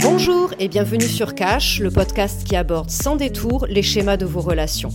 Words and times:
Bonjour 0.00 0.54
et 0.58 0.68
bienvenue 0.68 1.02
sur 1.02 1.34
Cash, 1.34 1.80
le 1.80 1.90
podcast 1.90 2.44
qui 2.44 2.56
aborde 2.56 2.88
sans 2.88 3.16
détour 3.16 3.66
les 3.68 3.82
schémas 3.82 4.16
de 4.16 4.24
vos 4.24 4.40
relations. 4.40 4.92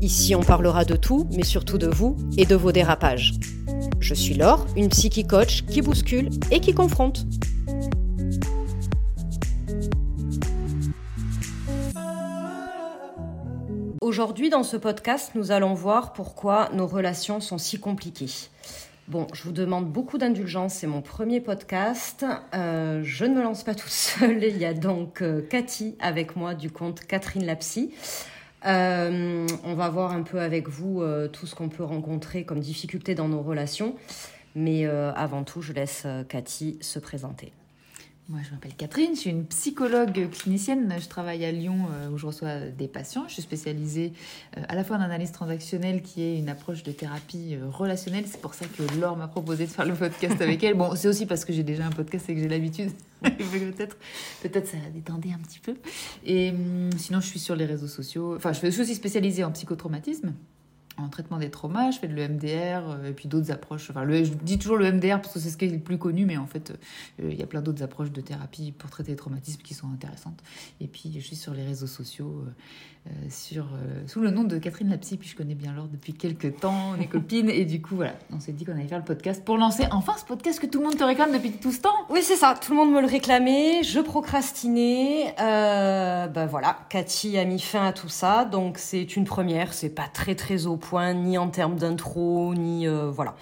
Ici, 0.00 0.34
on 0.34 0.42
parlera 0.42 0.84
de 0.84 0.96
tout, 0.96 1.28
mais 1.36 1.44
surtout 1.44 1.78
de 1.78 1.86
vous 1.86 2.16
et 2.36 2.44
de 2.44 2.56
vos 2.56 2.72
dérapages. 2.72 3.34
Je 4.00 4.14
suis 4.14 4.34
Laure, 4.34 4.66
une 4.76 4.88
psychi 4.88 5.24
coach 5.24 5.62
qui 5.66 5.80
bouscule 5.80 6.30
et 6.50 6.58
qui 6.58 6.74
confronte. 6.74 7.24
Aujourd'hui, 14.16 14.48
dans 14.48 14.62
ce 14.62 14.78
podcast, 14.78 15.32
nous 15.34 15.52
allons 15.52 15.74
voir 15.74 16.14
pourquoi 16.14 16.70
nos 16.72 16.86
relations 16.86 17.38
sont 17.38 17.58
si 17.58 17.78
compliquées. 17.78 18.48
Bon, 19.08 19.26
je 19.34 19.42
vous 19.42 19.52
demande 19.52 19.92
beaucoup 19.92 20.16
d'indulgence, 20.16 20.72
c'est 20.72 20.86
mon 20.86 21.02
premier 21.02 21.42
podcast. 21.42 22.24
Euh, 22.54 23.02
je 23.04 23.26
ne 23.26 23.34
me 23.34 23.42
lance 23.42 23.62
pas 23.62 23.74
toute 23.74 23.90
seule. 23.90 24.42
Il 24.42 24.56
y 24.56 24.64
a 24.64 24.72
donc 24.72 25.20
euh, 25.20 25.42
Cathy 25.42 25.96
avec 26.00 26.34
moi 26.34 26.54
du 26.54 26.70
compte 26.70 27.00
Catherine 27.00 27.44
Lapsy. 27.44 27.92
Euh, 28.64 29.46
on 29.64 29.74
va 29.74 29.90
voir 29.90 30.12
un 30.12 30.22
peu 30.22 30.40
avec 30.40 30.70
vous 30.70 31.04
tout 31.34 31.46
ce 31.46 31.54
qu'on 31.54 31.68
peut 31.68 31.84
rencontrer 31.84 32.46
comme 32.46 32.60
difficulté 32.60 33.14
dans 33.14 33.28
nos 33.28 33.42
relations. 33.42 33.96
Mais 34.54 34.86
avant 34.86 35.44
tout, 35.44 35.60
je 35.60 35.74
laisse 35.74 36.06
Cathy 36.30 36.78
se 36.80 36.98
présenter. 36.98 37.52
Moi, 38.28 38.40
je 38.44 38.50
m'appelle 38.50 38.74
Catherine, 38.76 39.14
je 39.14 39.20
suis 39.20 39.30
une 39.30 39.46
psychologue 39.46 40.28
clinicienne. 40.32 40.92
Je 41.00 41.06
travaille 41.06 41.44
à 41.44 41.52
Lyon 41.52 41.86
euh, 41.92 42.08
où 42.08 42.18
je 42.18 42.26
reçois 42.26 42.58
des 42.76 42.88
patients. 42.88 43.22
Je 43.28 43.34
suis 43.34 43.42
spécialisée 43.42 44.12
euh, 44.56 44.62
à 44.68 44.74
la 44.74 44.82
fois 44.82 44.96
en 44.96 45.00
analyse 45.00 45.30
transactionnelle 45.30 46.02
qui 46.02 46.22
est 46.22 46.36
une 46.36 46.48
approche 46.48 46.82
de 46.82 46.90
thérapie 46.90 47.54
euh, 47.54 47.70
relationnelle. 47.70 48.24
C'est 48.26 48.40
pour 48.40 48.54
ça 48.54 48.66
que 48.66 48.82
Laure 48.98 49.16
m'a 49.16 49.28
proposé 49.28 49.66
de 49.66 49.70
faire 49.70 49.86
le 49.86 49.94
podcast 49.94 50.40
avec 50.40 50.64
elle. 50.64 50.74
Bon, 50.74 50.96
c'est 50.96 51.06
aussi 51.06 51.24
parce 51.24 51.44
que 51.44 51.52
j'ai 51.52 51.62
déjà 51.62 51.86
un 51.86 51.90
podcast 51.90 52.28
et 52.28 52.34
que 52.34 52.40
j'ai 52.40 52.48
l'habitude. 52.48 52.90
peut-être, 53.22 53.96
peut-être 54.42 54.66
ça 54.66 54.78
la 54.82 54.90
détendait 54.90 55.32
un 55.32 55.38
petit 55.38 55.60
peu. 55.60 55.76
Et 56.24 56.50
hum, 56.50 56.90
sinon, 56.98 57.20
je 57.20 57.26
suis 57.28 57.38
sur 57.38 57.54
les 57.54 57.64
réseaux 57.64 57.86
sociaux. 57.86 58.34
Enfin, 58.34 58.52
je 58.52 58.68
suis 58.70 58.80
aussi 58.82 58.96
spécialisée 58.96 59.44
en 59.44 59.52
psychotraumatisme 59.52 60.32
en 60.98 61.08
traitement 61.08 61.38
des 61.38 61.50
traumas, 61.50 61.90
je 61.90 61.98
fais 61.98 62.08
de 62.08 62.14
l'EMDR 62.14 62.88
euh, 62.88 63.08
et 63.08 63.12
puis 63.12 63.28
d'autres 63.28 63.50
approches. 63.50 63.90
Enfin, 63.90 64.04
le, 64.04 64.24
je 64.24 64.32
dis 64.32 64.58
toujours 64.58 64.76
le 64.76 64.90
MDR 64.90 65.20
parce 65.20 65.34
que 65.34 65.38
c'est 65.38 65.50
ce 65.50 65.56
qui 65.56 65.66
est 65.66 65.70
le 65.70 65.78
plus 65.78 65.98
connu, 65.98 66.24
mais 66.24 66.36
en 66.36 66.46
fait, 66.46 66.70
euh, 66.70 67.30
il 67.30 67.38
y 67.38 67.42
a 67.42 67.46
plein 67.46 67.60
d'autres 67.60 67.82
approches 67.82 68.10
de 68.10 68.20
thérapie 68.20 68.72
pour 68.72 68.90
traiter 68.90 69.12
les 69.12 69.16
traumatismes 69.16 69.62
qui 69.62 69.74
sont 69.74 69.88
intéressantes. 69.92 70.42
Et 70.80 70.86
puis, 70.86 71.12
je 71.14 71.20
suis 71.20 71.36
sur 71.36 71.52
les 71.52 71.64
réseaux 71.64 71.86
sociaux, 71.86 72.44
euh, 73.06 73.10
sur, 73.30 73.68
sous 74.06 74.20
le 74.20 74.30
nom 74.30 74.44
de 74.44 74.58
Catherine 74.58 74.88
Lapsy, 74.88 75.16
puis 75.16 75.28
je 75.28 75.36
connais 75.36 75.54
bien 75.54 75.72
Laure 75.72 75.86
depuis 75.86 76.12
quelques 76.12 76.58
temps, 76.58 76.94
on 76.96 77.00
est 77.00 77.06
copines, 77.08 77.50
et 77.50 77.64
du 77.64 77.80
coup, 77.80 77.96
voilà, 77.96 78.14
on 78.32 78.40
s'est 78.40 78.52
dit 78.52 78.64
qu'on 78.64 78.72
allait 78.72 78.88
faire 78.88 78.98
le 78.98 79.04
podcast 79.04 79.44
pour 79.44 79.58
lancer 79.58 79.84
enfin 79.92 80.14
ce 80.18 80.24
podcast 80.24 80.58
que 80.58 80.66
tout 80.66 80.78
le 80.78 80.86
monde 80.86 80.96
te 80.96 81.04
réclame 81.04 81.32
depuis 81.32 81.52
tout 81.52 81.70
ce 81.70 81.80
temps. 81.80 81.94
Oui, 82.10 82.20
c'est 82.22 82.36
ça, 82.36 82.56
tout 82.60 82.72
le 82.72 82.78
monde 82.78 82.92
me 82.92 83.00
le 83.00 83.06
réclamait, 83.06 83.82
je 83.84 84.00
procrastinais, 84.00 85.34
ben 85.38 86.46
voilà, 86.46 86.78
Cathy 86.88 87.38
a 87.38 87.44
mis 87.44 87.60
fin 87.60 87.86
à 87.86 87.92
tout 87.92 88.08
ça, 88.08 88.44
donc 88.44 88.78
c'est 88.78 89.16
une 89.16 89.24
première, 89.24 89.72
c'est 89.72 89.90
pas 89.90 90.08
très 90.12 90.34
très 90.34 90.66
au 90.66 90.76
point, 90.88 91.14
ni 91.14 91.38
en 91.38 91.48
termes 91.48 91.76
d'intro, 91.76 92.54
ni 92.54 92.86
euh, 92.86 93.10
voilà. 93.10 93.34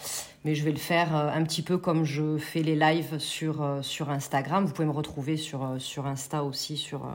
Mais 0.44 0.54
je 0.54 0.64
vais 0.64 0.72
le 0.72 0.78
faire 0.78 1.14
un 1.14 1.42
petit 1.42 1.62
peu 1.62 1.78
comme 1.78 2.04
je 2.04 2.36
fais 2.36 2.62
les 2.62 2.76
lives 2.76 3.18
sur, 3.18 3.66
sur 3.80 4.10
Instagram. 4.10 4.66
Vous 4.66 4.74
pouvez 4.74 4.86
me 4.86 4.92
retrouver 4.92 5.38
sur, 5.38 5.76
sur 5.78 6.06
Insta 6.06 6.44
aussi, 6.44 6.76
sur, 6.76 7.08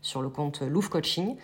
sur 0.00 0.20
le 0.20 0.28
compte 0.28 0.62
Louvre 0.62 0.90
Coaching. 0.90 1.36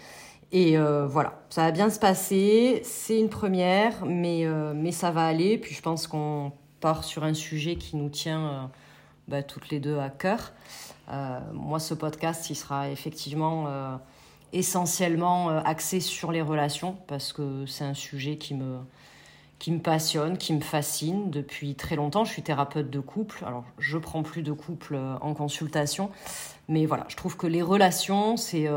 Et 0.51 0.79
euh, 0.79 1.07
voilà, 1.07 1.43
ça 1.51 1.63
va 1.63 1.71
bien 1.73 1.91
se 1.91 1.99
passer. 1.99 2.81
C'est 2.85 3.19
une 3.19 3.29
première, 3.29 4.05
mais, 4.07 4.47
euh, 4.47 4.73
mais 4.75 4.93
ça 4.93 5.11
va 5.11 5.27
aller. 5.27 5.59
Puis 5.59 5.75
je 5.75 5.83
pense 5.83 6.07
qu'on 6.07 6.53
part 6.81 7.05
sur 7.05 7.25
un 7.25 7.35
sujet 7.35 7.77
qui 7.77 7.97
nous 7.97 8.09
tient 8.09 8.47
euh, 8.47 8.63
bah, 9.29 9.43
toutes 9.43 9.69
les 9.69 9.81
deux 9.81 9.99
à 9.99 10.09
cœur. 10.09 10.53
moi, 11.53 11.79
ce 11.79 11.95
podcast, 11.95 12.49
il 12.51 12.55
sera 12.55 12.91
effectivement 12.91 13.67
essentiellement 14.53 15.49
axé 15.49 16.01
sur 16.01 16.33
les 16.33 16.43
relations 16.43 16.97
parce 17.07 17.33
que 17.33 17.67
c'est 17.67 17.85
un 17.85 17.95
sujet 17.95 18.37
qui 18.37 18.55
me, 18.55 18.79
qui 19.59 19.73
me 19.73 19.81
passionne, 19.81 20.39
qui 20.39 20.53
me 20.53 20.61
fascine 20.61 21.31
depuis 21.31 21.75
très 21.75 21.97
longtemps. 21.97 22.25
Je 22.25 22.33
suis 22.33 22.43
thérapeute 22.43 22.91
de 22.91 23.01
couple. 23.01 23.45
Alors, 23.47 23.65
je 23.79 23.99
prends 23.99 24.23
plus 24.23 24.43
de 24.43 24.53
couple 24.53 24.99
en 25.21 25.35
consultation, 25.35 26.11
mais 26.69 26.87
voilà, 26.87 27.05
je 27.09 27.17
trouve 27.17 27.37
que 27.37 27.47
les 27.47 27.63
relations, 27.63 28.37
c'est 28.37 28.69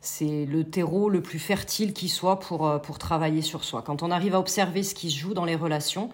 c'est 0.00 0.46
le 0.46 0.64
terreau 0.64 1.10
le 1.10 1.20
plus 1.20 1.38
fertile 1.38 1.92
qui 1.92 2.08
soit 2.08 2.40
pour, 2.40 2.66
euh, 2.66 2.78
pour 2.78 2.98
travailler 2.98 3.42
sur 3.42 3.64
soi. 3.64 3.82
Quand 3.82 4.02
on 4.02 4.10
arrive 4.10 4.34
à 4.34 4.40
observer 4.40 4.82
ce 4.82 4.94
qui 4.94 5.10
se 5.10 5.18
joue 5.18 5.34
dans 5.34 5.44
les 5.44 5.56
relations, 5.56 6.10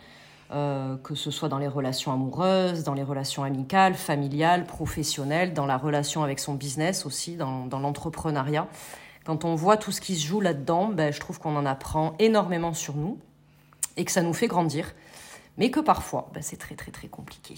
euh, 0.53 0.97
que 0.99 1.15
ce 1.15 1.31
soit 1.31 1.49
dans 1.49 1.59
les 1.59 1.67
relations 1.67 2.12
amoureuses, 2.12 2.84
dans 2.84 2.95
les 2.95 3.03
relations 3.03 3.43
amicales, 3.43 3.95
familiales, 3.95 4.65
professionnelles, 4.65 5.55
dans 5.55 5.67
la 5.67 5.77
relation 5.77 6.23
avec 6.23 6.39
son 6.39 6.55
business 6.55 7.05
aussi, 7.05 7.37
dans, 7.37 7.67
l'entrepreneuriat. 7.71 8.69
Quand 9.25 9.45
on 9.45 9.57
voit 9.57 9.77
tout 9.77 9.91
ce 9.91 10.01
qui 10.01 10.15
se 10.15 10.25
joue 10.25 10.41
là-dedans, 10.41 10.89
ben, 10.89 11.12
je 11.12 11.19
trouve 11.19 11.41
qu'on 11.41 11.57
en 11.57 11.67
apprend 11.67 12.15
énormément 12.21 12.75
sur 12.75 12.95
nous 12.95 13.19
et 13.97 14.05
que 14.05 14.12
ça 14.12 14.23
nous 14.23 14.34
fait 14.34 14.47
grandir. 14.47 14.95
Mais 15.59 15.71
que 15.71 15.81
parfois, 15.81 16.31
ben, 16.33 16.43
c'est 16.43 16.59
très 16.59 16.77
très 16.77 16.93
très 16.93 17.09
compliqué. 17.09 17.57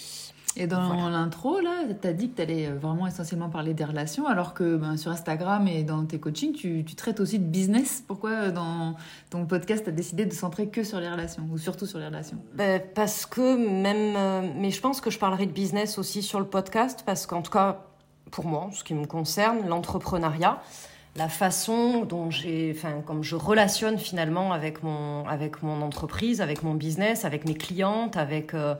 Et 0.56 0.66
dans 0.66 1.08
l'intro, 1.08 1.60
là, 1.60 1.84
tu 2.00 2.08
as 2.08 2.12
dit 2.12 2.30
que 2.30 2.36
tu 2.36 2.42
allais 2.42 2.68
vraiment 2.68 3.06
essentiellement 3.06 3.48
parler 3.48 3.74
des 3.74 3.84
relations, 3.84 4.26
alors 4.26 4.54
que 4.54 4.76
ben, 4.76 4.96
sur 4.96 5.10
Instagram 5.12 5.68
et 5.68 5.84
dans 5.84 6.04
tes 6.04 6.18
coachings, 6.18 6.52
tu, 6.52 6.84
traites 6.96 7.20
aussi 7.20 7.38
de 7.38 7.44
business. 7.44 8.02
Pourquoi 8.06 8.30
euh, 8.30 8.50
dans 8.50 8.96
ton 9.30 9.46
podcast, 9.46 9.84
tu 9.84 9.90
as 9.90 9.92
décidé 9.92 10.26
de 10.26 10.32
centrer 10.32 10.68
que 10.68 10.82
sur 10.82 10.98
les 11.00 11.08
relations, 11.08 11.44
ou 11.52 11.58
surtout 11.58 11.86
sur 11.86 11.98
les 11.98 12.06
relations? 12.06 12.38
Ben, 12.54 12.82
Parce 12.94 13.24
que 13.24 13.56
même... 13.56 14.16
Euh, 14.16 14.52
mais 14.56 14.70
je 14.70 14.80
pense 14.80 15.00
que 15.00 15.10
je 15.10 15.18
parlerai 15.18 15.46
de 15.46 15.52
business 15.52 15.98
aussi 15.98 16.22
sur 16.22 16.40
le 16.40 16.46
podcast, 16.46 17.04
parce 17.06 17.26
qu'en 17.26 17.42
tout 17.42 17.52
cas, 17.52 17.84
pour 18.30 18.44
moi, 18.44 18.68
ce 18.72 18.82
qui 18.82 18.94
me 18.94 19.06
concerne, 19.06 19.68
l'entrepreneuriat, 19.68 20.60
la 21.14 21.28
façon 21.28 22.04
dont 22.04 22.30
j'ai, 22.30 22.74
enfin, 22.76 23.00
comme 23.06 23.22
je 23.22 23.36
relationne 23.36 23.98
finalement 23.98 24.52
avec 24.52 24.82
mon, 24.82 25.26
avec 25.26 25.62
mon 25.62 25.82
entreprise, 25.82 26.40
avec 26.40 26.62
mon 26.62 26.74
business, 26.74 27.24
avec 27.24 27.44
mes 27.44 27.54
clientes, 27.54 28.16
avec... 28.16 28.54
Euh, 28.54 28.74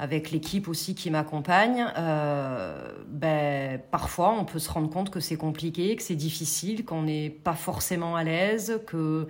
avec 0.00 0.30
l'équipe 0.30 0.66
aussi 0.66 0.94
qui 0.94 1.10
m'accompagne, 1.10 1.86
euh, 1.98 2.74
ben, 3.06 3.78
parfois 3.90 4.32
on 4.32 4.46
peut 4.46 4.58
se 4.58 4.70
rendre 4.70 4.88
compte 4.88 5.10
que 5.10 5.20
c'est 5.20 5.36
compliqué, 5.36 5.94
que 5.94 6.02
c'est 6.02 6.14
difficile, 6.14 6.86
qu'on 6.86 7.02
n'est 7.02 7.28
pas 7.28 7.52
forcément 7.52 8.16
à 8.16 8.24
l'aise, 8.24 8.80
qu'il 8.90 9.26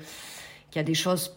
y 0.77 0.79
a 0.79 0.85
des 0.85 0.95
choses 0.95 1.37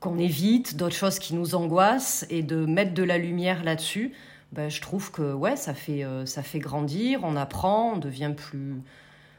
qu'on 0.00 0.18
évite, 0.18 0.76
d'autres 0.76 0.96
choses 0.96 1.20
qui 1.20 1.36
nous 1.36 1.54
angoissent, 1.54 2.26
et 2.28 2.42
de 2.42 2.66
mettre 2.66 2.92
de 2.92 3.04
la 3.04 3.18
lumière 3.18 3.62
là-dessus, 3.62 4.14
ben, 4.50 4.68
je 4.68 4.80
trouve 4.80 5.12
que 5.12 5.32
ouais, 5.32 5.54
ça 5.54 5.74
fait, 5.74 6.02
euh, 6.02 6.26
ça 6.26 6.42
fait 6.42 6.58
grandir, 6.58 7.20
on 7.22 7.36
apprend, 7.36 7.92
on 7.92 7.98
devient 7.98 8.32
plus, 8.36 8.82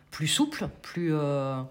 plus 0.10 0.28
souple, 0.28 0.70
plus... 0.81 1.14
Euh, 1.14 1.62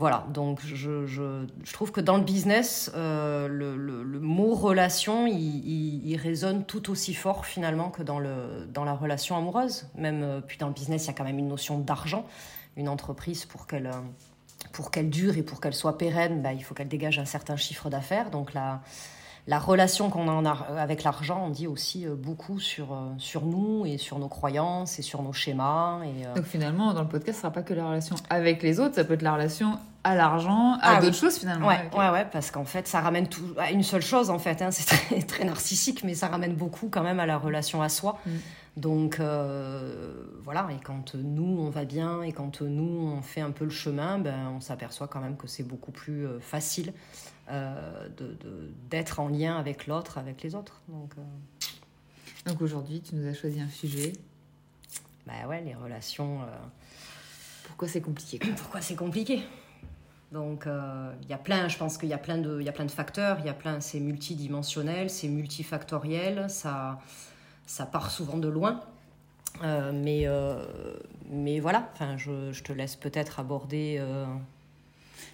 voilà, 0.00 0.26
donc 0.28 0.60
je, 0.60 1.06
je, 1.06 1.72
trouve 1.72 1.92
que 1.92 2.00
dans 2.00 2.16
le 2.16 2.24
business, 2.24 2.90
euh, 2.96 3.46
le, 3.46 3.76
le, 3.76 4.20
mot 4.20 4.54
relation, 4.54 5.28
il, 5.28 5.36
il, 5.36 6.08
il, 6.08 6.16
résonne 6.16 6.64
tout 6.64 6.90
aussi 6.90 7.14
fort 7.14 7.46
finalement 7.46 7.90
que 7.90 8.02
dans, 8.02 8.18
le, 8.18 8.66
dans 8.72 8.82
la 8.84 8.94
relation 8.94 9.36
amoureuse. 9.36 9.86
Même, 9.94 10.22
euh, 10.24 10.40
puis 10.40 10.58
dans 10.58 10.66
le 10.66 10.72
business, 10.72 11.04
il 11.04 11.06
y 11.06 11.10
a 11.10 11.12
quand 11.12 11.24
même 11.24 11.38
une 11.38 11.46
notion 11.46 11.78
d'argent. 11.78 12.26
Une 12.76 12.88
entreprise, 12.88 13.44
pour 13.44 13.68
qu'elle, 13.68 13.86
euh, 13.86 14.66
pour 14.72 14.90
qu'elle 14.90 15.10
dure 15.10 15.36
et 15.36 15.44
pour 15.44 15.60
qu'elle 15.60 15.74
soit 15.74 15.96
pérenne, 15.96 16.42
bah, 16.42 16.52
il 16.52 16.64
faut 16.64 16.74
qu'elle 16.74 16.88
dégage 16.88 17.20
un 17.20 17.24
certain 17.24 17.56
chiffre 17.56 17.88
d'affaires. 17.88 18.30
Donc 18.30 18.52
la, 18.52 18.80
la 19.46 19.58
relation 19.58 20.08
qu'on 20.08 20.46
a 20.46 20.50
avec 20.78 21.02
l'argent, 21.02 21.44
on 21.46 21.50
dit 21.50 21.66
aussi 21.66 22.06
beaucoup 22.06 22.60
sur, 22.60 22.96
sur 23.18 23.44
nous 23.44 23.84
et 23.84 23.98
sur 23.98 24.18
nos 24.18 24.28
croyances 24.28 24.98
et 24.98 25.02
sur 25.02 25.22
nos 25.22 25.34
schémas. 25.34 26.00
Et, 26.04 26.24
Donc 26.34 26.46
finalement, 26.46 26.94
dans 26.94 27.02
le 27.02 27.08
podcast, 27.08 27.36
ce 27.36 27.42
sera 27.42 27.52
pas 27.52 27.62
que 27.62 27.74
la 27.74 27.86
relation 27.86 28.16
avec 28.30 28.62
les 28.62 28.80
autres, 28.80 28.94
ça 28.94 29.04
peut 29.04 29.14
être 29.14 29.22
la 29.22 29.34
relation 29.34 29.78
à 30.04 30.14
l'argent, 30.14 30.74
à 30.82 30.96
ah 30.96 31.00
d'autres 31.00 31.16
choses 31.16 31.38
finalement. 31.38 31.66
Ouais, 31.66 31.90
ouais, 31.96 32.10
ouais, 32.10 32.26
parce 32.30 32.50
qu'en 32.50 32.66
fait, 32.66 32.86
ça 32.86 33.00
ramène 33.00 33.26
tout 33.26 33.54
à 33.56 33.70
une 33.70 33.82
seule 33.82 34.02
chose 34.02 34.28
en 34.28 34.38
fait. 34.38 34.60
Hein, 34.60 34.70
c'est 34.70 34.84
très, 34.84 35.22
très, 35.26 35.44
narcissique, 35.44 36.04
mais 36.04 36.14
ça 36.14 36.28
ramène 36.28 36.54
beaucoup 36.54 36.88
quand 36.90 37.02
même 37.02 37.18
à 37.20 37.26
la 37.26 37.38
relation 37.38 37.82
à 37.82 37.88
soi. 37.88 38.18
Mm. 38.26 38.30
Donc 38.76 39.20
euh, 39.20 40.12
voilà, 40.42 40.68
et 40.70 40.82
quand 40.82 41.14
nous 41.14 41.58
on 41.60 41.70
va 41.70 41.84
bien 41.84 42.22
et 42.22 42.32
quand 42.32 42.60
nous 42.60 43.08
on 43.16 43.22
fait 43.22 43.40
un 43.40 43.52
peu 43.52 43.64
le 43.64 43.70
chemin, 43.70 44.18
ben, 44.18 44.52
on 44.56 44.60
s'aperçoit 44.60 45.08
quand 45.08 45.20
même 45.20 45.36
que 45.36 45.46
c'est 45.46 45.62
beaucoup 45.62 45.92
plus 45.92 46.26
euh, 46.26 46.40
facile 46.40 46.88
euh, 46.88 47.33
d'être 47.48 49.16
de, 49.16 49.20
en 49.20 49.28
lien 49.28 49.56
avec 49.56 49.86
l'autre, 49.86 50.18
avec 50.18 50.42
les 50.42 50.54
autres. 50.54 50.80
Donc, 50.88 51.12
euh... 51.18 51.22
Donc 52.46 52.60
aujourd'hui, 52.60 53.00
tu 53.00 53.14
nous 53.14 53.26
as 53.26 53.34
choisi 53.34 53.60
un 53.60 53.68
sujet. 53.68 54.12
Bah 55.26 55.46
ouais, 55.48 55.62
les 55.62 55.74
relations. 55.74 56.42
Euh, 56.42 56.46
Pourquoi 57.64 57.88
c'est 57.88 58.02
compliqué 58.02 58.38
Pourquoi 58.56 58.80
c'est 58.80 58.96
compliqué? 58.96 59.42
Donc 60.32 60.66
euh, 60.66 61.12
il 61.22 61.28
y 61.28 61.32
a 61.32 61.38
plein, 61.38 61.68
je 61.68 61.78
pense 61.78 61.96
qu'il 61.96 62.08
y 62.08 62.12
a 62.12 62.18
plein 62.18 62.38
de, 62.38 62.58
il 62.60 62.66
y 62.66 62.68
a 62.68 62.72
plein 62.72 62.84
de 62.84 62.90
facteurs, 62.90 63.38
il 63.38 63.46
y 63.46 63.48
a 63.48 63.54
plein, 63.54 63.80
c'est 63.80 64.00
multidimensionnel, 64.00 65.08
c'est 65.08 65.28
multifactoriel, 65.28 66.50
ça, 66.50 67.00
ça 67.66 67.86
part 67.86 68.10
souvent 68.10 68.36
de 68.36 68.48
loin. 68.48 68.80
Euh, 69.62 69.92
mais, 69.94 70.26
euh, 70.26 70.64
mais 71.30 71.60
voilà, 71.60 71.88
enfin, 71.92 72.16
je, 72.16 72.50
je, 72.52 72.64
te 72.64 72.72
laisse 72.72 72.96
peut-être 72.96 73.38
aborder. 73.38 74.02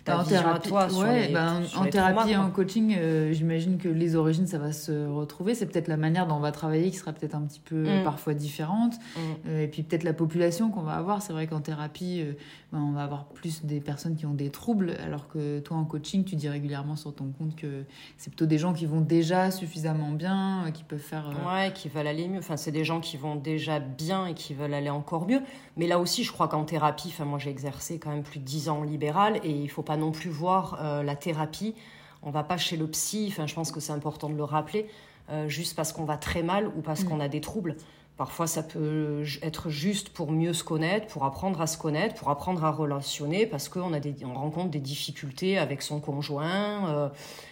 Ta 0.05 0.19
en 0.19 0.25
thérapie, 0.25 0.67
à 0.67 0.69
toi 0.71 0.89
sur 0.89 0.99
ouais, 1.01 1.29
les, 1.29 1.67
sur 1.69 1.81
en 1.81 1.85
les 1.85 1.91
thérapie 1.91 2.17
traumas, 2.17 2.31
et 2.31 2.37
en 2.37 2.51
coaching, 2.51 2.97
euh, 2.99 3.33
j'imagine 3.33 3.79
que 3.79 3.89
les 3.89 4.17
origines, 4.17 4.47
ça 4.47 4.59
va 4.59 4.73
se 4.73 5.07
retrouver. 5.09 5.55
C'est 5.55 5.67
peut-être 5.67 5.89
la 5.89 5.97
manière 5.97 6.27
dont 6.27 6.37
on 6.37 6.41
va 6.41 6.53
travailler 6.53 6.91
qui 6.91 6.97
sera 6.97 7.13
peut-être 7.13 7.35
un 7.35 7.43
petit 7.43 7.61
peu 7.61 8.01
Mm. 8.01 8.05
parfois 8.05 8.35
différente. 8.35 8.95
Mm. 8.95 9.21
Euh, 9.49 9.63
et 9.65 9.69
puis 9.69 9.83
peut-être 9.83 10.05
la 10.05 10.13
population 10.13 10.71
qu'on 10.71 10.83
va 10.83 10.95
avoir. 10.95 11.23
C'est 11.23 11.33
vrai 11.33 11.47
qu'en 11.47 11.61
thérapie, 11.61 12.23
euh, 12.23 12.33
ben, 12.73 12.79
on 12.81 12.93
va 12.93 13.03
avoir 13.03 13.25
plus 13.27 13.65
des 13.65 13.81
personnes 13.81 14.15
qui 14.17 14.27
ont 14.27 14.35
des 14.35 14.51
troubles, 14.51 14.95
alors 15.05 15.27
que 15.29 15.59
toi 15.61 15.77
en 15.77 15.85
coaching, 15.85 16.25
tu 16.25 16.37
dis 16.37 16.49
régulièrement 16.49 16.95
sur 16.95 17.13
ton 17.15 17.33
compte 17.37 17.57
que 17.57 17.85
c'est 18.17 18.31
plutôt 18.31 18.47
des 18.47 18.59
gens 18.59 18.73
qui 18.73 18.87
vont 18.87 19.01
déjà 19.01 19.51
suffisamment 19.51 20.11
bien, 20.13 20.67
euh, 20.67 20.71
qui 20.71 20.85
peuvent 20.85 20.99
faire. 21.01 21.31
euh, 21.31 21.49
Ouais, 21.65 21.73
qui 21.73 21.89
veulent 21.89 22.07
aller 22.07 22.29
mieux. 22.29 22.39
Enfin, 22.39 22.57
c'est 22.57 22.71
des 22.71 22.85
gens 22.85 23.01
qui 23.01 23.17
vont 23.17 23.35
déjà 23.35 23.81
bien 23.81 24.27
et 24.27 24.35
qui 24.35 24.55
veulent 24.55 24.75
aller 24.75 24.91
encore 24.91 25.27
mieux. 25.27 25.41
Mais 25.77 25.87
là 25.89 25.99
aussi, 25.99 26.23
je 26.23 26.31
crois 26.33 26.47
qu'en 26.49 26.65
thérapie, 26.65 27.09
enfin, 27.09 27.25
moi 27.25 27.39
j'ai 27.41 27.51
exercé 27.51 27.99
quand 27.99 28.11
même 28.11 28.23
plus 28.23 28.39
de 28.39 28.45
10 28.45 28.69
ans 28.69 28.79
en 28.79 28.83
libéral 28.85 29.41
et 29.43 29.51
il 29.51 29.69
faut 29.69 29.83
pas 29.83 29.97
non 29.97 30.13
plus 30.13 30.31
voir 30.31 30.79
euh, 30.81 31.03
la 31.03 31.17
thérapie. 31.17 31.75
On 32.23 32.31
va 32.31 32.45
pas 32.45 32.57
chez 32.59 32.77
le 32.77 32.87
psy, 32.87 33.27
enfin, 33.31 33.47
je 33.47 33.55
pense 33.55 33.73
que 33.73 33.81
c'est 33.81 33.93
important 33.93 34.29
de 34.29 34.35
le 34.37 34.45
rappeler, 34.45 34.87
euh, 35.31 35.49
juste 35.49 35.75
parce 35.75 35.93
qu'on 35.93 36.05
va 36.05 36.17
très 36.19 36.43
mal 36.43 36.69
ou 36.77 36.83
parce 36.83 37.03
Mm. 37.03 37.09
qu'on 37.09 37.21
a 37.21 37.29
des 37.29 37.41
troubles. 37.41 37.77
Parfois, 38.21 38.47
ça 38.47 38.63
peut 38.63 39.25
être 39.41 39.71
juste 39.71 40.11
pour 40.11 40.31
mieux 40.31 40.53
se 40.53 40.63
connaître, 40.63 41.07
pour 41.07 41.25
apprendre 41.25 41.59
à 41.63 41.67
se 41.67 41.79
connaître, 41.79 42.17
pour 42.17 42.29
apprendre 42.29 42.63
à 42.67 42.71
relationner, 42.71 43.47
parce 43.47 43.71
qu'on 43.71 43.93
rencontre 44.35 44.69
des 44.69 44.79
difficultés 44.79 45.57
avec 45.57 45.81
son 45.81 46.01
conjoint, 46.01 46.87
euh, 46.91 47.09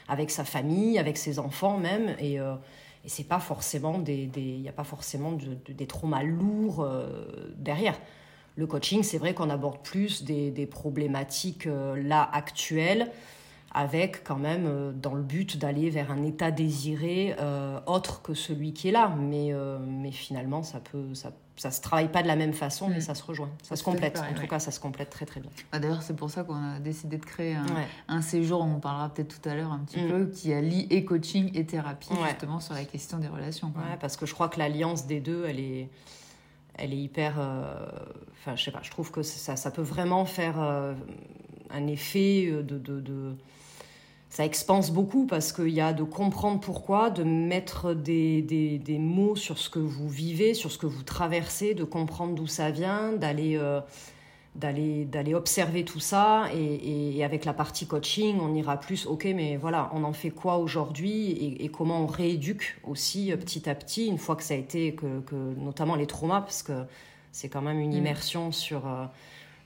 avec 0.09 0.31
sa 0.31 0.45
famille, 0.45 0.99
avec 0.99 1.17
ses 1.17 1.39
enfants 1.39 1.79
même, 1.79 2.15
et, 2.19 2.39
euh, 2.39 2.55
c'est 3.07 3.27
pas 3.27 3.39
forcément 3.39 3.97
des, 3.99 4.29
il 4.37 4.61
n'y 4.61 4.69
a 4.69 4.73
pas 4.73 4.85
forcément 4.85 5.33
de- 5.33 5.57
de- 5.65 5.73
des 5.73 5.87
traumas 5.87 6.23
lourds 6.23 6.83
euh, 6.83 7.07
derrière. 7.57 7.99
Le 8.57 8.67
coaching, 8.67 9.03
c'est 9.03 9.17
vrai 9.17 9.33
qu'on 9.33 9.49
aborde 9.49 9.79
plus 9.83 10.23
des, 10.23 10.51
des 10.51 10.67
problématiques 10.67 11.67
là 11.97 12.29
actuelles, 12.31 13.11
avec 13.73 14.25
quand 14.25 14.39
même 14.39 14.65
euh, 14.67 14.93
dans 14.93 15.15
le 15.15 15.23
but 15.23 15.59
d'aller 15.59 15.91
vers 15.91 16.11
un 16.11 16.23
état 16.25 16.51
désiré 16.51 17.37
euh, 17.39 17.79
autre 17.87 18.23
que 18.23 18.33
celui 18.35 18.73
qui 18.73 18.89
est 18.89 18.93
là. 18.93 19.15
Mais, 19.19 19.53
euh, 19.53 19.79
mais 19.81 20.11
finalement, 20.11 20.63
ça 20.63 20.81
peut, 20.81 21.13
ça, 21.15 21.33
ça 21.57 21.71
se 21.71 21.81
travaille 21.83 22.09
pas 22.09 22.23
de 22.23 22.29
la 22.29 22.37
même 22.37 22.55
façon, 22.55 22.89
mais 22.89 22.97
Mm. 22.99 23.01
ça 23.03 23.15
se 23.15 23.23
rejoint, 23.23 23.51
ça 23.63 23.77
se 23.77 23.85
complète. 23.85 24.15
pareil, 24.15 24.31
en 24.33 24.35
tout 24.35 24.41
ouais. 24.43 24.49
cas, 24.49 24.59
ça 24.59 24.71
se 24.71 24.81
complète 24.81 25.11
très 25.11 25.27
très 25.27 25.41
bien. 25.41 25.51
bah, 25.71 25.79
D'ailleurs, 25.81 26.03
c'est 26.03 26.17
pour 26.17 26.31
ça 26.31 26.45
qu'on 26.45 26.55
a 26.55 26.79
décidé 26.81 27.19
de 27.19 27.25
créer 27.27 27.57
un, 27.57 27.67
Ouais. 27.67 27.87
un 28.09 28.23
séjour, 28.23 28.61
on 28.63 28.77
en 28.77 28.81
parlera 28.81 29.11
peut-être 29.11 29.41
tout 29.41 29.49
à 29.49 29.55
l'heure 29.55 29.71
un 29.73 29.81
petit 29.81 30.01
Mm. 30.03 30.09
peu, 30.09 30.27
qui 30.31 30.53
allie 30.55 30.87
et 30.91 31.05
coaching 31.05 31.51
et 31.55 31.67
thérapie, 31.67 32.09
Ouais. 32.13 32.31
justement 32.31 32.61
sur 32.61 32.75
la 32.75 32.85
question 32.85 33.19
des 33.19 33.29
relations. 33.29 33.73
parce 34.01 34.17
que 34.17 34.25
je 34.25 34.33
crois 34.33 34.49
que 34.49 34.59
l'alliance 34.59 35.07
des 35.07 35.21
deux, 35.21 35.45
elle 35.47 35.61
est, 35.61 35.89
elle 36.77 36.93
est 36.95 36.99
hyper. 36.99 37.35
euh, 37.39 37.87
Enfin, 38.41 38.55
je 38.57 38.65
sais 38.65 38.71
pas, 38.71 38.81
je 38.83 38.91
trouve 38.91 39.11
que 39.11 39.23
ça, 39.23 39.57
ça 39.57 39.71
peut 39.73 39.83
vraiment 39.83 40.25
faire 40.25 40.59
euh, 40.61 40.95
un 41.71 41.87
effet 41.89 42.47
de. 42.51 42.79
de, 42.79 43.01
de- 43.01 43.37
ça 44.31 44.45
expanse 44.45 44.91
beaucoup 44.91 45.27
parce 45.27 45.53
qu'il 45.53 45.71
y 45.71 45.81
a 45.81 45.93
de 45.93 46.03
comprendre 46.03 46.61
pourquoi, 46.61 47.11
de 47.11 47.25
mettre 47.25 47.95
des, 47.95 48.43
des, 48.43 48.79
des 48.79 48.99
mots 48.99 49.37
sur 49.37 49.59
ce 49.59 49.71
que 49.71 49.79
vous 49.79 50.09
vivez, 50.09 50.55
sur 50.55 50.71
ce 50.71 50.79
que 50.79 50.87
vous 50.87 51.03
traversez, 51.03 51.75
de 51.75 51.85
comprendre 51.85 52.35
d'où 52.35 52.47
ça 52.47 52.71
vient, 52.71 53.13
d'aller. 53.13 53.57
euh, 53.57 53.81
d'aller 54.55 55.05
d'aller 55.05 55.35
observer 55.35 55.85
tout 55.85 56.01
ça 56.01 56.49
et, 56.55 57.19
et- 57.19 57.25
avec 57.25 57.45
la 57.45 57.53
partie 57.53 57.87
coaching 57.87 58.39
on 58.41 58.55
ira 58.55 58.79
plus 58.81 59.07
ok 59.07 59.27
mais 59.35 59.57
voilà 59.57 59.91
on 59.93 60.03
en 60.05 60.13
fait 60.13 60.31
quoi 60.31 60.57
aujourd'hui 60.59 61.31
et, 61.33 61.65
et 61.65 61.69
comment 61.69 62.03
on 62.03 62.07
rééduque 62.07 62.79
aussi 62.85 63.31
euh, 63.31 63.37
petit 63.37 63.69
à 63.69 63.75
petit 63.75 64.07
une 64.09 64.19
fois 64.19 64.35
que 64.37 64.43
ça 64.43 64.55
a 64.55 64.57
été 64.57 64.95
que, 64.95 65.21
que 65.21 65.37
notamment 65.37 65.95
les 65.97 66.07
traumas 66.07 66.41
parce 66.41 66.63
que 66.63 66.85
c'est 67.31 67.49
quand 67.49 67.63
même 67.63 67.79
une 67.79 67.93
Mm. 67.93 67.95
immersion 67.95 68.51
sur 68.53 68.87
euh, 68.87 69.05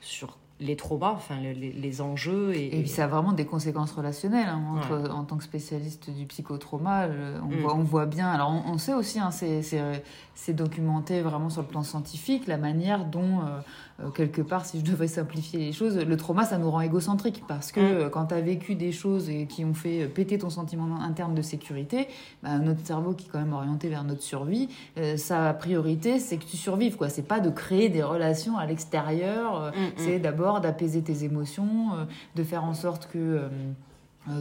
sur 0.00 0.36
les 0.62 0.76
traumas 0.76 1.12
enfin 1.12 1.36
les, 1.40 1.52
les- 1.54 2.00
enjeux 2.00 2.54
et, 2.54 2.78
Et 2.78 2.80
puis 2.80 2.88
ça 2.88 3.04
a 3.04 3.06
vraiment 3.06 3.32
des 3.32 3.44
conséquences 3.44 3.92
relationnelles. 3.92 4.48
hein. 4.48 4.62
Entre- 4.76 5.02
Ouais. 5.02 5.10
En 5.10 5.24
tant 5.24 5.36
que 5.36 5.44
spécialiste 5.44 6.10
du 6.10 6.24
psychotrauma, 6.26 7.06
le- 7.08 7.40
on, 7.42 7.48
Mm. 7.48 7.60
voit, 7.60 7.74
on 7.74 7.82
voit 7.82 8.06
bien. 8.06 8.28
Alors 8.28 8.50
on, 8.50 8.72
on 8.72 8.78
sait 8.78 8.94
aussi, 8.94 9.18
hein, 9.18 9.30
c'est- 9.30 9.62
c'est 9.62 10.02
c'est 10.34 10.54
documenté 10.54 11.20
vraiment 11.20 11.50
sur 11.50 11.60
le 11.62 11.68
plan 11.68 11.82
scientifique, 11.82 12.46
la 12.46 12.56
manière 12.56 13.04
dont, 13.04 13.40
euh, 13.40 13.60
euh, 14.00 14.10
quelque 14.10 14.42
part, 14.42 14.64
si 14.64 14.78
je 14.80 14.84
devais 14.84 15.08
simplifier 15.08 15.58
les 15.58 15.72
choses, 15.72 15.96
le 15.98 16.16
trauma, 16.16 16.44
ça 16.44 16.58
nous 16.58 16.70
rend 16.70 16.80
égocentrique. 16.80 17.42
Parce 17.48 17.72
que 17.72 17.80
Mm. 17.80 17.84
euh, 17.84 18.08
quand 18.08 18.26
tu 18.26 18.34
as 18.34 18.40
vécu 18.40 18.74
des 18.74 18.92
choses 18.92 19.30
qui 19.48 19.64
ont 19.64 19.74
fait 19.74 20.06
péter 20.06 20.38
ton 20.38 20.50
sentiment 20.50 21.00
interne 21.00 21.34
de 21.34 21.42
sécurité, 21.42 22.08
bah, 22.42 22.58
notre 22.58 22.84
cerveau 22.86 23.12
qui 23.12 23.26
est 23.26 23.30
quand 23.30 23.38
même 23.40 23.52
orienté 23.52 23.88
vers 23.88 24.04
notre 24.04 24.22
survie, 24.22 24.68
euh, 24.98 25.16
sa 25.16 25.52
priorité, 25.54 26.18
c'est 26.18 26.36
que 26.38 26.44
tu 26.44 26.56
survives. 26.56 26.96
quoi. 26.96 27.08
C'est 27.08 27.22
pas 27.26 27.40
de 27.40 27.50
créer 27.50 27.88
des 27.88 28.02
relations 28.02 28.56
à 28.58 28.66
l'extérieur. 28.66 29.60
euh, 29.62 29.70
Mm, 29.70 29.74
mm. 29.74 29.92
c'est 29.96 30.18
d'abord 30.18 30.60
d'apaiser 30.60 31.02
tes 31.02 31.24
émotions, 31.24 31.94
euh, 31.94 32.04
de 32.36 32.42
faire 32.44 32.64
en 32.64 32.74
sorte 32.74 33.08
que 33.12 33.18
euh, 33.18 33.38
euh, 33.42 33.48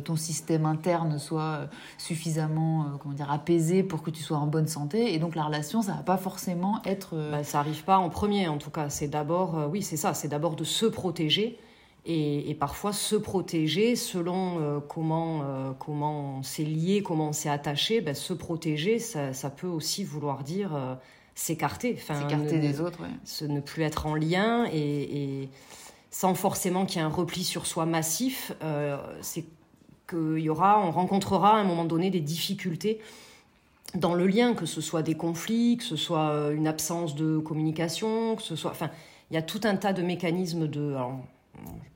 ton 0.04 0.16
système 0.16 0.66
interne 0.66 1.18
soit 1.18 1.42
euh, 1.42 1.68
suffisamment 1.98 2.84
euh, 2.84 2.98
comment 3.00 3.14
dire, 3.14 3.32
apaisé 3.32 3.84
pour 3.84 4.02
que 4.04 4.12
tu 4.12 4.22
sois 4.22 4.38
en 4.38 4.48
bonne 4.48 4.68
santé. 4.68 5.14
Et 5.14 5.20
donc 5.20 5.36
la 5.36 5.44
relation, 5.44 5.82
ça 5.82 5.94
va 5.94 6.04
pas 6.04 6.18
forcément 6.18 6.82
être... 6.86 7.16
euh, 7.16 7.32
Bah, 7.32 7.44
ça 7.44 7.60
arrive 7.60 7.84
pas 7.84 7.98
en 7.98 8.10
premier, 8.10 8.48
en 8.48 8.58
tout 8.58 8.70
cas. 8.70 8.90
C'est 8.90 9.08
d'abord, 9.08 9.58
euh, 9.58 9.68
oui, 9.68 9.82
c'est 9.82 9.98
ça, 9.98 10.14
c'est 10.14 10.28
d'abord 10.28 10.56
de 10.56 10.64
se 10.64 10.86
protéger 10.86 11.58
et, 12.06 12.50
et 12.50 12.56
parfois 12.56 12.94
se 12.94 13.16
protéger 13.16 13.96
selon 13.96 14.60
euh, 14.60 14.80
comment, 14.80 15.42
euh, 15.44 15.72
comment 15.80 16.38
on 16.40 16.44
s'est 16.44 16.64
lié, 16.64 17.02
comment 17.04 17.30
on 17.30 17.34
s'est 17.34 17.50
attaché. 17.50 18.02
bah, 18.02 18.14
se 18.14 18.34
protéger, 18.34 19.00
ça, 19.00 19.34
ça 19.34 19.50
peut 19.50 19.68
aussi 19.68 20.04
vouloir 20.04 20.44
dire 20.44 20.76
euh, 20.76 20.96
s'écarter. 21.36 21.98
Enfin, 21.98 22.22
s'écarter 22.22 22.60
des 22.60 22.82
autres. 22.82 23.02
ouais. 23.02 23.10
se- 23.24 23.46
ne 23.46 23.60
plus 23.62 23.84
être 23.84 24.06
en 24.06 24.16
lien 24.16 24.66
et, 24.72 25.42
et 25.44 25.50
sans 26.12 26.36
forcément 26.36 26.86
qu'il 26.86 26.98
y 26.98 27.04
ait 27.04 27.08
un 27.08 27.10
repli 27.10 27.44
sur 27.44 27.66
soi 27.66 27.86
massif, 27.86 28.52
euh, 28.64 28.98
c'est 29.22 29.46
qu'il 30.12 30.44
y 30.44 30.50
aura, 30.50 30.80
on 30.86 30.92
rencontrera 30.92 31.58
à 31.58 31.60
un 31.60 31.64
moment 31.64 31.86
donné 31.86 32.10
des 32.10 32.20
difficultés 32.20 33.00
dans 33.96 34.14
le 34.14 34.28
lien, 34.28 34.54
que 34.54 34.66
ce 34.66 34.82
soit 34.82 35.02
des 35.02 35.16
conflits, 35.16 35.78
que 35.78 35.84
ce 35.84 35.96
soit 35.96 36.30
euh, 36.30 36.56
une 36.56 36.68
absence 36.68 37.16
de 37.16 37.40
communication, 37.40 38.36
que 38.36 38.42
ce 38.42 38.56
soit, 38.56 38.72
enfin, 38.72 38.90
il 39.30 39.36
y 39.36 39.38
a 39.38 39.42
tout 39.42 39.62
un 39.64 39.76
tas 39.76 39.94
de 39.94 40.02
mécanismes 40.02 40.68
de, 40.68 40.92
alors, 40.92 41.20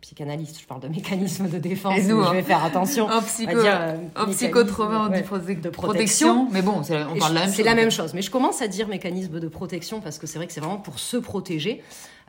psychanalyste, 0.02 0.60
je 0.60 0.66
parle 0.66 0.82
de 0.82 0.88
mécanismes 0.90 1.50
de 1.50 1.58
défense, 1.58 2.00
nous, 2.04 2.22
je 2.22 2.28
hein. 2.28 2.34
vais 2.34 2.44
faire 2.44 2.64
attention. 2.64 3.08
En 3.10 3.20
on 3.20 3.22
psycho, 3.22 3.62
dire, 3.62 3.96
en 4.16 4.26
psychotrauma, 4.28 5.06
on 5.06 5.08
dit 5.08 5.24
ouais. 5.48 5.56
de 5.56 5.70
protection. 5.70 6.48
Mais 6.52 6.62
bon, 6.62 6.84
c'est- 6.84 7.04
on 7.04 7.18
parle 7.18 7.32
de 7.32 7.36
la 7.36 7.42
même 7.42 7.50
C'est 7.50 7.58
chose. 7.58 7.66
la 7.66 7.76
même 7.76 7.92
chose, 7.92 8.14
mais 8.14 8.22
je 8.22 8.32
commence 8.32 8.62
à 8.62 8.68
dire 8.68 8.88
mécanisme 8.88 9.40
de 9.40 9.48
protection 9.48 10.02
parce 10.02 10.20
que 10.20 10.28
c'est 10.28 10.38
vrai 10.38 10.48
que 10.48 10.54
c'est 10.54 10.60
vraiment 10.60 10.78
pour 10.78 11.00
se 11.00 11.18
protéger. 11.18 11.82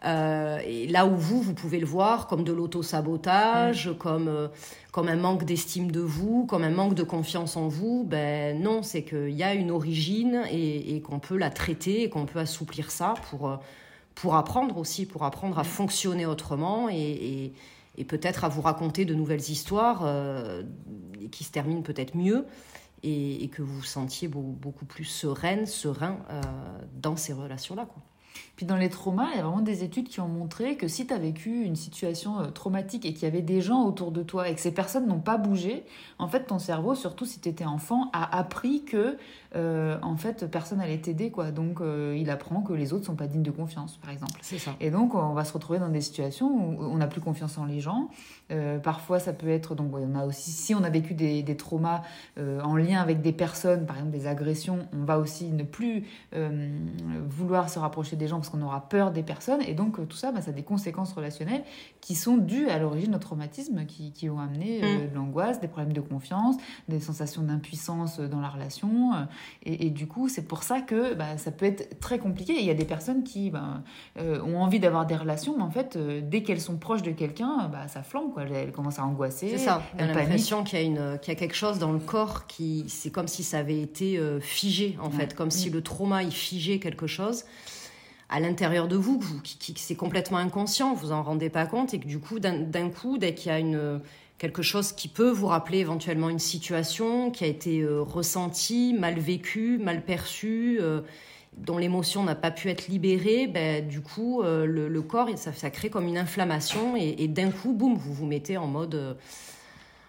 Euh, 0.04 0.58
et 0.64 0.86
là 0.88 1.06
où 1.06 1.16
vous, 1.16 1.40
vous 1.40 1.54
pouvez 1.54 1.80
le 1.80 1.86
voir 1.86 2.26
comme 2.26 2.44
de 2.44 2.52
l'auto-sabotage, 2.52 3.94
comme, 3.98 4.28
euh, 4.28 4.48
comme 4.92 5.08
un 5.08 5.16
manque 5.16 5.44
d'estime 5.44 5.90
de 5.90 6.00
vous, 6.00 6.44
comme 6.44 6.64
un 6.64 6.70
manque 6.70 6.94
de 6.94 7.02
confiance 7.02 7.56
en 7.56 7.68
vous, 7.68 8.04
ben 8.04 8.60
non, 8.60 8.82
c'est 8.82 9.04
qu'il 9.04 9.30
y 9.30 9.42
a 9.42 9.54
une 9.54 9.70
origine 9.70 10.42
et, 10.50 10.94
et 10.94 11.00
qu'on 11.00 11.18
peut 11.18 11.38
la 11.38 11.48
traiter 11.48 12.02
et 12.02 12.10
qu'on 12.10 12.26
peut 12.26 12.38
assouplir 12.40 12.90
ça 12.90 13.14
pour, 13.30 13.48
euh, 13.48 13.56
pour 14.14 14.34
apprendre 14.36 14.76
aussi, 14.76 15.06
pour 15.06 15.24
apprendre 15.24 15.58
à 15.58 15.64
fonctionner 15.64 16.26
autrement 16.26 16.90
et, 16.90 16.94
et, 16.94 17.52
et 17.96 18.04
peut-être 18.04 18.44
à 18.44 18.48
vous 18.48 18.60
raconter 18.60 19.06
de 19.06 19.14
nouvelles 19.14 19.48
histoires 19.50 20.02
euh, 20.04 20.62
qui 21.32 21.42
se 21.42 21.50
terminent 21.52 21.82
peut-être 21.82 22.14
mieux 22.14 22.44
et, 23.02 23.44
et 23.44 23.48
que 23.48 23.62
vous 23.62 23.76
vous 23.76 23.84
sentiez 23.84 24.28
beau- 24.28 24.40
beaucoup 24.42 24.84
plus 24.84 25.04
sereine, 25.04 25.64
serein 25.64 26.18
euh, 26.30 26.42
dans 26.94 27.16
ces 27.16 27.32
relations-là. 27.32 27.86
quoi. 27.86 28.02
Puis 28.56 28.66
dans 28.66 28.76
les 28.76 28.88
traumas, 28.88 29.28
il 29.32 29.36
y 29.36 29.40
a 29.40 29.42
vraiment 29.42 29.60
des 29.60 29.84
études 29.84 30.08
qui 30.08 30.20
ont 30.20 30.28
montré 30.28 30.76
que 30.76 30.88
si 30.88 31.06
tu 31.06 31.12
as 31.12 31.18
vécu 31.18 31.62
une 31.62 31.76
situation 31.76 32.40
euh, 32.40 32.46
traumatique 32.46 33.04
et 33.04 33.12
qu'il 33.12 33.24
y 33.24 33.26
avait 33.26 33.42
des 33.42 33.60
gens 33.60 33.84
autour 33.84 34.12
de 34.12 34.22
toi 34.22 34.48
et 34.48 34.54
que 34.54 34.60
ces 34.60 34.72
personnes 34.72 35.06
n'ont 35.06 35.20
pas 35.20 35.36
bougé, 35.36 35.84
en 36.18 36.28
fait 36.28 36.44
ton 36.44 36.58
cerveau, 36.58 36.94
surtout 36.94 37.26
si 37.26 37.40
tu 37.40 37.48
étais 37.48 37.64
enfant, 37.64 38.10
a 38.12 38.38
appris 38.38 38.84
que 38.84 39.18
euh, 39.54 39.98
en 40.02 40.16
fait 40.16 40.50
personne 40.50 40.80
allait 40.80 40.98
t'aider 40.98 41.30
quoi. 41.30 41.50
Donc 41.50 41.80
euh, 41.80 42.16
il 42.18 42.30
apprend 42.30 42.62
que 42.62 42.72
les 42.72 42.92
autres 42.92 43.06
sont 43.06 43.14
pas 43.14 43.26
dignes 43.26 43.42
de 43.42 43.50
confiance 43.50 43.96
par 43.98 44.10
exemple. 44.10 44.38
C'est 44.42 44.58
ça. 44.58 44.74
Et 44.80 44.90
donc, 44.90 45.14
on 45.14 45.34
va 45.34 45.44
se 45.44 45.52
retrouver 45.52 45.78
dans 45.78 45.88
des 45.88 46.00
situations 46.00 46.48
où 46.48 46.82
on 46.82 46.96
n'a 46.96 47.06
plus 47.06 47.20
confiance 47.20 47.58
en 47.58 47.64
les 47.64 47.80
gens. 47.80 48.08
Euh, 48.50 48.78
parfois, 48.78 49.18
ça 49.18 49.32
peut 49.32 49.48
être. 49.48 49.74
Donc, 49.74 49.92
on 49.94 50.14
a 50.14 50.24
aussi, 50.24 50.50
si 50.50 50.74
on 50.74 50.84
a 50.84 50.90
vécu 50.90 51.14
des, 51.14 51.42
des 51.42 51.56
traumas 51.56 52.02
en 52.38 52.76
lien 52.76 53.00
avec 53.00 53.22
des 53.22 53.32
personnes, 53.32 53.86
par 53.86 53.96
exemple 53.96 54.12
des 54.12 54.26
agressions, 54.26 54.86
on 54.92 55.04
va 55.04 55.18
aussi 55.18 55.50
ne 55.50 55.64
plus 55.64 56.04
vouloir 57.28 57.68
se 57.68 57.78
rapprocher 57.78 58.16
des 58.16 58.28
gens 58.28 58.36
parce 58.36 58.48
qu'on 58.48 58.62
aura 58.62 58.88
peur 58.88 59.10
des 59.10 59.22
personnes. 59.22 59.62
Et 59.62 59.74
donc, 59.74 60.06
tout 60.08 60.16
ça, 60.16 60.32
bah, 60.32 60.40
ça 60.40 60.50
a 60.50 60.54
des 60.54 60.62
conséquences 60.62 61.12
relationnelles 61.12 61.64
qui 62.00 62.14
sont 62.14 62.36
dues 62.36 62.68
à 62.68 62.78
l'origine 62.78 63.08
de 63.08 63.12
nos 63.14 63.18
traumatismes, 63.18 63.84
qui, 63.86 64.12
qui 64.12 64.30
ont 64.30 64.38
amené 64.38 64.80
euh, 64.82 65.08
de 65.08 65.14
l'angoisse, 65.14 65.60
des 65.60 65.68
problèmes 65.68 65.92
de 65.92 66.00
confiance, 66.00 66.56
des 66.88 67.00
sensations 67.00 67.42
d'impuissance 67.42 68.20
dans 68.20 68.40
la 68.40 68.48
relation. 68.48 69.12
Et, 69.64 69.86
et 69.86 69.90
du 69.90 70.06
coup, 70.06 70.28
c'est 70.28 70.46
pour 70.46 70.62
ça 70.62 70.80
que 70.80 71.14
bah, 71.14 71.36
ça 71.38 71.50
peut 71.50 71.66
être 71.66 71.98
très 72.00 72.18
compliqué. 72.18 72.54
Il 72.58 72.64
y 72.64 72.70
a 72.70 72.74
des 72.74 72.84
personnes 72.84 73.22
qui. 73.24 73.50
bah, 73.50 73.82
euh, 74.18 74.40
ont 74.42 74.58
envie 74.60 74.80
d'avoir 74.80 75.06
des 75.06 75.16
relations, 75.16 75.54
mais 75.56 75.62
en 75.62 75.70
fait, 75.70 75.96
euh, 75.96 76.20
dès 76.22 76.42
qu'elles 76.42 76.60
sont 76.60 76.76
proches 76.76 77.02
de 77.02 77.10
quelqu'un, 77.10 77.68
bah, 77.70 77.88
ça 77.88 78.02
flambe, 78.02 78.32
quoi. 78.32 78.42
Elles, 78.44 78.52
elles 78.52 78.72
commencent 78.72 78.98
à 78.98 79.04
angoisser. 79.04 79.48
C'est 79.50 79.58
ça. 79.58 79.82
On 79.98 80.02
a 80.02 80.06
l'impression 80.06 80.62
qu'il 80.64 80.80
y, 80.80 80.84
qu'il 80.84 81.28
y 81.28 81.30
a 81.30 81.34
quelque 81.34 81.54
chose 81.56 81.78
dans 81.78 81.92
le 81.92 81.98
corps 81.98 82.46
qui. 82.46 82.84
C'est 82.88 83.10
comme 83.10 83.28
si 83.28 83.42
ça 83.42 83.58
avait 83.58 83.80
été 83.80 84.18
euh, 84.18 84.40
figé, 84.40 84.96
en 85.02 85.06
Ouais. 85.06 85.12
fait. 85.12 85.34
Comme 85.34 85.50
si 85.50 85.70
Mm. 85.70 85.72
le 85.74 85.82
trauma, 85.82 86.22
il 86.22 86.32
figeait 86.32 86.78
quelque 86.78 87.06
chose. 87.06 87.44
à 88.28 88.40
l'intérieur 88.40 88.88
de 88.88 88.96
vous, 88.96 89.20
qui, 89.44 89.74
c'est 89.76 89.94
complètement 89.94 90.38
inconscient, 90.38 90.94
vous 90.94 91.12
en 91.12 91.22
rendez 91.22 91.48
pas 91.48 91.64
compte, 91.64 91.94
et 91.94 92.00
que 92.00 92.08
du 92.08 92.18
coup, 92.18 92.40
d'un 92.40 92.90
coup, 92.90 93.18
dès 93.18 93.34
qu'il 93.34 93.52
y 93.52 93.54
a 93.54 93.60
une, 93.60 94.00
quelque 94.38 94.62
chose 94.62 94.92
qui 94.92 95.08
peut 95.08 95.30
vous 95.30 95.46
rappeler 95.46 95.78
éventuellement 95.78 96.28
une 96.28 96.38
situation 96.38 97.30
qui 97.30 97.44
a 97.44 97.46
été 97.46 97.80
euh, 97.80 98.02
ressentie, 98.02 98.94
mal 98.98 99.18
vécue, 99.18 99.78
mal 99.78 100.04
perçue, 100.04 100.78
euh, 100.80 101.00
dont 101.56 101.78
l'émotion 101.78 102.22
n'a 102.22 102.34
pas 102.34 102.50
pu 102.50 102.68
être 102.68 102.88
libérée, 102.88 103.46
ben, 103.46 103.86
du 103.86 104.02
coup, 104.02 104.42
euh, 104.42 104.66
le, 104.66 105.02
corps, 105.02 105.28
ça, 105.36 105.70
crée 105.70 105.88
comme 105.88 106.06
une 106.06 106.18
inflammation, 106.18 106.96
et, 106.96 107.28
d'un 107.28 107.50
coup, 107.50 107.72
boum, 107.72 107.94
vous 107.94 108.12
vous 108.12 108.26
mettez 108.26 108.56
en 108.56 108.66
mode 108.66 109.16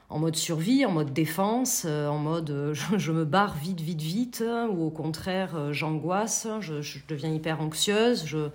en 0.10 0.19
mode 0.19 0.38
survie, 0.38 0.86
en 0.86 0.91
mode 0.91 1.12
défense, 1.12 1.84
en 1.84 2.17
mode 2.17 2.74
je, 2.98 3.12
me 3.12 3.25
barre 3.25 3.55
vite, 3.57 3.81
vite, 3.81 4.01
vite, 4.01 4.43
ou 4.69 4.86
au 4.86 4.89
contraire 4.89 5.74
j'angoisse, 5.74 6.48
je, 6.62 6.81
je, 6.81 7.00
deviens 7.07 7.34
hyper 7.34 7.62
anxieuse. 7.62 8.25
Je... 8.25 8.50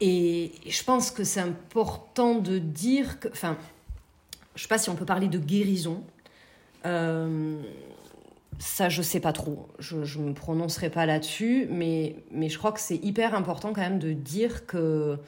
Et 0.00 0.52
je 0.66 0.82
pense 0.82 1.10
que 1.10 1.24
c'est 1.24 1.40
important 1.40 2.36
de 2.36 2.58
dire 2.58 3.20
que, 3.20 3.28
enfin, 3.28 3.58
je 4.54 4.60
ne 4.60 4.62
sais 4.62 4.68
pas 4.68 4.78
si 4.78 4.90
on 4.90 4.96
peut 4.96 5.04
parler 5.04 5.28
de 5.28 5.38
guérison. 5.38 6.02
Euh, 6.86 7.60
ça, 8.58 8.88
je 8.88 9.00
sais 9.00 9.20
pas 9.20 9.32
trop. 9.32 9.68
Je 9.78 9.96
ne 9.96 10.28
me 10.28 10.34
prononcerai 10.34 10.90
pas 10.90 11.06
là-dessus, 11.06 11.66
mais, 11.70 12.16
mais 12.30 12.48
je 12.48 12.58
crois 12.58 12.72
que 12.72 12.80
c'est 12.80 12.96
hyper 12.96 13.34
important 13.34 13.72
quand 13.72 13.80
même 13.80 13.98
de 13.98 14.12
dire 14.12 14.66
que 14.66 15.18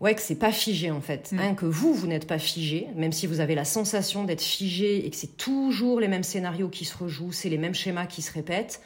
ouais 0.00 0.14
que 0.14 0.20
c'est 0.20 0.38
pas 0.38 0.52
figé 0.52 0.90
en 0.90 1.00
fait, 1.00 1.32
mm. 1.32 1.38
hein, 1.38 1.54
que 1.54 1.64
vous 1.64 1.94
vous 1.94 2.06
n'êtes 2.06 2.26
pas 2.26 2.38
figé, 2.38 2.88
même 2.94 3.12
si 3.12 3.26
vous 3.26 3.40
avez 3.40 3.54
la 3.54 3.64
sensation 3.64 4.24
d'être 4.24 4.42
figé 4.42 5.06
et 5.06 5.10
que 5.10 5.16
c'est 5.16 5.38
toujours 5.38 6.00
les 6.00 6.08
mêmes 6.08 6.22
scénarios 6.22 6.68
qui 6.68 6.84
se 6.84 6.96
rejouent, 6.96 7.32
c'est 7.32 7.48
les 7.48 7.58
mêmes 7.58 7.74
schémas 7.74 8.06
qui 8.06 8.20
se 8.20 8.32
répètent. 8.32 8.82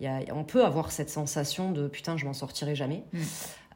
Y 0.00 0.06
a, 0.06 0.20
on 0.34 0.44
peut 0.44 0.64
avoir 0.64 0.92
cette 0.92 1.10
sensation 1.10 1.72
de 1.72 1.88
putain 1.88 2.16
je 2.16 2.24
m'en 2.24 2.34
sortirai 2.34 2.76
jamais. 2.76 3.02
Mm. 3.12 3.18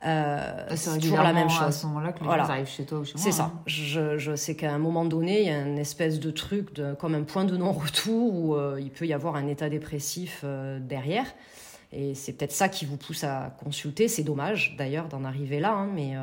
Euh, 0.06 0.66
c'est 0.76 0.98
toujours 1.00 1.22
la 1.22 1.32
même 1.32 1.50
chose. 1.50 1.62
à 1.62 1.72
ce 1.72 1.86
moment-là 1.86 2.12
que 2.12 2.20
les 2.20 2.26
voilà. 2.26 2.64
chez 2.64 2.84
toi 2.84 3.00
ou 3.00 3.04
chez 3.04 3.14
moi. 3.14 3.22
C'est 3.22 3.32
ça. 3.32 3.50
Hein. 3.54 3.60
Je, 3.66 4.18
je, 4.18 4.36
sais 4.36 4.54
qu'à 4.54 4.72
un 4.72 4.78
moment 4.78 5.04
donné, 5.04 5.40
il 5.40 5.46
y 5.46 5.50
a 5.50 5.60
une 5.60 5.78
espèce 5.78 6.20
de 6.20 6.30
truc, 6.30 6.74
de, 6.74 6.94
comme 6.94 7.14
un 7.14 7.24
point 7.24 7.44
de 7.44 7.56
non-retour, 7.56 8.34
où 8.34 8.54
euh, 8.54 8.78
il 8.80 8.90
peut 8.90 9.06
y 9.06 9.12
avoir 9.12 9.34
un 9.34 9.46
état 9.48 9.68
dépressif 9.68 10.42
euh, 10.44 10.78
derrière. 10.78 11.26
Et 11.92 12.14
c'est 12.14 12.32
peut-être 12.32 12.52
ça 12.52 12.68
qui 12.68 12.84
vous 12.84 12.96
pousse 12.96 13.24
à 13.24 13.56
consulter. 13.64 14.06
C'est 14.06 14.22
dommage, 14.22 14.76
d'ailleurs, 14.78 15.08
d'en 15.08 15.24
arriver 15.24 15.60
là, 15.60 15.72
hein, 15.72 15.88
mais 15.94 16.14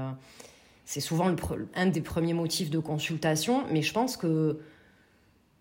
c'est 0.86 1.00
souvent 1.00 1.28
le, 1.30 1.36
un 1.74 1.88
des 1.88 2.02
premiers 2.02 2.34
motifs 2.34 2.70
de 2.70 2.80
consultation. 2.80 3.64
Mais 3.72 3.82
je 3.82 3.94
pense 3.94 4.18
que 4.18 4.60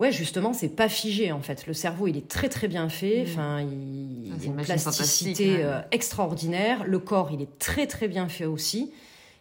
Ouais, 0.03 0.11
justement, 0.11 0.53
c'est 0.53 0.71
pas 0.71 0.89
figé 0.89 1.31
en 1.31 1.43
fait. 1.43 1.69
Le 1.69 1.75
cerveau, 1.75 2.09
il 2.09 2.17
est 2.17 2.27
très 2.27 2.49
très 2.49 2.67
bien 2.67 2.89
fait. 2.89 3.21
Mm. 3.21 3.29
Enfin, 3.29 3.61
il, 3.61 4.33
a 4.33 4.45
une 4.45 4.57
plasticité 4.57 5.63
euh, 5.63 5.81
extraordinaire. 5.93 6.83
Le 6.85 6.99
corps, 6.99 7.31
il 7.33 7.41
est 7.41 7.59
très 7.61 7.87
très 7.87 8.09
bien 8.09 8.29
fait 8.29 8.45
aussi, 8.45 8.91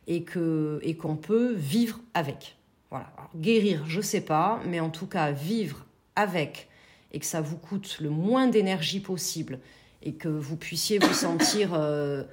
et 0.05 0.21
que 0.21 0.79
et 0.83 0.95
qu'on 0.95 1.15
peut 1.15 1.55
vivre 1.55 1.99
avec. 2.13 2.57
Voilà. 2.91 3.11
guérir, 3.35 3.85
je 3.87 4.01
sais 4.01 4.21
pas, 4.21 4.59
mais 4.67 4.79
en 4.79 4.91
tout 4.91 5.07
cas 5.07 5.31
vivre 5.31 5.85
avec 6.15 6.67
et 7.11 7.19
que 7.19 7.25
ça 7.25 7.41
vous 7.41 7.57
coûte 7.57 7.97
le 7.99 8.11
moins 8.11 8.47
d'énergie 8.47 8.99
possible 8.99 9.59
et 10.03 10.13
que 10.13 10.27
vous 10.27 10.57
puissiez 10.57 10.99
vous 10.99 11.13
sentir 11.27 11.73
euh, 11.73 12.23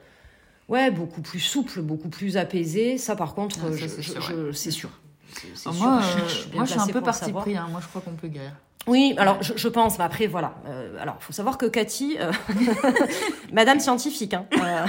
ouais 0.69 0.91
beaucoup 0.91 1.23
plus 1.23 1.41
souple, 1.41 1.81
beaucoup 1.81 2.11
plus 2.11 2.37
apaisé. 2.37 2.99
Ça, 2.99 3.17
par 3.17 3.35
contre, 3.35 3.61
ah, 3.73 4.53
c'est 4.53 4.71
sûr. 4.71 4.91
Moi, 5.67 6.01
je, 6.01 6.57
moi, 6.57 6.65
je 6.65 6.71
suis 6.71 6.81
un 6.81 6.87
peu 6.87 7.01
parti 7.01 7.33
pris. 7.33 7.57
Hein. 7.57 7.69
Moi, 7.71 7.81
je 7.83 7.89
crois 7.89 8.01
qu'on 8.01 8.17
peut 8.17 8.29
guérir. 8.29 8.53
Oui, 8.89 9.15
alors 9.19 9.43
je, 9.43 9.69
pense, 9.69 9.99
mais 9.99 10.05
après 10.05 10.27
voilà. 10.27 10.55
Euh, 10.67 10.97
alors, 11.01 11.17
faut 11.21 11.33
savoir 11.33 11.59
que 11.59 11.67
Cathy, 11.67 12.17
euh, 12.21 12.33
Madame 13.53 13.81
scientifique, 13.81 14.35
hein, 14.35 14.47
euh, 14.55 14.87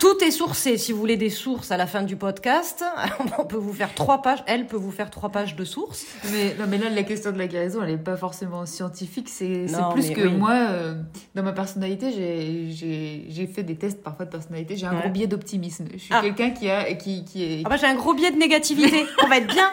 tout 0.00 0.22
est 0.24 0.30
sourcé. 0.30 0.76
Si 0.76 0.92
vous 0.92 0.98
voulez 0.98 1.16
des 1.16 1.30
sources 1.30 1.70
à 1.70 1.76
la 1.76 1.86
fin 1.86 2.02
du 2.02 2.16
podcast, 2.16 2.84
on 3.38 3.44
peut 3.44 3.56
vous 3.56 3.72
faire 3.72 3.94
trois 3.94 4.22
pages. 4.22 4.42
Elle 4.46 4.66
peut 4.66 4.76
vous 4.76 4.90
faire 4.90 5.10
trois 5.10 5.30
pages 5.30 5.56
de 5.56 5.64
sources. 5.64 6.04
Mais 6.32 6.54
non, 6.58 6.66
mais 6.68 6.78
là, 6.78 6.90
la 6.90 7.02
question 7.02 7.32
de 7.32 7.38
la 7.38 7.46
guérison, 7.46 7.80
elle 7.82 7.90
n'est 7.90 7.98
pas 7.98 8.16
forcément 8.16 8.66
scientifique. 8.66 9.28
C'est 9.28 9.66
plus 9.92 10.10
que 10.10 10.26
moi, 10.26 10.52
euh, 10.52 10.94
dans 11.34 11.42
ma 11.42 11.52
personnalité, 11.52 12.10
j'ai 12.10 13.46
fait 13.46 13.62
des 13.62 13.76
tests 13.76 14.02
parfois 14.02 14.26
de 14.26 14.30
personnalité. 14.30 14.76
J'ai 14.76 14.86
un 14.86 14.94
gros 14.94 15.10
biais 15.10 15.26
d'optimisme. 15.26 15.86
Je 15.92 15.98
suis 15.98 16.14
ah. 16.14 16.20
quelqu'un 16.22 16.50
qui 16.50 16.70
a 16.70 16.92
qui 16.94 17.24
qui 17.24 17.44
est. 17.44 17.62
Ah 17.64 17.68
bah 17.68 17.76
j'ai 17.76 17.86
un 17.86 17.94
gros 17.94 18.14
biais 18.14 18.30
de 18.30 18.38
négativité. 18.38 19.04
on 19.24 19.28
va 19.28 19.38
être 19.38 19.52
bien. 19.52 19.70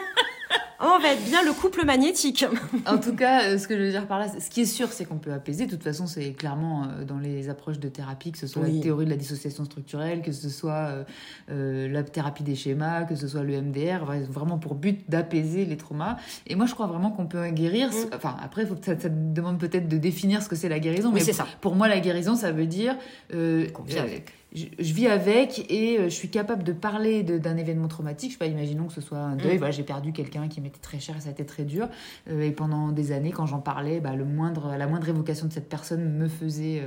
On 0.84 0.98
va 0.98 1.12
être 1.12 1.24
bien 1.24 1.44
le 1.44 1.52
couple 1.52 1.84
magnétique. 1.84 2.44
en 2.86 2.98
tout 2.98 3.14
cas, 3.14 3.44
euh, 3.44 3.58
ce 3.58 3.68
que 3.68 3.76
je 3.76 3.82
veux 3.82 3.90
dire 3.90 4.08
par 4.08 4.18
là, 4.18 4.26
ce 4.28 4.50
qui 4.50 4.62
est 4.62 4.66
sûr, 4.66 4.88
c'est 4.88 5.04
qu'on 5.04 5.18
peut 5.18 5.32
apaiser. 5.32 5.66
De 5.66 5.70
toute 5.70 5.84
façon, 5.84 6.08
c'est 6.08 6.32
clairement 6.32 6.84
euh, 6.84 7.04
dans 7.04 7.18
les 7.18 7.48
approches 7.48 7.78
de 7.78 7.88
thérapie, 7.88 8.32
que 8.32 8.38
ce 8.38 8.48
soit 8.48 8.66
la 8.66 8.80
théorie 8.80 9.04
de 9.04 9.10
la 9.10 9.16
dissociation 9.16 9.64
structurelle, 9.64 10.22
que 10.22 10.32
ce 10.32 10.48
soit 10.48 11.04
euh, 11.50 11.88
la 11.88 12.02
thérapie 12.02 12.42
des 12.42 12.56
schémas, 12.56 13.04
que 13.04 13.14
ce 13.14 13.28
soit 13.28 13.44
le 13.44 13.62
MDR, 13.62 14.04
vraiment 14.28 14.58
pour 14.58 14.74
but 14.74 15.08
d'apaiser 15.08 15.64
les 15.66 15.76
traumas. 15.76 16.16
Et 16.48 16.56
moi, 16.56 16.66
je 16.66 16.74
crois 16.74 16.88
vraiment 16.88 17.12
qu'on 17.12 17.26
peut 17.26 17.48
guérir. 17.50 17.90
Mm. 17.90 18.16
Enfin, 18.16 18.36
après, 18.42 18.66
faut 18.66 18.76
ça, 18.82 18.98
ça 18.98 19.08
demande 19.08 19.58
peut-être 19.58 19.86
de 19.86 19.98
définir 19.98 20.42
ce 20.42 20.48
que 20.48 20.56
c'est 20.56 20.68
la 20.68 20.80
guérison. 20.80 21.12
mais 21.12 21.20
c'est 21.20 21.32
ça. 21.32 21.46
Pour 21.60 21.76
moi, 21.76 21.86
la 21.86 22.00
guérison, 22.00 22.34
ça 22.34 22.50
veut 22.50 22.66
dire 22.66 22.96
je, 24.54 24.92
vis 24.92 25.06
avec 25.06 25.70
et 25.70 25.98
euh, 25.98 26.04
je 26.04 26.14
suis 26.14 26.28
capable 26.28 26.62
de 26.62 26.72
parler 26.72 27.22
d'un 27.22 27.56
événement 27.56 27.88
traumatique. 27.88 28.30
Je 28.30 28.34
sais 28.34 28.38
pas, 28.38 28.46
imaginons 28.46 28.86
que 28.86 28.92
ce 28.92 29.00
soit 29.00 29.18
un 29.18 29.36
deuil. 29.36 29.54
Mm. 29.54 29.58
Voilà, 29.58 29.70
j'ai 29.72 29.82
perdu 29.82 30.12
quelqu'un 30.12 30.48
qui 30.48 30.60
m'était 30.60 30.80
très 30.80 31.00
cher 31.00 31.16
et 31.16 31.20
ça 31.20 31.28
a 31.28 31.32
été 31.32 31.44
très 31.46 31.64
dur. 31.64 31.88
Euh, 32.30 32.42
et 32.42 32.50
pendant 32.50 32.92
des 32.92 33.12
années, 33.12 33.30
quand 33.30 33.46
j'en 33.46 33.60
parlais, 33.60 34.00
bah, 34.00 34.14
le 34.14 34.24
moindre, 34.24 34.74
la 34.76 34.86
moindre 34.86 35.08
évocation 35.08 35.46
de 35.46 35.52
cette 35.52 35.68
personne 35.68 36.18
me 36.18 36.28
faisait 36.28 36.82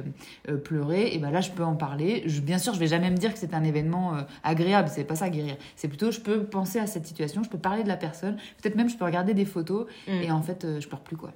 euh, 0.50 0.58
pleurer. 0.58 1.14
Et 1.14 1.18
bah, 1.18 1.32
là, 1.32 1.42
je 1.42 1.52
peux 1.52 1.64
en 1.64 1.76
parler. 1.76 2.24
Je, 2.28 2.42
bien 2.42 2.58
sûr, 2.58 2.74
je 2.74 2.80
vais 2.80 2.88
jamais 2.88 3.10
me 3.10 3.18
dire 3.18 3.34
que 3.34 3.40
c'est 3.40 3.54
un 3.54 3.64
événement 3.64 4.14
agréable. 4.44 4.90
C'est 4.94 5.04
pas 5.04 5.16
ça 5.16 5.30
guérir. 5.30 5.58
C'est 5.76 5.88
plutôt, 5.88 6.12
je 6.12 6.20
peux 6.20 6.44
penser 6.44 6.80
à 6.80 6.88
cette 6.88 7.08
situation, 7.08 7.44
je 7.44 7.50
peux 7.50 7.58
parler 7.58 7.84
de 7.84 7.88
la 7.88 7.98
personne. 7.98 8.38
Peut-être 8.62 8.76
même, 8.76 8.90
je 8.90 8.98
peux 8.98 9.06
regarder 9.06 9.34
des 9.34 9.46
photos 9.46 9.88
mm. 10.08 10.12
et 10.12 10.32
en 10.32 10.42
fait, 10.42 10.66
je 10.80 10.88
pleure 10.88 11.02
plus 11.02 11.18
quoi. 11.18 11.32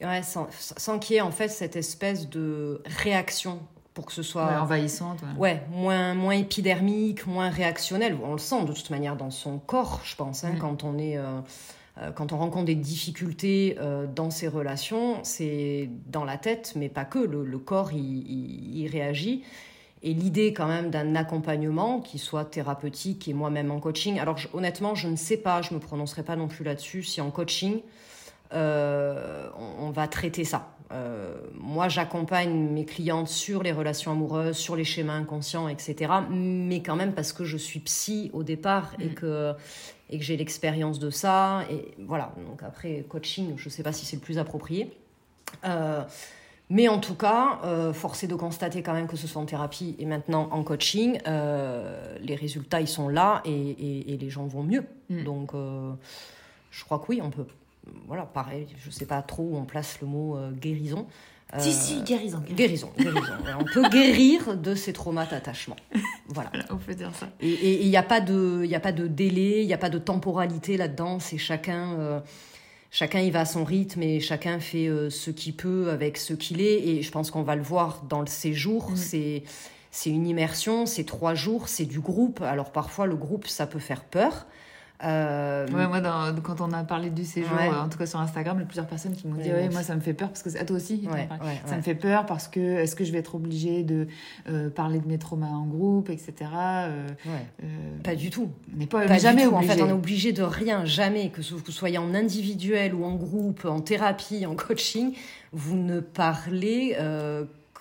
Ouais, 0.00 0.22
sans, 0.22 0.48
sans 0.50 0.98
qu'il 0.98 1.14
y 1.14 1.18
ait 1.18 1.22
en 1.22 1.30
fait 1.30 1.48
cette 1.48 1.76
espèce 1.76 2.28
de 2.28 2.82
réaction 3.02 3.60
pour 3.94 4.06
que 4.06 4.12
ce 4.12 4.22
soit 4.22 4.60
envahissante 4.60 5.20
ouais. 5.36 5.62
moins 5.70 6.14
moins 6.14 6.34
épidermique 6.34 7.26
moins 7.26 7.50
réactionnel. 7.50 8.16
On 8.22 8.32
le 8.32 8.38
sent 8.38 8.64
de 8.64 8.72
toute 8.72 8.90
manière 8.90 9.16
dans 9.16 9.30
son 9.30 9.58
corps 9.58 10.00
je 10.04 10.16
pense 10.16 10.44
hein, 10.44 10.52
mm. 10.54 10.58
quand 10.58 10.84
on 10.84 10.98
est 10.98 11.18
euh, 11.18 11.40
euh, 11.98 12.10
quand 12.10 12.32
on 12.32 12.38
rencontre 12.38 12.66
des 12.66 12.74
difficultés 12.74 13.76
euh, 13.80 14.06
dans 14.06 14.30
ces 14.30 14.48
relations 14.48 15.18
c'est 15.24 15.90
dans 16.06 16.24
la 16.24 16.38
tête 16.38 16.72
mais 16.76 16.88
pas 16.88 17.04
que. 17.04 17.18
Le, 17.18 17.58
corps 17.58 17.92
il, 17.92 18.88
réagit. 18.90 19.44
Et 20.04 20.14
l'idée 20.14 20.52
quand 20.52 20.66
même 20.66 20.90
d'un 20.90 21.14
accompagnement 21.14 22.00
qui 22.00 22.18
soit 22.18 22.44
thérapeutique 22.44 23.28
et 23.28 23.34
moi-même 23.34 23.70
en 23.70 23.78
coaching. 23.78 24.18
Alors 24.18 24.38
honnêtement 24.54 24.94
je 24.94 25.08
ne 25.08 25.16
sais 25.16 25.36
pas 25.36 25.60
je 25.60 25.74
me 25.74 25.80
prononcerai 25.80 26.22
pas 26.22 26.34
non 26.34 26.48
plus 26.48 26.64
là-dessus 26.64 27.02
si 27.02 27.20
en 27.20 27.30
coaching 27.30 27.82
on, 28.54 29.90
va 29.94 30.08
traiter 30.08 30.44
ça 30.44 30.72
euh, 30.92 31.34
moi, 31.54 31.88
j'accompagne 31.88 32.52
mes 32.52 32.84
clientes 32.84 33.28
sur 33.28 33.62
les 33.62 33.72
relations 33.72 34.12
amoureuses, 34.12 34.56
sur 34.56 34.76
les 34.76 34.84
schémas 34.84 35.14
inconscients, 35.14 35.68
etc. 35.68 36.12
Mais 36.30 36.82
quand 36.82 36.96
même 36.96 37.12
parce 37.12 37.32
que 37.32 37.44
je 37.44 37.56
suis 37.56 37.80
psy 37.80 38.30
au 38.32 38.42
départ 38.42 38.94
et 38.98 39.06
mm. 39.06 39.14
que 39.14 39.54
et 40.10 40.18
que 40.18 40.24
j'ai 40.24 40.36
l'expérience 40.36 40.98
de 40.98 41.10
ça. 41.10 41.64
Et 41.70 41.94
voilà. 41.98 42.34
Donc 42.46 42.62
après, 42.62 43.04
coaching, 43.08 43.54
je 43.56 43.66
ne 43.66 43.70
sais 43.70 43.82
pas 43.82 43.92
si 43.92 44.04
c'est 44.04 44.16
le 44.16 44.22
plus 44.22 44.38
approprié. 44.38 44.94
Euh, 45.64 46.02
mais 46.68 46.88
en 46.88 46.98
tout 46.98 47.14
cas, 47.14 47.60
euh, 47.64 47.92
force 47.92 48.22
est 48.22 48.28
de 48.28 48.34
constater 48.34 48.82
quand 48.82 48.92
même 48.92 49.06
que 49.06 49.16
ce 49.16 49.26
soit 49.26 49.40
en 49.40 49.46
thérapie 49.46 49.96
et 49.98 50.06
maintenant 50.06 50.48
en 50.52 50.62
coaching, 50.62 51.18
euh, 51.26 52.16
les 52.20 52.34
résultats 52.34 52.80
ils 52.80 52.88
sont 52.88 53.08
là 53.08 53.42
et, 53.44 54.12
et, 54.12 54.16
les 54.16 54.30
gens 54.30 54.46
vont 54.46 54.62
mieux. 54.62 54.84
Mm. 55.08 55.24
Donc, 55.24 55.52
je 56.70 56.84
crois 56.84 56.98
que 56.98 57.06
oui, 57.08 57.20
on 57.22 57.30
peut 57.30 57.46
voilà, 58.06 58.24
pareil, 58.24 58.66
je 58.82 58.88
ne 58.88 58.92
sais 58.92 59.06
pas 59.06 59.22
trop 59.22 59.42
où 59.42 59.56
on 59.56 59.64
place 59.64 60.00
le 60.00 60.06
mot 60.06 60.36
euh, 60.36 60.50
guérison. 60.52 61.06
si, 61.58 61.72
si, 61.72 61.98
euh, 61.98 62.02
guérison. 62.02 62.42
Guérison, 62.48 62.90
guérison. 62.96 63.32
on 63.58 63.64
peut 63.64 63.88
guérir 63.88 64.56
de 64.56 64.74
ces 64.74 64.92
traumas 64.92 65.26
d'attachement. 65.26 65.76
Voilà. 66.28 66.50
on 66.70 66.76
peut 66.76 66.94
dire 66.94 67.14
ça. 67.14 67.28
Et 67.40 67.82
il 67.82 67.88
n'y 67.88 67.96
a, 67.96 68.02
pas 68.02 68.20
de, 68.20 68.68
a 68.72 68.80
pas 68.80 68.92
de 68.92 69.06
délai, 69.06 69.62
il 69.62 69.66
n'y 69.66 69.74
a 69.74 69.78
pas 69.78 69.90
de 69.90 69.98
temporalité 69.98 70.76
là-dedans. 70.76 71.18
C'est 71.18 71.38
chacun, 71.38 71.94
euh, 71.98 72.20
chacun 72.90 73.20
y 73.20 73.30
va 73.30 73.40
à 73.40 73.44
son 73.44 73.64
rythme 73.64 74.02
et 74.02 74.20
chacun 74.20 74.60
fait 74.60 74.88
ce 75.10 75.30
qu'il 75.30 75.56
peut 75.56 75.90
avec 75.90 76.18
ce 76.18 76.34
qu'il 76.34 76.60
est. 76.60 76.86
Et 76.86 77.02
je 77.02 77.10
pense 77.10 77.30
qu'on 77.30 77.42
va 77.42 77.56
le 77.56 77.62
voir 77.62 78.02
dans 78.08 78.20
le 78.20 78.28
séjour. 78.28 78.92
Mm. 78.92 78.96
C'est, 78.96 79.42
c'est 79.90 80.10
une 80.10 80.26
immersion, 80.26 80.86
c'est 80.86 81.04
trois 81.04 81.34
jours, 81.34 81.68
c'est 81.68 81.84
du 81.84 82.00
groupe. 82.00 82.40
Alors 82.40 82.70
parfois, 82.72 83.06
le 83.06 83.16
groupe, 83.16 83.46
ça 83.46 83.66
peut 83.66 83.78
faire 83.78 84.04
peur. 84.04 84.46
Euh... 85.04 85.66
Ouais, 85.68 85.86
moi, 85.88 86.00
quand 86.42 86.60
on 86.60 86.72
a 86.72 86.84
parlé 86.84 87.10
du 87.10 87.24
séjour, 87.24 87.50
en 87.82 87.88
tout 87.88 87.98
cas 87.98 88.06
sur 88.06 88.20
Instagram, 88.20 88.56
il 88.58 88.60
y 88.60 88.64
a 88.64 88.66
plusieurs 88.66 88.86
personnes 88.86 89.14
qui 89.14 89.26
m'ont 89.26 89.40
dit 89.40 89.50
ouais, 89.50 89.68
moi 89.70 89.82
ça 89.82 89.94
me 89.94 90.00
fait 90.00 90.14
peur 90.14 90.28
parce 90.28 90.42
que 90.42 90.58
à 90.58 90.64
toi 90.64 90.76
aussi, 90.76 91.08
ça 91.66 91.76
me 91.76 91.82
fait 91.82 91.94
peur 91.94 92.26
parce 92.26 92.48
que 92.48 92.60
est-ce 92.60 92.96
que 92.96 93.04
je 93.04 93.12
vais 93.12 93.18
être 93.18 93.34
obligée 93.34 93.82
de 93.82 94.06
euh, 94.48 94.70
parler 94.70 95.00
de 95.00 95.06
mes 95.06 95.18
traumas 95.18 95.46
en 95.46 95.66
groupe, 95.66 96.10
etc. 96.10 96.32
Euh, 96.54 97.08
euh, 97.28 97.66
pas 98.02 98.14
du 98.14 98.30
tout. 98.30 98.50
Mais 98.74 98.86
pas, 98.86 99.18
jamais 99.18 99.46
En 99.46 99.62
fait, 99.62 99.80
on 99.82 99.88
est 99.88 99.92
obligé 99.92 100.32
de 100.32 100.42
rien, 100.42 100.84
jamais 100.84 101.30
que 101.30 101.40
vous 101.40 101.72
soyez 101.72 101.98
en 101.98 102.14
individuel 102.14 102.94
ou 102.94 103.04
en 103.04 103.14
groupe, 103.14 103.64
en 103.64 103.80
thérapie, 103.80 104.46
en 104.46 104.54
coaching, 104.54 105.14
vous 105.52 105.76
ne 105.76 106.00
parlez 106.00 106.96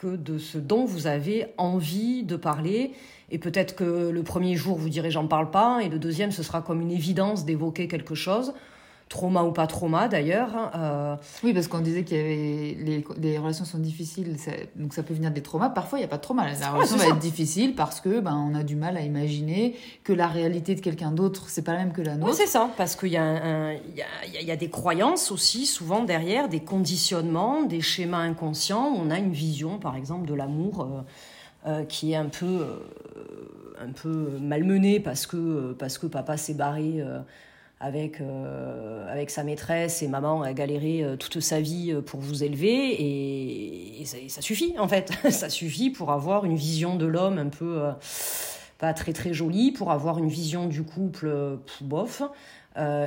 que 0.02 0.16
de 0.16 0.40
ce 0.40 0.58
dont 0.58 0.84
vous 0.84 1.06
avez 1.06 1.46
envie 1.58 2.24
de 2.24 2.36
parler. 2.36 2.94
Et 3.30 3.38
peut-être 3.38 3.76
que 3.76 4.10
le 4.10 4.24
premier 4.24 4.56
jour, 4.56 4.76
vous 4.76 4.90
direz 4.90 5.12
j'en 5.12 5.28
parle 5.28 5.52
pas, 5.52 5.82
et 5.84 5.90
le 5.90 6.00
deuxième, 6.00 6.32
ce 6.32 6.42
sera 6.42 6.64
comme 6.64 6.82
une 6.82 6.92
évidence 6.92 7.46
d'évoquer 7.46 7.88
quelque 7.88 8.16
chose 8.16 8.54
trauma 9.12 9.44
ou 9.44 9.52
pas 9.52 9.68
trauma 9.68 10.08
d'ailleurs. 10.08 10.56
Hein, 10.56 10.72
euh. 10.76 11.16
Oui, 11.44 11.54
parce 11.54 11.68
qu'on 11.68 11.82
disait 11.82 12.04
qu'il 12.04 12.18
y 12.18 12.20
avait 12.20 12.78
les, 12.80 13.06
les, 13.18 13.38
relations 13.38 13.66
sont 13.66 13.78
difficiles, 13.78 14.38
donc 14.78 14.94
ça 14.94 15.04
peut 15.04 15.14
venir 15.14 15.32
des 15.32 15.42
traumas. 15.42 15.70
Parfois, 15.70 16.00
il 16.00 16.02
n'y 16.02 16.06
a 16.06 16.08
pas 16.08 16.16
de 16.16 16.22
trauma. 16.22 16.46
La 16.60 16.72
relation 16.72 16.96
va 16.96 17.08
être 17.08 17.20
difficile 17.20 17.76
parce 17.76 18.00
que 18.00 18.22
ben 18.22 18.36
on 18.36 18.56
a 18.56 18.64
du 18.64 18.78
mal 18.78 18.96
à 18.96 19.02
imaginer 19.02 19.76
que 20.06 20.14
la 20.14 20.28
réalité 20.28 20.76
de 20.76 20.80
quelqu'un 20.80 21.12
d'autre 21.12 21.50
c'est 21.50 21.62
pas 21.62 21.74
la 21.74 21.80
même 21.80 21.92
que 21.92 22.02
la 22.02 22.16
nôtre. 22.16 22.32
Oui, 22.32 22.38
c'est 22.38 22.48
ça, 22.48 22.70
parce 22.78 22.96
qu'il 22.96 23.10
y, 23.10 23.18
a 23.18 23.74
il 23.74 23.96
y, 23.96 24.38
a, 24.38 24.42
y 24.42 24.52
a 24.52 24.56
des 24.56 24.70
croyances 24.70 25.30
aussi 25.30 25.66
souvent 25.66 26.04
derrière, 26.04 26.48
des 26.48 26.62
conditionnements, 26.62 27.64
des 27.64 27.82
schémas 27.82 28.20
inconscients. 28.20 28.94
On 28.96 29.12
a 29.12 29.20
une 29.20 29.34
vision, 29.34 29.78
par 29.78 29.98
exemple, 29.98 30.26
de 30.26 30.34
l'amour. 30.34 30.82
Euh, 30.82 31.02
euh, 31.68 31.84
qui 31.84 32.14
est 32.14 32.16
un 32.16 32.26
peu, 32.26 32.66
un 33.80 33.92
peu 33.92 34.40
malmenée 34.42 35.00
parce 35.00 35.28
que, 35.28 35.74
parce 35.74 36.00
que 36.00 36.08
papa 36.08 36.36
s'est 36.36 36.56
barré 36.56 37.04
avec, 37.82 38.22
euh, 38.22 39.12
avec 39.12 39.32
sa 39.32 39.44
maîtresse 39.44 40.04
et 40.04 40.08
maman 40.08 40.44
a 40.44 40.54
galéré 40.54 41.04
euh, 41.04 41.18
toute 41.18 41.40
sa 41.40 41.60
vie 41.60 41.92
euh, 41.92 42.02
pour 42.02 42.20
vous 42.20 42.44
élever 42.44 42.96
et, 43.00 44.06
ça, 44.06 44.42
suffit 44.42 44.76
en 44.78 44.88
fait. 44.88 45.12
ça 45.30 45.50
suffit 45.50 45.90
pour 45.90 46.12
avoir 46.12 46.46
une 46.46 46.56
vision 46.56 46.96
de 46.96 47.06
l'homme 47.06 47.38
un 47.38 47.50
peu 47.50 47.82
pas 48.78 48.94
très 48.94 49.14
très 49.14 49.32
jolie, 49.32 49.72
pour 49.72 49.92
avoir 49.92 50.18
une 50.18 50.28
vision 50.28 50.66
du 50.66 50.82
couple 50.84 51.60
bof. 51.82 52.24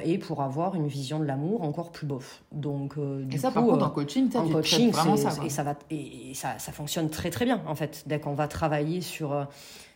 et 0.04 0.18
pour 0.18 0.40
avoir 0.40 0.76
une 0.76 0.86
vision 0.86 1.18
de 1.18 1.24
l'amour 1.24 1.62
encore 1.62 1.90
plus 1.90 2.06
bof. 2.06 2.42
Donc, 2.52 2.94
et 3.32 3.38
ça, 3.38 3.50
par 3.50 3.64
contre, 3.64 3.84
en 3.84 3.90
coaching, 3.90 4.30
en 4.36 4.48
coaching, 4.48 4.92
vraiment 4.92 5.16
ça. 5.16 5.30
Et, 5.44 5.50
ça, 5.50 5.64
va, 5.64 5.74
et, 5.90 6.32
ça, 6.34 6.58
ça, 6.58 6.70
fonctionne 6.70 7.10
très 7.10 7.30
très 7.30 7.44
bien, 7.44 7.60
en 7.66 7.74
fait. 7.74 8.04
Dès 8.06 8.20
qu'on 8.20 8.34
va 8.34 8.46
travailler 8.46 9.00
sur, 9.00 9.46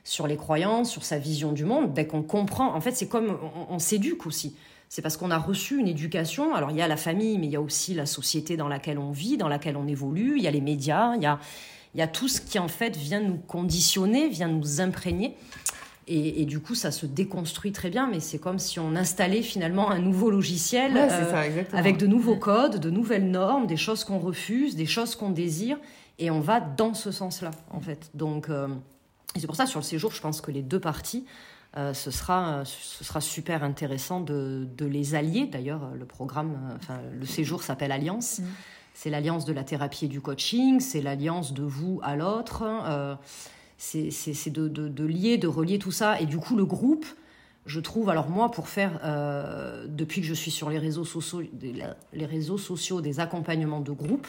sur 0.08 0.26
les 0.26 0.36
croyances, 0.36 0.90
sur 0.90 1.04
sa 1.04 1.18
vision 1.18 1.52
du 1.52 1.64
monde, 1.64 1.92
dès 1.92 2.06
qu'on 2.06 2.22
comprend, 2.22 2.74
en 2.74 2.80
fait, 2.80 2.92
c'est 2.92 3.08
comme 3.08 3.38
on 3.68 3.78
s'éduque 3.78 4.26
aussi 4.26 4.54
c'est 4.88 5.02
parce 5.02 5.16
qu'on 5.16 5.30
a 5.30 5.38
reçu 5.38 5.78
une 5.78 5.88
éducation. 5.88 6.54
Alors 6.54 6.70
il 6.70 6.76
y 6.76 6.82
a 6.82 6.88
la 6.88 6.96
famille, 6.96 7.38
mais 7.38 7.46
il 7.46 7.52
y 7.52 7.56
a 7.56 7.60
aussi 7.60 7.94
la 7.94 8.06
société 8.06 8.56
dans 8.56 8.68
laquelle 8.68 8.98
on 8.98 9.10
vit, 9.10 9.36
dans 9.36 9.48
laquelle 9.48 9.76
on 9.76 9.86
évolue, 9.86 10.34
il 10.38 10.42
y 10.42 10.48
a 10.48 10.50
les 10.50 10.60
médias, 10.60 11.14
il 11.16 11.22
y 11.22 11.26
a, 11.26 11.38
il 11.94 12.00
y 12.00 12.02
a 12.02 12.06
tout 12.06 12.28
ce 12.28 12.40
qui 12.40 12.58
en 12.58 12.68
fait 12.68 12.96
vient 12.96 13.20
nous 13.20 13.36
conditionner, 13.36 14.28
vient 14.28 14.48
nous 14.48 14.80
imprégner. 14.80 15.36
Et, 16.10 16.46
du 16.46 16.58
coup, 16.60 16.74
ça 16.74 16.90
se 16.90 17.04
déconstruit 17.04 17.70
très 17.70 17.90
bien, 17.90 18.08
mais 18.10 18.20
c'est 18.20 18.38
comme 18.38 18.58
si 18.58 18.80
on 18.80 18.96
installait 18.96 19.42
finalement 19.42 19.90
un 19.90 19.98
nouveau 19.98 20.30
logiciel 20.30 20.92
euh, 20.96 21.46
avec 21.74 21.98
de 21.98 22.06
nouveaux 22.06 22.36
codes, 22.36 22.80
de 22.80 22.88
nouvelles 22.88 23.30
normes, 23.30 23.66
des 23.66 23.76
choses 23.76 24.04
qu'on 24.04 24.18
refuse, 24.18 24.74
des 24.74 24.86
choses 24.86 25.14
qu'on 25.16 25.28
désire, 25.28 25.76
et 26.18 26.30
on 26.30 26.40
va 26.40 26.60
dans 26.60 26.94
ce 26.94 27.10
sens-là, 27.10 27.50
en 27.70 27.80
fait. 27.80 28.08
Donc, 28.14 28.48
euh, 28.48 28.68
c'est 29.36 29.46
pour 29.46 29.56
ça, 29.56 29.66
sur 29.66 29.80
le 29.80 29.84
séjour, 29.84 30.12
je 30.12 30.20
pense 30.20 30.40
que 30.40 30.50
les 30.50 30.62
deux 30.62 30.80
parties 30.80 31.26
euh, 31.76 31.92
ce, 31.92 32.10
sera, 32.10 32.64
ce 32.64 33.04
sera 33.04 33.20
super 33.20 33.62
intéressant 33.62 34.20
de, 34.20 34.66
de 34.76 34.86
les 34.86 35.14
allier. 35.14 35.46
D'ailleurs, 35.46 35.90
le 35.94 36.06
programme, 36.06 36.52
euh, 36.52 36.76
enfin, 36.76 36.98
le 37.12 37.26
séjour 37.26 37.62
s'appelle 37.62 37.92
Alliance. 37.92 38.38
Mm. 38.38 38.44
C'est 38.94 39.10
l'alliance 39.10 39.44
de 39.44 39.52
la 39.52 39.64
thérapie 39.64 40.06
et 40.06 40.08
du 40.08 40.20
coaching, 40.20 40.80
c'est 40.80 41.02
l'alliance 41.02 41.52
de 41.52 41.62
vous 41.62 42.00
à 42.02 42.16
l'autre. 42.16 42.64
Euh, 42.64 43.14
c'est 43.76 44.50
de, 44.50 44.66
de, 44.66 44.88
de, 44.88 45.04
lier, 45.04 45.36
de 45.36 45.46
relier 45.46 45.78
tout 45.78 45.92
ça. 45.92 46.20
Et 46.20 46.26
du 46.26 46.38
coup, 46.38 46.56
le 46.56 46.64
groupe, 46.64 47.06
je 47.64 47.78
trouve, 47.78 48.08
alors 48.08 48.28
moi, 48.28 48.50
pour 48.50 48.68
faire, 48.68 48.98
euh, 49.04 49.86
depuis 49.88 50.20
que 50.20 50.26
je 50.26 50.34
suis 50.34 50.50
sur 50.50 50.68
les 50.68 50.78
réseaux, 50.78 51.04
sociaux, 51.04 51.42
les 52.12 52.26
réseaux 52.26 52.58
sociaux 52.58 53.00
des 53.00 53.20
accompagnements 53.20 53.80
de 53.80 53.92
groupe, 53.92 54.26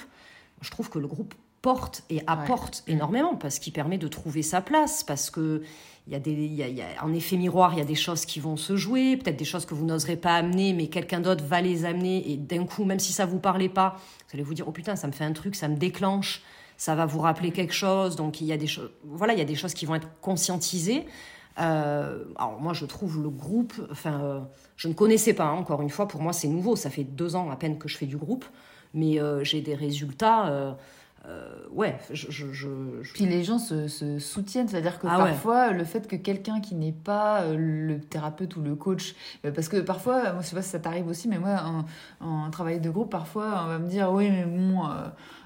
je 0.62 0.70
trouve 0.70 0.90
que 0.90 1.00
le 1.00 1.08
groupe 1.08 1.34
porte 1.62 2.04
et 2.10 2.22
apporte 2.28 2.84
énormément 2.88 3.36
parce 3.36 3.60
qu'il 3.60 3.74
permet 3.74 3.98
de 3.98 4.08
trouver 4.08 4.42
sa 4.42 4.62
place, 4.62 5.04
parce 5.04 5.30
que 5.30 5.62
il 6.08 6.14
y 6.14 6.16
a 6.16 6.20
des, 6.20 6.32
il 6.32 6.56
y 6.56 6.82
a, 6.82 7.04
en 7.04 7.14
effet 7.14 7.38
miroir, 7.38 7.74
il 7.74 7.78
y 7.78 7.82
a 7.82 7.86
des 7.86 7.94
choses 7.94 8.26
qui 8.26 8.40
vont 8.40 8.58
se 8.58 8.76
jouer, 8.76 9.16
peut-être 9.16 9.38
des 9.38 9.46
choses 9.46 9.68
que 9.68 9.76
vous 9.76 9.86
n'oserez 9.86 10.16
pas 10.16 10.36
amener, 10.36 10.74
mais 10.74 10.88
quelqu'un 10.88 11.20
d'autre 11.20 11.44
va 11.46 11.62
les 11.62 11.86
amener, 11.86 12.32
et 12.32 12.36
d'un 12.36 12.66
coup, 12.66 12.84
même 12.84 12.98
si 12.98 13.14
ça 13.14 13.28
vous 13.28 13.38
parlait 13.38 13.70
pas, 13.70 13.96
vous 14.28 14.36
allez 14.36 14.44
vous 14.44 14.56
dire, 14.56 14.68
oh 14.68 14.72
putain, 14.72 14.96
ça 14.96 15.06
me 15.06 15.12
fait 15.12 15.24
un 15.24 15.34
truc, 15.34 15.56
ça 15.56 15.68
me 15.68 15.76
déclenche, 15.76 16.42
ça 16.78 16.96
va 16.96 17.06
vous 17.06 17.20
rappeler 17.20 17.52
quelque 17.52 17.74
chose, 17.74 18.16
donc 18.16 18.42
il 18.42 18.48
y 18.48 18.54
a 18.54 18.58
des 18.58 18.66
choses, 18.66 18.90
voilà, 19.04 19.34
il 19.34 19.40
y 19.40 19.42
a 19.44 19.46
des 19.46 19.54
choses 19.54 19.76
qui 19.76 19.86
vont 19.86 19.96
être 19.96 20.08
conscientisées. 20.22 21.06
Euh, 21.60 22.24
alors 22.38 22.60
moi, 22.60 22.74
je 22.74 22.86
trouve 22.86 23.22
le 23.22 23.30
groupe, 23.30 23.74
enfin, 23.92 24.22
euh, 24.22 24.40
je 24.78 24.88
ne 24.88 24.94
connaissais 24.94 25.34
pas, 25.34 25.46
hein, 25.46 25.58
encore 25.58 25.84
une 25.84 25.90
fois, 25.90 26.08
pour 26.08 26.22
moi 26.22 26.34
c'est 26.34 26.48
nouveau, 26.48 26.76
ça 26.76 26.90
fait 26.90 27.04
deux 27.04 27.36
ans 27.36 27.52
à 27.52 27.56
peine 27.56 27.78
que 27.78 27.88
je 27.88 27.98
fais 27.98 28.08
du 28.08 28.18
groupe, 28.18 28.46
mais 28.96 29.20
euh, 29.20 29.44
j'ai 29.44 29.62
des 29.62 29.76
résultats 29.76 30.76
euh, 31.28 31.52
ouais, 31.72 31.98
je, 32.12 32.32
je, 32.32 32.68
Puis 33.14 33.26
les 33.26 33.44
gens 33.44 33.60
se, 33.60 33.88
se 33.90 34.20
soutiennent, 34.20 34.70
c'est-à-dire 34.70 35.00
que 35.00 35.08
ah 35.08 35.18
parfois, 35.18 35.72
le 35.72 35.84
fait 35.84 36.08
que 36.08 36.16
quelqu'un 36.16 36.62
qui 36.62 36.76
n'est 36.76 36.94
pas 36.94 37.42
euh, 37.42 37.56
le 37.58 38.00
thérapeute 38.00 38.56
ou 38.56 38.62
le 38.62 38.76
coach, 38.76 39.16
euh, 39.46 39.52
parce 39.52 39.68
que 39.68 39.78
parfois, 39.78 40.32
moi 40.34 40.42
je 40.42 40.48
sais 40.48 40.56
pas 40.56 40.62
si 40.62 40.70
ça 40.70 40.80
t'arrive 40.80 41.08
aussi, 41.08 41.28
mais 41.28 41.38
moi, 41.38 41.62
en, 42.22 42.26
en, 42.26 42.50
travail 42.52 42.80
de 42.80 42.90
groupe, 42.90 43.12
parfois, 43.12 43.64
on 43.66 43.68
va 43.68 43.80
me 43.80 43.88
dire, 43.90 44.10
oui, 44.12 44.30
mais 44.32 44.46
bon 44.46 44.84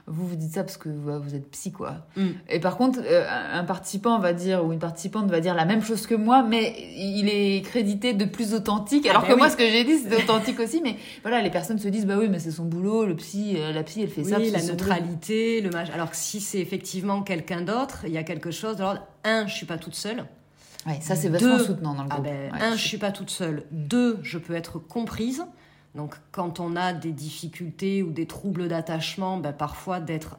vous 0.06 0.28
vous 0.28 0.36
dites 0.36 0.52
ça 0.52 0.63
parce 0.63 0.76
que 0.76 0.89
vous 0.89 1.34
êtes 1.34 1.50
psy 1.52 1.72
quoi. 1.72 2.06
Mm. 2.18 2.28
Et 2.50 2.60
par 2.60 2.76
contre, 2.76 3.00
euh, 3.02 3.26
un 3.54 3.63
participant 3.63 4.20
va 4.20 4.34
dire 4.34 4.66
ou 4.66 4.74
une 4.74 4.80
participante 4.80 5.30
va 5.30 5.39
dire 5.39 5.56
la 5.56 5.63
même 5.63 5.82
chose 5.82 6.06
que 6.08 6.16
moi, 6.16 6.44
mais 6.44 6.76
il 6.98 7.30
est 7.30 7.62
crédité 7.62 8.13
de 8.13 8.26
plus 8.26 8.54
authentique. 8.54 9.06
Alors 9.08 9.24
ah, 9.26 9.32
que 9.32 9.38
moi, 9.38 9.50
ce 9.50 9.56
que 9.56 9.66
j'ai 9.66 9.86
dit, 9.86 9.98
c'est 9.98 10.16
authentique 10.16 10.60
aussi. 10.60 10.82
Mais 10.84 10.98
voilà, 11.22 11.42
les 11.42 11.50
personnes 11.50 11.80
se 11.80 11.88
disent 11.88 12.06
bah 12.06 12.16
oui, 12.20 12.28
mais 12.30 12.39
c'est 12.39 12.52
son 12.52 12.66
boulot, 12.66 13.06
le 13.06 13.16
psy, 13.16 13.56
euh, 13.58 13.72
la 13.72 13.84
psy, 13.84 14.02
elle 14.02 14.10
fait 14.10 14.26
ça. 14.26 14.39
Oui, 14.39 14.52
la 14.52 14.62
neutralité, 14.62 15.62
le 15.62 15.70
match. 15.70 15.89
Alors 15.94 16.10
que 16.10 16.18
si 16.18 16.42
c'est 16.42 16.60
effectivement 16.60 17.22
quelqu'un 17.22 17.62
d'autre, 17.62 18.04
il 18.06 18.12
y 18.12 18.18
a 18.18 18.24
quelque 18.24 18.52
chose 18.52 18.76
de 18.76 18.82
l'ordre 18.82 19.08
un, 19.24 19.48
je 19.48 19.54
suis 19.54 19.66
pas 19.66 19.78
toute 19.78 19.96
seule. 19.96 20.26
Ouais, 20.86 21.00
ça 21.00 21.16
c'est 21.16 21.30
vachement 21.30 21.60
soutenant 21.60 21.94
dans 21.94 22.04
le 22.04 22.10
ah 22.12 22.16
groupe. 22.16 22.26
ben, 22.26 22.52
un, 22.60 22.76
je 22.76 22.86
suis 22.86 22.98
pas 22.98 23.12
toute 23.12 23.30
seule. 23.30 23.63
Deux, 23.72 24.20
je 24.22 24.38
peux 24.38 24.54
être 24.54 24.80
comprise. 24.80 25.46
Donc 25.95 26.15
quand 26.32 26.60
on 26.60 26.75
a 26.75 26.93
des 26.93 27.12
difficultés 27.12 28.03
ou 28.03 28.12
des 28.12 28.25
troubles 28.25 28.67
d'attachement, 28.67 29.38
ben, 29.38 29.53
parfois 29.53 29.99
d'être 29.99 30.38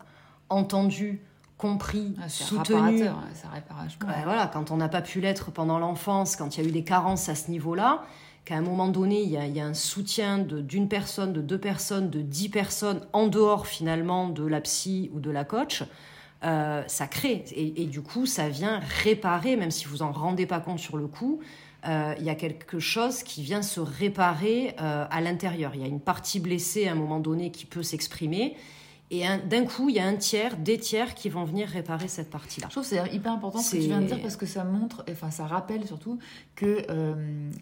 entendu, 0.48 1.20
compris, 1.58 2.14
ah, 2.22 2.28
soutenu. 2.28 3.04
Ça 3.34 3.48
ben, 4.00 4.14
voilà, 4.24 4.48
quand 4.48 4.70
on 4.70 4.76
n'a 4.76 4.88
pas 4.88 5.02
pu 5.02 5.20
l'être 5.20 5.50
pendant 5.50 5.78
l'enfance, 5.78 6.36
quand 6.36 6.56
il 6.56 6.62
y 6.62 6.66
a 6.66 6.68
eu 6.68 6.72
des 6.72 6.84
carences 6.84 7.28
à 7.28 7.34
ce 7.34 7.50
niveau-là, 7.50 8.02
qu'à 8.44 8.56
un 8.56 8.62
moment 8.62 8.88
donné, 8.88 9.22
il 9.22 9.30
y 9.30 9.60
a, 9.60 9.64
un 9.64 9.74
soutien 9.74 10.38
d'une 10.38 10.88
personne, 10.88 11.32
de 11.32 11.40
deux 11.40 11.58
personnes, 11.58 12.10
de 12.10 12.20
dix 12.20 12.48
personnes, 12.48 13.00
en 13.12 13.28
dehors 13.28 13.66
finalement 13.66 14.28
de 14.28 14.44
la 14.44 14.60
psy 14.60 15.10
ou 15.14 15.20
de 15.20 15.30
la 15.30 15.44
coach, 15.44 15.82
euh, 16.44 16.82
ça 16.86 17.06
crée. 17.06 17.44
Et, 17.52 17.82
et, 17.82 17.86
du 17.86 18.02
coup, 18.02 18.26
ça 18.26 18.50
vient 18.50 18.80
réparer, 19.02 19.56
même 19.56 19.70
si 19.70 19.86
vous 19.86 20.02
en 20.02 20.12
rendez 20.12 20.44
pas 20.44 20.60
compte 20.60 20.78
sur 20.78 20.98
le 20.98 21.06
coup, 21.06 21.40
euh, 21.86 22.14
il 22.18 22.24
y 22.24 22.30
a 22.30 22.34
quelque 22.34 22.78
chose 22.78 23.22
qui 23.22 23.42
vient 23.42 23.62
se 23.62 23.80
réparer 23.80 24.74
euh, 24.80 25.06
à 25.10 25.20
l'intérieur. 25.20 25.72
Il 25.74 25.80
y 25.80 25.84
a 25.84 25.88
une 25.88 26.00
partie 26.00 26.40
blessée 26.40 26.88
à 26.88 26.92
un 26.92 26.96
moment 26.96 27.20
donné 27.20 27.50
qui 27.50 27.66
peut 27.66 27.82
s'exprimer 27.82 28.56
et 29.10 29.22
d'un 29.48 29.64
coup, 29.64 29.90
il 29.90 29.96
y 29.96 30.00
a 30.00 30.06
un 30.06 30.16
tiers, 30.16 30.56
des 30.56 30.78
tiers 30.78 31.14
qui 31.14 31.28
vont 31.28 31.44
venir 31.44 31.68
réparer 31.68 32.08
cette 32.08 32.30
partie-là. 32.30 32.68
Je 32.68 32.72
trouve 32.72 32.88
que 32.88 32.96
c'est 32.96 33.14
hyper 33.14 33.32
important 33.32 33.58
ce 33.58 33.72
que 33.72 33.76
tu 33.76 33.82
viens 33.82 34.00
de 34.00 34.06
dire 34.06 34.20
parce 34.20 34.36
que 34.36 34.46
ça 34.46 34.64
montre, 34.64 35.04
enfin 35.10 35.30
ça 35.30 35.46
rappelle 35.46 35.86
surtout 35.86 36.18
que 36.56 36.84
euh, 36.88 37.14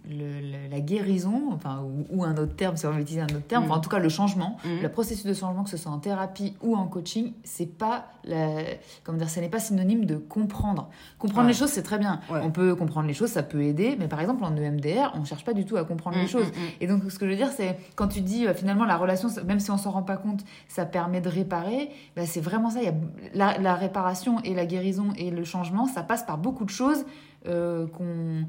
le, 0.08 0.68
la 0.70 0.80
guérison, 0.80 1.50
enfin 1.52 1.84
ou, 2.10 2.24
un 2.24 2.36
autre 2.36 2.54
terme, 2.54 2.76
si 2.76 2.86
on 2.86 2.92
veut 2.92 3.00
utiliser 3.00 3.22
un 3.22 3.36
autre 3.36 3.46
terme, 3.46 3.64
enfin 3.64 3.74
en 3.74 3.78
mm. 3.78 3.82
tout 3.82 3.90
cas 3.90 3.98
le 3.98 4.08
changement, 4.08 4.56
mm. 4.64 4.82
le 4.82 4.88
processus 4.88 5.26
de 5.26 5.34
changement, 5.34 5.64
que 5.64 5.70
ce 5.70 5.76
soit 5.76 5.90
en 5.90 5.98
thérapie 5.98 6.54
ou 6.62 6.76
en 6.76 6.86
coaching, 6.86 7.32
c'est 7.42 7.66
pas, 7.66 8.12
la, 8.24 8.62
comment 9.04 9.18
dire, 9.18 9.28
ce 9.28 9.40
n'est 9.40 9.48
pas 9.48 9.58
synonyme 9.58 10.04
de 10.04 10.16
comprendre. 10.16 10.90
Comprendre 11.18 11.48
les 11.48 11.54
choses, 11.54 11.70
c'est 11.70 11.82
très 11.82 11.98
bien. 11.98 12.20
On 12.30 12.50
peut 12.50 12.74
comprendre 12.74 13.06
les 13.06 13.14
choses, 13.14 13.30
ça 13.30 13.42
peut 13.42 13.62
aider, 13.62 13.96
mais 13.98 14.08
par 14.08 14.20
exemple 14.20 14.44
en 14.44 14.56
EMDR, 14.56 15.12
on 15.14 15.24
cherche 15.24 15.44
pas 15.44 15.54
du 15.54 15.64
tout 15.64 15.76
à 15.76 15.84
comprendre 15.84 16.16
les 16.16 16.24
mm, 16.24 16.28
choses. 16.28 16.52
Et 16.80 16.86
donc 16.86 17.02
ce 17.10 17.18
que 17.18 17.26
je 17.26 17.30
veux 17.30 17.36
dire, 17.36 17.50
c'est 17.50 17.78
quand 17.96 18.08
tu 18.08 18.20
dis 18.20 18.46
euh, 18.46 18.54
finalement 18.54 18.84
la 18.84 18.96
relation, 18.96 19.28
même 19.46 19.60
si 19.60 19.70
on 19.70 19.78
s'en 19.78 19.90
rend 19.90 20.02
pas 20.02 20.16
compte, 20.16 20.44
ça 20.68 20.84
permet 20.84 21.20
de 21.20 21.28
réparer, 21.28 21.90
bah, 22.16 22.26
c'est 22.26 22.40
vraiment 22.40 22.70
ça. 22.70 22.80
Il 22.80 22.86
y 22.86 23.40
a 23.40 23.58
la, 23.58 23.74
réparation 23.74 24.40
et 24.42 24.54
la 24.54 24.66
guérison 24.66 25.12
et 25.16 25.30
le 25.30 25.44
changement, 25.44 25.86
ça 25.86 26.02
passe 26.02 26.24
par 26.24 26.38
beaucoup 26.38 26.64
de 26.64 26.70
choses 26.70 27.04
euh, 27.46 27.86
qu'on 27.88 28.46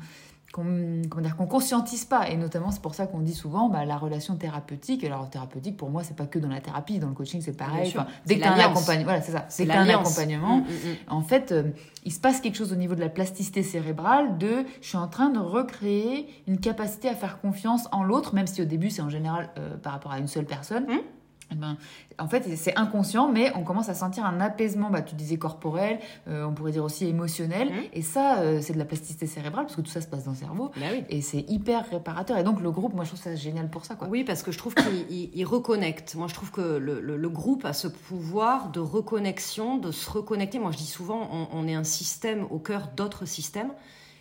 qu'on 0.54 1.02
dire 1.22 1.36
qu'on 1.36 1.48
conscientise 1.48 2.06
pas. 2.06 2.30
Et 2.30 2.38
notamment 2.38 2.70
c'est 2.70 2.82
pour 2.82 2.94
ça 2.94 3.08
qu'on 3.08 3.20
dit 3.20 3.34
souvent 3.34 3.70
bah, 3.70 3.86
la 3.86 3.98
relation 3.98 4.36
thérapeutique. 4.36 5.04
Alors 5.04 5.28
thérapeutique 5.30 5.76
pour 5.76 5.90
moi 5.90 6.04
c'est 6.04 6.16
pas 6.16 6.28
que 6.28 6.38
dans 6.38 6.48
la 6.48 6.62
thérapie. 6.62 7.00
Dans 7.00 7.10
le 7.10 7.16
coaching 7.16 7.42
c'est 7.42 7.58
pareil. 7.58 7.94
dès 8.28 8.38
que 8.38 8.46
un 8.46 8.52
accompagnement 8.52 9.06
voilà 9.06 9.22
c'est 9.22 9.32
ça. 9.32 9.46
C'est 9.50 9.70
un 9.70 9.90
accompagnement 9.90 10.58
mm, 10.58 10.62
mm, 10.62 10.66
mm. 10.66 11.14
en 11.14 11.22
fait 11.22 11.52
euh, 11.52 11.64
il 12.06 12.14
se 12.14 12.20
passe 12.20 12.40
quelque 12.40 12.56
chose 12.56 12.72
au 12.72 12.76
niveau 12.76 12.94
de 12.94 13.02
la 13.02 13.10
plasticité 13.10 13.64
cérébrale 13.64 14.38
de 14.38 14.64
je 14.82 14.88
suis 14.88 14.98
en 14.98 15.08
train 15.08 15.30
de 15.30 15.40
recréer 15.40 16.28
une 16.48 16.60
capacité 16.60 17.10
à 17.10 17.16
faire 17.16 17.42
confiance 17.42 17.88
en 17.92 18.04
l'autre 18.04 18.36
même 18.36 18.48
si 18.48 18.62
au 18.62 18.66
début 18.66 18.92
c'est 18.92 19.02
en 19.02 19.10
général 19.10 19.50
euh, 19.58 19.76
par 19.78 19.94
rapport 19.94 20.12
à 20.12 20.20
une 20.20 20.28
seule 20.28 20.46
personne. 20.46 20.86
Eh 20.90 21.04
ben, 21.52 21.78
en 22.20 22.28
fait, 22.28 22.48
c'est 22.56 22.78
inconscient, 22.78 23.32
mais 23.32 23.52
on 23.56 23.64
commence 23.64 23.90
à 23.90 23.94
sentir 23.94 24.26
un 24.26 24.40
apaisement. 24.40 24.90
Bah, 24.90 25.02
tu 25.02 25.16
disais 25.16 25.38
corporel, 25.38 26.00
euh, 26.28 26.46
on 26.46 26.54
pourrait 26.54 26.72
dire 26.72 26.84
aussi 26.84 27.06
émotionnel. 27.06 27.70
Mmh. 27.70 27.82
Et 27.94 28.02
ça, 28.02 28.40
euh, 28.40 28.60
c'est 28.62 28.74
de 28.74 28.78
la 28.78 28.86
plasticité 28.86 29.28
cérébrale, 29.28 29.66
parce 29.66 29.76
que 29.76 29.82
tout 29.82 29.92
ça 29.92 30.02
se 30.02 30.08
passe 30.08 30.24
dans 30.24 30.32
le 30.32 30.38
cerveau. 30.38 30.72
Bah 30.76 30.88
et 31.10 31.22
c'est 31.22 31.46
hyper 31.50 31.90
réparateur. 31.90 32.38
Et 32.38 32.44
donc, 32.44 32.62
le 32.62 32.72
groupe, 32.72 32.94
moi, 32.94 33.04
je 33.04 33.10
trouve 33.10 33.22
ça 33.22 33.36
génial 33.36 33.70
pour 33.70 33.86
ça. 33.86 33.96
Quoi. 33.96 34.08
Oui, 34.10 34.24
parce 34.24 34.44
que 34.44 34.52
je 34.52 34.58
trouve 34.58 34.74
qu'il 34.76 35.46
reconnecte. 35.46 36.16
Moi, 36.16 36.28
je 36.28 36.34
trouve 36.34 36.52
que 36.52 36.62
le, 36.62 37.30
groupe 37.30 37.66
a 37.66 37.74
ce 37.74 37.88
pouvoir 37.88 38.70
de 38.70 38.80
reconnexion, 38.80 39.78
de 39.78 39.92
se 39.92 40.10
reconnecter. 40.10 40.60
Moi, 40.60 40.72
je 40.72 40.78
dis 40.78 40.86
souvent, 40.86 41.48
on, 41.52 41.68
est 41.68 41.74
un 41.74 41.84
système 41.84 42.46
au 42.52 42.60
cœur 42.60 42.90
d'autres 42.96 43.26
systèmes, 43.26 43.72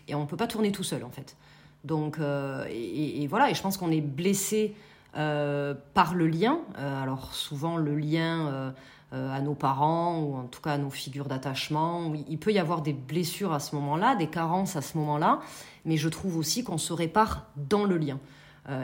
et 0.08 0.14
on 0.14 0.22
ne 0.22 0.26
peut 0.26 0.36
pas 0.36 0.46
tourner 0.46 0.72
tout 0.72 0.84
seul, 0.84 1.04
en 1.04 1.10
fait. 1.10 1.36
Donc, 1.84 2.18
euh, 2.18 2.64
et, 2.70 3.22
et, 3.22 3.26
voilà, 3.26 3.50
et 3.50 3.54
je 3.54 3.60
pense 3.60 3.76
qu'on 3.76 3.90
est 3.90 4.00
blessé 4.00 4.74
par 5.14 6.14
le 6.14 6.26
lien. 6.26 6.58
Euh, 6.78 7.02
alors 7.02 7.34
souvent 7.34 7.76
le 7.76 7.96
lien 7.96 8.72
euh, 9.12 9.34
à 9.34 9.40
nos 9.40 9.54
parents 9.54 10.20
ou 10.20 10.36
en 10.36 10.44
tout 10.44 10.60
cas 10.62 10.72
à 10.72 10.78
nos 10.78 10.90
figures 10.90 11.26
d'attachement. 11.26 12.12
Il 12.28 12.38
peut 12.38 12.52
y 12.52 12.58
avoir 12.58 12.82
des 12.82 12.92
blessures 12.92 13.52
à 13.52 13.60
ce 13.60 13.74
moment-là, 13.74 14.16
des 14.16 14.28
carences 14.28 14.76
à 14.76 14.82
ce 14.82 14.96
moment-là, 14.98 15.40
mais 15.84 15.96
je 15.96 16.08
trouve 16.08 16.38
aussi 16.38 16.64
qu'on 16.64 16.78
se 16.78 16.92
répare 16.92 17.46
dans 17.56 17.84
le 17.84 17.98
lien. 17.98 18.18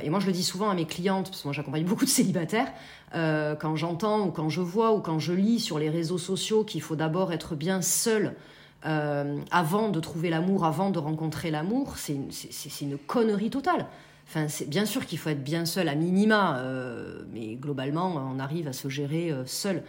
et 0.02 0.10
moi, 0.10 0.20
je 0.20 0.26
le 0.26 0.32
dis 0.32 0.42
souvent 0.42 0.68
à 0.68 0.74
mes 0.74 0.84
clientes, 0.84 1.30
parce 1.30 1.40
que 1.40 1.48
moi, 1.48 1.54
j'accompagne 1.54 1.84
beaucoup 1.86 2.04
de 2.04 2.10
célibataires, 2.10 2.70
quand 3.12 3.76
j'entends 3.76 4.26
ou 4.26 4.30
quand 4.30 4.50
je 4.50 4.60
vois 4.60 4.92
ou 4.92 5.00
quand 5.00 5.18
je 5.18 5.32
lis 5.32 5.60
sur 5.60 5.78
les 5.78 5.88
réseaux 5.88 6.18
sociaux 6.18 6.62
qu'il 6.62 6.82
faut 6.82 6.96
d'abord 6.96 7.32
être 7.32 7.54
bien 7.54 7.80
seul 7.80 8.34
avant 8.82 9.88
de 9.88 10.00
trouver 10.00 10.28
l'amour, 10.28 10.66
avant 10.66 10.90
de 10.90 10.98
rencontrer 10.98 11.50
l'amour, 11.50 11.96
c'est 11.96 12.80
une 12.82 12.98
connerie 12.98 13.48
totale. 13.48 13.86
Enfin, 14.28 14.46
c'est 14.48 14.68
bien 14.68 14.84
sûr 14.84 15.06
qu'il 15.06 15.18
faut 15.18 15.30
être 15.30 15.42
bien 15.42 15.64
seul 15.64 15.88
à 15.88 15.94
minima, 15.94 16.58
euh, 16.58 17.22
mais 17.32 17.54
globalement, 17.54 18.14
on 18.14 18.38
arrive 18.38 18.68
à 18.68 18.74
se 18.74 18.88
gérer 18.88 19.30
euh, 19.30 19.46
seul. 19.46 19.82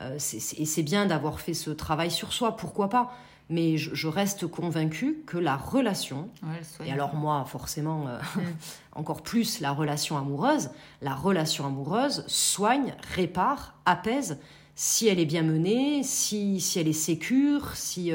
Euh, 0.00 0.16
et 0.16 0.64
c'est 0.66 0.82
bien 0.82 1.06
d'avoir 1.06 1.38
fait 1.38 1.54
ce 1.54 1.70
travail 1.70 2.10
sur 2.10 2.32
soi, 2.32 2.56
pourquoi 2.56 2.88
pas 2.88 3.12
mais 3.50 3.76
je, 3.76 4.08
reste 4.08 4.46
convaincue 4.46 5.18
que 5.26 5.36
la 5.36 5.58
relation, 5.58 6.30
et 6.82 6.90
alors 6.90 7.14
moi 7.14 7.44
forcément 7.44 8.06
encore 8.94 9.22
plus 9.22 9.60
la 9.60 9.70
relation 9.70 10.16
amoureuse, 10.16 10.70
la 11.02 11.14
relation 11.14 11.66
amoureuse 11.66 12.24
soigne, 12.26 12.94
répare, 13.14 13.74
apaise 13.84 14.38
si 14.76 15.08
elle 15.08 15.20
est 15.20 15.26
bien 15.26 15.42
menée, 15.42 16.02
si, 16.02 16.58
si 16.58 16.78
elle 16.78 16.88
est 16.88 16.94
sécure, 16.94 17.76
si, 17.76 18.12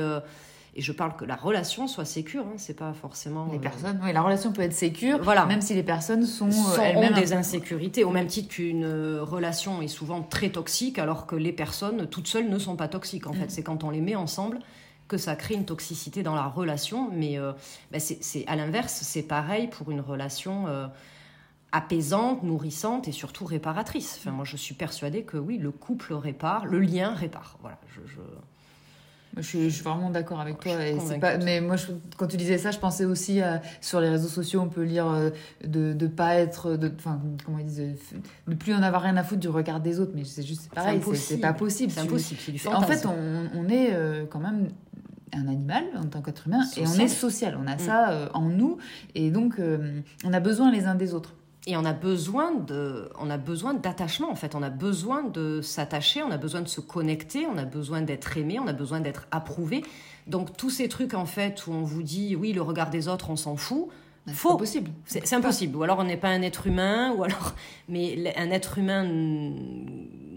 et 0.79 0.81
je 0.81 0.93
parle 0.93 1.13
que 1.17 1.25
la 1.25 1.35
relation 1.35 1.89
soit 1.89 2.05
sécure, 2.05 2.45
hein, 2.47 2.53
c'est 2.55 2.73
pas 2.73 2.93
forcément. 2.93 3.49
Les 3.51 3.57
euh, 3.57 3.59
personnes, 3.59 3.99
oui, 4.01 4.13
la 4.13 4.21
relation 4.21 4.53
peut 4.53 4.61
être 4.61 4.73
sécure, 4.73 5.21
voilà. 5.21 5.45
même 5.45 5.59
si 5.59 5.73
les 5.73 5.83
personnes 5.83 6.25
sont, 6.25 6.49
sont 6.49 6.81
elles-mêmes. 6.81 7.13
des 7.15 7.33
insécurités, 7.33 8.05
au 8.05 8.11
même 8.11 8.27
titre 8.27 8.47
qu'une 8.47 8.85
euh, 8.85 9.21
relation 9.21 9.81
est 9.81 9.89
souvent 9.89 10.21
très 10.21 10.51
toxique, 10.51 10.97
alors 10.97 11.25
que 11.25 11.35
les 11.35 11.51
personnes 11.51 12.07
toutes 12.07 12.27
seules 12.27 12.47
ne 12.47 12.57
sont 12.57 12.77
pas 12.77 12.87
toxiques. 12.87 13.27
En 13.27 13.33
fait, 13.33 13.47
mm. 13.47 13.49
c'est 13.49 13.61
quand 13.61 13.83
on 13.83 13.89
les 13.89 13.99
met 13.99 14.15
ensemble 14.15 14.59
que 15.09 15.17
ça 15.17 15.35
crée 15.35 15.55
une 15.55 15.65
toxicité 15.65 16.23
dans 16.23 16.35
la 16.35 16.47
relation. 16.47 17.09
Mais 17.11 17.37
euh, 17.37 17.51
bah, 17.91 17.99
c'est 17.99 18.45
à 18.47 18.55
l'inverse, 18.55 19.01
c'est 19.03 19.23
pareil 19.23 19.67
pour 19.67 19.91
une 19.91 19.99
relation. 19.99 20.65
apaisante, 21.73 22.41
nourrissante 22.41 23.09
et 23.09 23.11
surtout 23.11 23.43
réparatrice. 23.43 24.15
Enfin, 24.17 24.31
moi, 24.31 24.45
je 24.45 24.55
suis 24.55 24.75
persuadée 24.75 25.23
que 25.23 25.35
oui, 25.35 25.57
le 25.57 25.71
couple 25.71 26.13
répare, 26.13 26.65
le 26.65 26.79
lien 26.79 27.13
répare. 27.13 27.57
Voilà, 27.59 27.77
je... 27.93 27.99
Je 28.07 28.21
suis, 29.41 29.69
vraiment 29.69 30.09
d'accord 30.09 30.39
avec 30.39 30.59
toi. 30.59 30.73
Et 30.85 30.97
pas, 31.19 31.37
mais 31.37 31.61
moi, 31.61 31.75
quand 32.17 32.27
tu 32.27 32.37
disais 32.37 32.57
ça, 32.57 32.71
je 32.71 32.79
pensais 32.79 33.05
aussi 33.05 33.41
à, 33.41 33.61
sur 33.81 33.99
les 33.99 34.09
réseaux 34.09 34.27
sociaux, 34.27 34.61
on 34.61 34.69
peut 34.69 34.83
lire 34.83 35.07
euh, 35.07 35.29
de 35.65 35.93
ne 35.93 36.07
pas 36.07 36.35
être, 36.35 36.75
de, 36.75 36.91
enfin, 36.97 37.21
comment 37.45 37.59
ils 37.59 37.65
disent, 37.65 37.83
ne 38.47 38.55
plus 38.55 38.73
en 38.73 38.83
avoir 38.83 39.01
rien 39.01 39.17
à 39.17 39.23
foutre 39.23 39.41
du 39.41 39.49
regard 39.49 39.79
des 39.79 39.99
autres. 39.99 40.11
Mais 40.15 40.23
c'est 40.23 40.43
juste 40.43 40.73
pareil, 40.73 41.01
c'est 41.15 41.37
pas 41.37 41.53
possible. 41.53 41.91
C'est 41.91 42.01
impossible. 42.01 42.39
En 42.73 42.81
fait, 42.81 43.05
on, 43.05 43.59
on 43.59 43.69
est 43.69 43.93
euh, 43.93 44.25
quand 44.29 44.39
même 44.39 44.69
un 45.33 45.47
animal 45.47 45.83
en 45.95 46.05
tant 46.05 46.21
qu'être 46.21 46.47
humain 46.47 46.63
et 46.75 46.87
on 46.87 46.93
est 46.99 47.07
social. 47.07 47.57
On 47.61 47.67
a 47.67 47.75
mm. 47.75 47.79
ça 47.79 48.09
euh, 48.09 48.27
en 48.33 48.49
nous 48.49 48.77
et 49.15 49.29
donc 49.29 49.61
on 50.25 50.33
a 50.33 50.39
besoin 50.39 50.71
les 50.71 50.85
uns 50.85 50.95
des 50.95 51.13
autres. 51.13 51.35
Et 51.67 51.75
on 51.75 51.83
a 51.83 51.93
besoin 51.93 52.53
de, 52.53 53.09
on 53.19 53.29
a 53.29 53.37
besoin 53.37 53.73
d'attachement 53.73 54.31
en 54.31 54.35
fait. 54.35 54.55
On 54.55 54.63
a 54.63 54.69
besoin 54.69 55.23
de 55.23 55.61
s'attacher, 55.61 56.23
on 56.23 56.31
a 56.31 56.37
besoin 56.37 56.61
de 56.61 56.67
se 56.67 56.79
connecter, 56.79 57.45
on 57.47 57.57
a 57.57 57.65
besoin 57.65 58.01
d'être 58.01 58.37
aimé, 58.37 58.59
on 58.59 58.67
a 58.67 58.73
besoin 58.73 59.01
d'être 59.01 59.27
approuvé. 59.31 59.83
Donc 60.27 60.55
tous 60.55 60.69
ces 60.69 60.87
trucs 60.87 61.13
en 61.13 61.25
fait 61.25 61.67
où 61.67 61.71
on 61.71 61.83
vous 61.83 62.01
dit 62.01 62.35
oui 62.35 62.53
le 62.53 62.61
regard 62.61 62.89
des 62.89 63.07
autres 63.07 63.29
on 63.29 63.35
s'en 63.35 63.57
fout, 63.57 63.89
faux. 64.27 64.53
impossible. 64.53 64.89
C'est 65.05 65.33
impossible. 65.33 65.75
Ou 65.75 65.83
alors 65.83 65.99
on 65.99 66.05
n'est 66.05 66.17
pas 66.17 66.29
un 66.29 66.41
être 66.41 66.65
humain, 66.65 67.13
ou 67.13 67.23
alors 67.23 67.53
mais 67.89 68.33
un 68.37 68.51
être 68.51 68.77
humain 68.77 69.05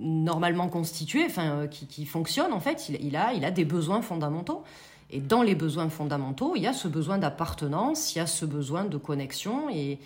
normalement 0.00 0.68
constitué, 0.68 1.24
enfin 1.24 1.50
euh, 1.52 1.66
qui, 1.68 1.87
qui 1.87 2.04
fonctionne 2.04 2.52
en 2.52 2.61
fait, 2.61 2.88
il, 2.88 3.04
il, 3.04 3.16
a 3.16 3.32
il 3.32 3.44
a 3.44 3.52
des 3.52 3.64
besoins 3.64 4.02
fondamentaux. 4.02 4.64
Et 5.14 5.20
dans 5.20 5.42
les 5.42 5.54
besoins 5.54 5.90
fondamentaux, 5.90 6.54
il 6.56 6.62
y 6.62 6.66
a 6.66 6.72
ce 6.72 6.88
besoin 6.88 7.18
d'appartenance, 7.18 8.14
il 8.14 8.18
y 8.18 8.20
a 8.22 8.26
ce 8.26 8.46
besoin 8.46 8.87
de 8.87 8.96
connexion 8.96 9.68
et 9.70 9.98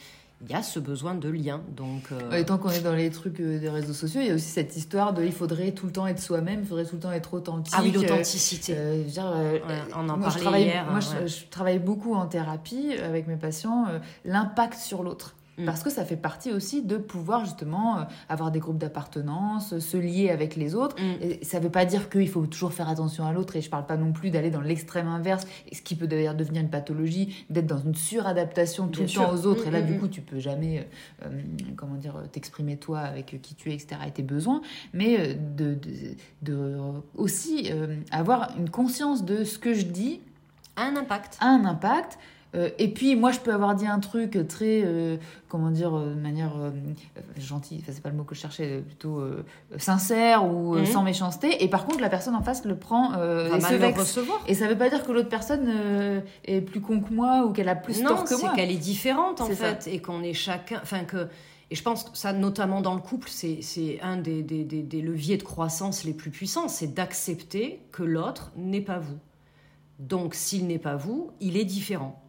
il 0.42 0.50
y 0.50 0.54
a 0.54 0.62
ce 0.62 0.78
besoin 0.78 1.14
de 1.14 1.28
lien. 1.28 1.62
Donc, 1.70 2.12
euh... 2.12 2.32
et 2.32 2.44
tant 2.44 2.58
qu'on 2.58 2.70
est 2.70 2.82
dans 2.82 2.94
les 2.94 3.10
trucs 3.10 3.40
euh, 3.40 3.58
des 3.58 3.70
réseaux 3.70 3.94
sociaux, 3.94 4.20
il 4.20 4.26
y 4.28 4.30
a 4.30 4.34
aussi 4.34 4.48
cette 4.48 4.76
histoire 4.76 5.14
de 5.14 5.24
il 5.24 5.32
faudrait 5.32 5.72
tout 5.72 5.86
le 5.86 5.92
temps 5.92 6.06
être 6.06 6.20
soi-même, 6.20 6.60
il 6.60 6.66
faudrait 6.66 6.84
tout 6.84 6.96
le 6.96 7.00
temps 7.00 7.12
être 7.12 7.34
authentique. 7.34 7.74
Ah 7.76 7.80
oui, 7.82 7.90
l'authenticité. 7.90 8.74
Euh, 8.76 9.04
euh 9.18 9.58
on 9.96 10.08
en 10.08 10.18
parlait 10.18 10.64
hier. 10.64 10.86
Moi, 10.90 11.00
je, 11.00 11.26
je, 11.26 11.44
travaille 11.46 11.78
beaucoup 11.78 12.14
en 12.14 12.26
thérapie 12.26 12.92
avec 13.02 13.26
mes 13.26 13.36
patients, 13.36 13.86
l'impact 14.24 14.78
sur 14.78 15.02
l'autre. 15.02 15.34
Mm. 15.58 15.64
Parce 15.64 15.82
que 15.82 15.90
ça 15.90 16.04
fait 16.04 16.16
partie 16.16 16.52
aussi 16.52 16.82
de 16.82 16.96
pouvoir 16.96 17.44
justement 17.44 17.98
euh, 17.98 18.02
avoir 18.28 18.50
des 18.50 18.58
groupes 18.58 18.78
d'appartenance, 18.78 19.78
se 19.78 19.96
lier 19.96 20.30
avec 20.30 20.56
les 20.56 20.74
autres. 20.74 20.96
Mm. 21.00 21.22
Et 21.22 21.44
ça 21.44 21.58
ne 21.58 21.64
veut 21.64 21.70
pas 21.70 21.84
dire 21.84 22.10
qu'il 22.10 22.28
faut 22.28 22.46
toujours 22.46 22.72
faire 22.72 22.88
attention 22.88 23.26
à 23.26 23.32
l'autre. 23.32 23.56
Et 23.56 23.60
je 23.60 23.66
ne 23.66 23.70
parle 23.70 23.86
pas 23.86 23.96
non 23.96 24.12
plus 24.12 24.30
d'aller 24.30 24.50
dans 24.50 24.60
l'extrême 24.60 25.08
inverse, 25.08 25.46
ce 25.72 25.80
qui 25.80 25.94
peut 25.94 26.06
d'ailleurs 26.06 26.34
devenir 26.34 26.62
une 26.62 26.70
pathologie, 26.70 27.44
d'être 27.50 27.66
dans 27.66 27.78
une 27.78 27.94
suradaptation 27.94 28.88
tout 28.88 29.02
le 29.02 29.08
temps 29.08 29.32
aux 29.32 29.46
autres. 29.46 29.66
et 29.66 29.70
là, 29.70 29.80
mm, 29.80 29.86
du 29.86 29.98
coup, 29.98 30.08
tu 30.08 30.20
peux 30.20 30.38
jamais, 30.38 30.86
euh, 31.24 31.28
euh, 31.28 31.42
comment 31.76 31.96
dire, 31.96 32.22
t'exprimer 32.32 32.76
toi 32.76 33.00
avec 33.00 33.40
qui 33.40 33.54
tu 33.54 33.70
es, 33.70 33.74
etc. 33.74 34.00
et 34.06 34.10
tes 34.10 34.22
besoins. 34.22 34.60
Mais 34.92 35.34
de, 35.34 35.74
de, 35.74 36.14
de 36.42 36.76
aussi 37.14 37.70
avoir 38.10 38.54
une 38.58 38.70
conscience 38.70 39.24
de 39.24 39.44
ce 39.44 39.58
que 39.58 39.74
je 39.74 39.84
dis. 39.84 40.20
Un 40.76 40.96
impact. 40.96 41.38
Un 41.40 41.64
impact 41.64 42.18
euh, 42.56 42.70
et 42.78 42.88
puis, 42.88 43.16
moi, 43.16 43.32
je 43.32 43.38
peux 43.38 43.52
avoir 43.52 43.74
dit 43.74 43.86
un 43.86 43.98
truc 44.00 44.38
très, 44.48 44.82
euh, 44.84 45.16
comment 45.48 45.70
dire, 45.70 45.94
euh, 45.94 46.14
de 46.14 46.20
manière 46.20 46.52
gentille, 47.38 47.80
enfin, 47.82 47.92
c'est 47.94 48.02
pas 48.02 48.08
le 48.08 48.16
mot 48.16 48.24
que 48.24 48.34
je 48.34 48.40
cherchais, 48.40 48.82
plutôt 48.86 49.22
sincère 49.76 50.44
ou 50.46 50.76
mhm. 50.76 50.86
sans 50.86 51.02
méchanceté. 51.02 51.62
Et 51.62 51.68
par 51.68 51.84
contre, 51.86 52.00
la 52.00 52.08
personne 52.08 52.34
en 52.34 52.42
face 52.42 52.64
le 52.64 52.76
prend 52.76 53.12
et 53.14 53.60
se 53.60 53.74
vexe. 53.74 53.98
Recevoir. 53.98 54.40
Et 54.46 54.54
ça 54.54 54.68
veut 54.68 54.78
pas 54.78 54.88
dire 54.88 55.04
que 55.04 55.12
l'autre 55.12 55.28
personne 55.28 56.22
est 56.44 56.60
plus 56.60 56.80
con 56.80 57.00
que 57.00 57.12
moi 57.12 57.44
ou 57.44 57.52
qu'elle 57.52 57.68
a 57.68 57.76
plus 57.76 58.02
tort 58.02 58.24
que 58.24 58.40
moi. 58.40 58.50
c'est 58.50 58.56
qu'elle 58.56 58.70
est 58.70 58.76
différente, 58.76 59.40
en 59.40 59.46
fait, 59.46 59.88
et 59.90 60.00
qu'on 60.00 60.22
est 60.22 60.34
chacun. 60.34 60.80
Enfin, 60.82 61.04
que. 61.04 61.28
Et 61.68 61.74
je 61.74 61.82
pense 61.82 62.04
que 62.04 62.16
ça, 62.16 62.32
notamment 62.32 62.80
dans 62.80 62.94
le 62.94 63.00
couple, 63.00 63.28
c'est 63.28 63.98
un 64.00 64.16
des, 64.18 64.42
des, 64.42 64.64
des 64.64 65.02
leviers 65.02 65.36
de 65.36 65.42
croissance 65.42 66.04
les 66.04 66.12
plus 66.12 66.30
puissants, 66.30 66.68
c'est 66.68 66.94
d'accepter 66.94 67.80
que 67.90 68.04
l'autre 68.04 68.52
n'est 68.56 68.80
pas 68.80 69.00
vous. 69.00 69.18
Donc, 69.98 70.34
s'il 70.34 70.66
n'est 70.68 70.78
pas 70.78 70.94
vous, 70.94 71.32
il 71.40 71.56
est 71.56 71.64
différent. 71.64 72.22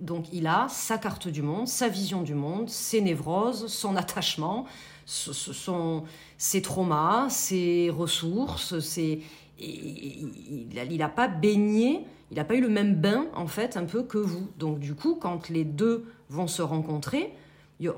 Donc 0.00 0.26
il 0.32 0.46
a 0.46 0.68
sa 0.68 0.96
carte 0.96 1.28
du 1.28 1.42
monde, 1.42 1.66
sa 1.66 1.88
vision 1.88 2.22
du 2.22 2.34
monde, 2.34 2.68
ses 2.68 3.00
névroses, 3.00 3.66
son 3.66 3.96
attachement, 3.96 4.66
son, 5.06 6.04
ses 6.36 6.62
traumas, 6.62 7.28
ses 7.30 7.90
ressources. 7.90 8.78
Ses... 8.78 9.22
Il 9.58 10.96
n'a 10.98 11.08
pas 11.08 11.26
baigné, 11.26 12.04
il 12.30 12.36
n'a 12.36 12.44
pas 12.44 12.54
eu 12.54 12.60
le 12.60 12.68
même 12.68 12.94
bain 12.94 13.26
en 13.34 13.48
fait 13.48 13.76
un 13.76 13.84
peu 13.84 14.04
que 14.04 14.18
vous. 14.18 14.48
Donc 14.56 14.78
du 14.78 14.94
coup, 14.94 15.16
quand 15.16 15.48
les 15.48 15.64
deux 15.64 16.04
vont 16.28 16.46
se 16.46 16.62
rencontrer, 16.62 17.32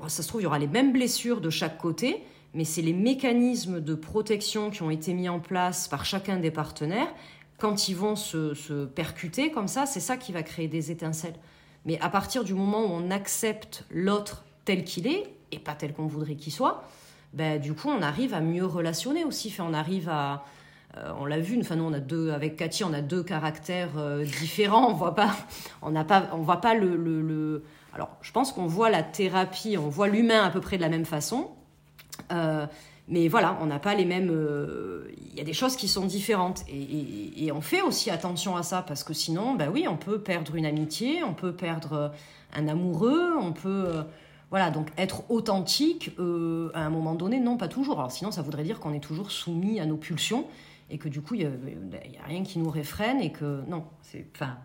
ça 0.07 0.23
se 0.23 0.27
trouve, 0.27 0.41
il 0.41 0.45
y 0.45 0.47
aura 0.47 0.59
les 0.59 0.67
mêmes 0.67 0.93
blessures 0.93 1.39
de 1.39 1.51
chaque 1.51 1.77
côté, 1.77 2.23
mais 2.55 2.63
c'est 2.63 2.81
les 2.81 2.93
mécanismes 2.93 3.79
de 3.79 3.93
protection 3.93 4.71
qui 4.71 4.81
ont 4.81 4.89
été 4.89 5.13
mis 5.13 5.29
en 5.29 5.39
place 5.39 5.87
par 5.87 6.03
chacun 6.03 6.37
des 6.37 6.51
partenaires. 6.51 7.13
Quand 7.59 7.89
ils 7.89 7.95
vont 7.95 8.15
se, 8.15 8.55
se 8.55 8.85
percuter 8.85 9.51
comme 9.51 9.67
ça, 9.67 9.85
c'est 9.85 9.99
ça 9.99 10.17
qui 10.17 10.31
va 10.31 10.41
créer 10.41 10.67
des 10.67 10.89
étincelles. 10.89 11.35
Mais 11.85 11.99
à 11.99 12.09
partir 12.09 12.43
du 12.43 12.53
moment 12.53 12.81
où 12.81 12.89
on 12.91 13.11
accepte 13.11 13.85
l'autre 13.89 14.43
tel 14.65 14.83
qu'il 14.83 15.07
est, 15.07 15.33
et 15.51 15.59
pas 15.59 15.73
tel 15.73 15.93
qu'on 15.93 16.07
voudrait 16.07 16.35
qu'il 16.35 16.53
soit, 16.53 16.83
ben, 17.33 17.59
du 17.59 17.73
coup, 17.73 17.89
on 17.89 18.01
arrive 18.01 18.33
à 18.33 18.41
mieux 18.41 18.65
relationner 18.65 19.23
aussi. 19.23 19.49
Enfin, 19.49 19.65
on 19.69 19.73
arrive 19.73 20.09
à. 20.09 20.45
Euh, 20.97 21.13
on 21.19 21.25
l'a 21.25 21.39
vu, 21.39 21.57
enfin, 21.59 21.77
nous, 21.77 21.85
on 21.85 21.93
a 21.93 21.99
deux, 21.99 22.31
avec 22.31 22.57
Cathy, 22.57 22.83
on 22.83 22.91
a 22.91 23.01
deux 23.01 23.23
caractères 23.23 23.97
euh, 23.97 24.25
différents. 24.25 24.89
On 24.89 24.93
voit 24.93 25.15
pas, 25.15 25.33
on 25.81 25.91
n'a 25.91 26.03
pas, 26.03 26.29
on 26.33 26.41
voit 26.41 26.59
pas 26.59 26.73
le, 26.73 26.97
le, 26.97 27.21
le... 27.21 27.63
Alors, 27.93 28.09
je 28.21 28.31
pense 28.31 28.51
qu'on 28.51 28.67
voit 28.67 28.89
la 28.89 29.01
thérapie, 29.01 29.77
on 29.77 29.87
voit 29.87 30.09
l'humain 30.09 30.43
à 30.43 30.49
peu 30.49 30.59
près 30.59 30.75
de 30.75 30.81
la 30.81 30.89
même 30.89 31.05
façon. 31.05 31.51
Euh, 32.33 32.67
mais 33.07 33.27
voilà, 33.27 33.57
on 33.61 33.65
n'a 33.65 33.79
pas 33.79 33.95
les 33.95 34.05
mêmes. 34.05 34.29
Euh, 34.31 35.11
il 35.31 35.37
y 35.37 35.41
a 35.41 35.43
des 35.43 35.53
choses 35.53 35.75
qui 35.75 35.87
sont 35.87 36.05
différentes. 36.05 36.63
Et, 36.69 37.51
on 37.51 37.61
fait 37.61 37.81
aussi 37.81 38.09
attention 38.09 38.55
à 38.55 38.63
ça, 38.63 38.81
parce 38.81 39.03
que 39.03 39.13
sinon, 39.13 39.55
bah 39.55 39.65
oui, 39.71 39.85
on 39.87 39.97
peut 39.97 40.19
perdre 40.19 40.55
une 40.55 40.65
amitié, 40.65 41.23
on 41.23 41.33
peut 41.33 41.53
perdre 41.53 42.11
un 42.53 42.67
amoureux, 42.67 43.35
on 43.39 43.51
peut. 43.53 43.85
Euh, 43.87 44.03
Voilà, 44.49 44.69
donc 44.69 44.89
être 44.97 45.23
authentique, 45.29 46.11
euh, 46.19 46.71
à 46.73 46.85
un 46.85 46.89
moment 46.89 47.15
donné, 47.15 47.39
non, 47.39 47.57
pas 47.57 47.67
toujours. 47.69 47.99
Alors 47.99 48.11
sinon, 48.11 48.31
ça 48.31 48.41
voudrait 48.41 48.63
dire 48.63 48.79
qu'on 48.79 48.93
est 48.93 48.99
toujours 48.99 49.31
soumis 49.31 49.79
à 49.79 49.85
nos 49.85 49.97
pulsions 49.97 50.45
et 50.89 50.97
que 50.97 51.09
du 51.09 51.21
coup, 51.21 51.35
il 51.35 51.49
n'y 51.49 52.17
a, 52.17 52.25
rien 52.25 52.43
qui 52.43 52.59
nous 52.59 52.69
réfrène 52.69 53.21
et 53.21 53.31
que 53.31 53.61
non, 53.67 53.85
c'est. 54.01 54.25
Enfin, 54.35 54.57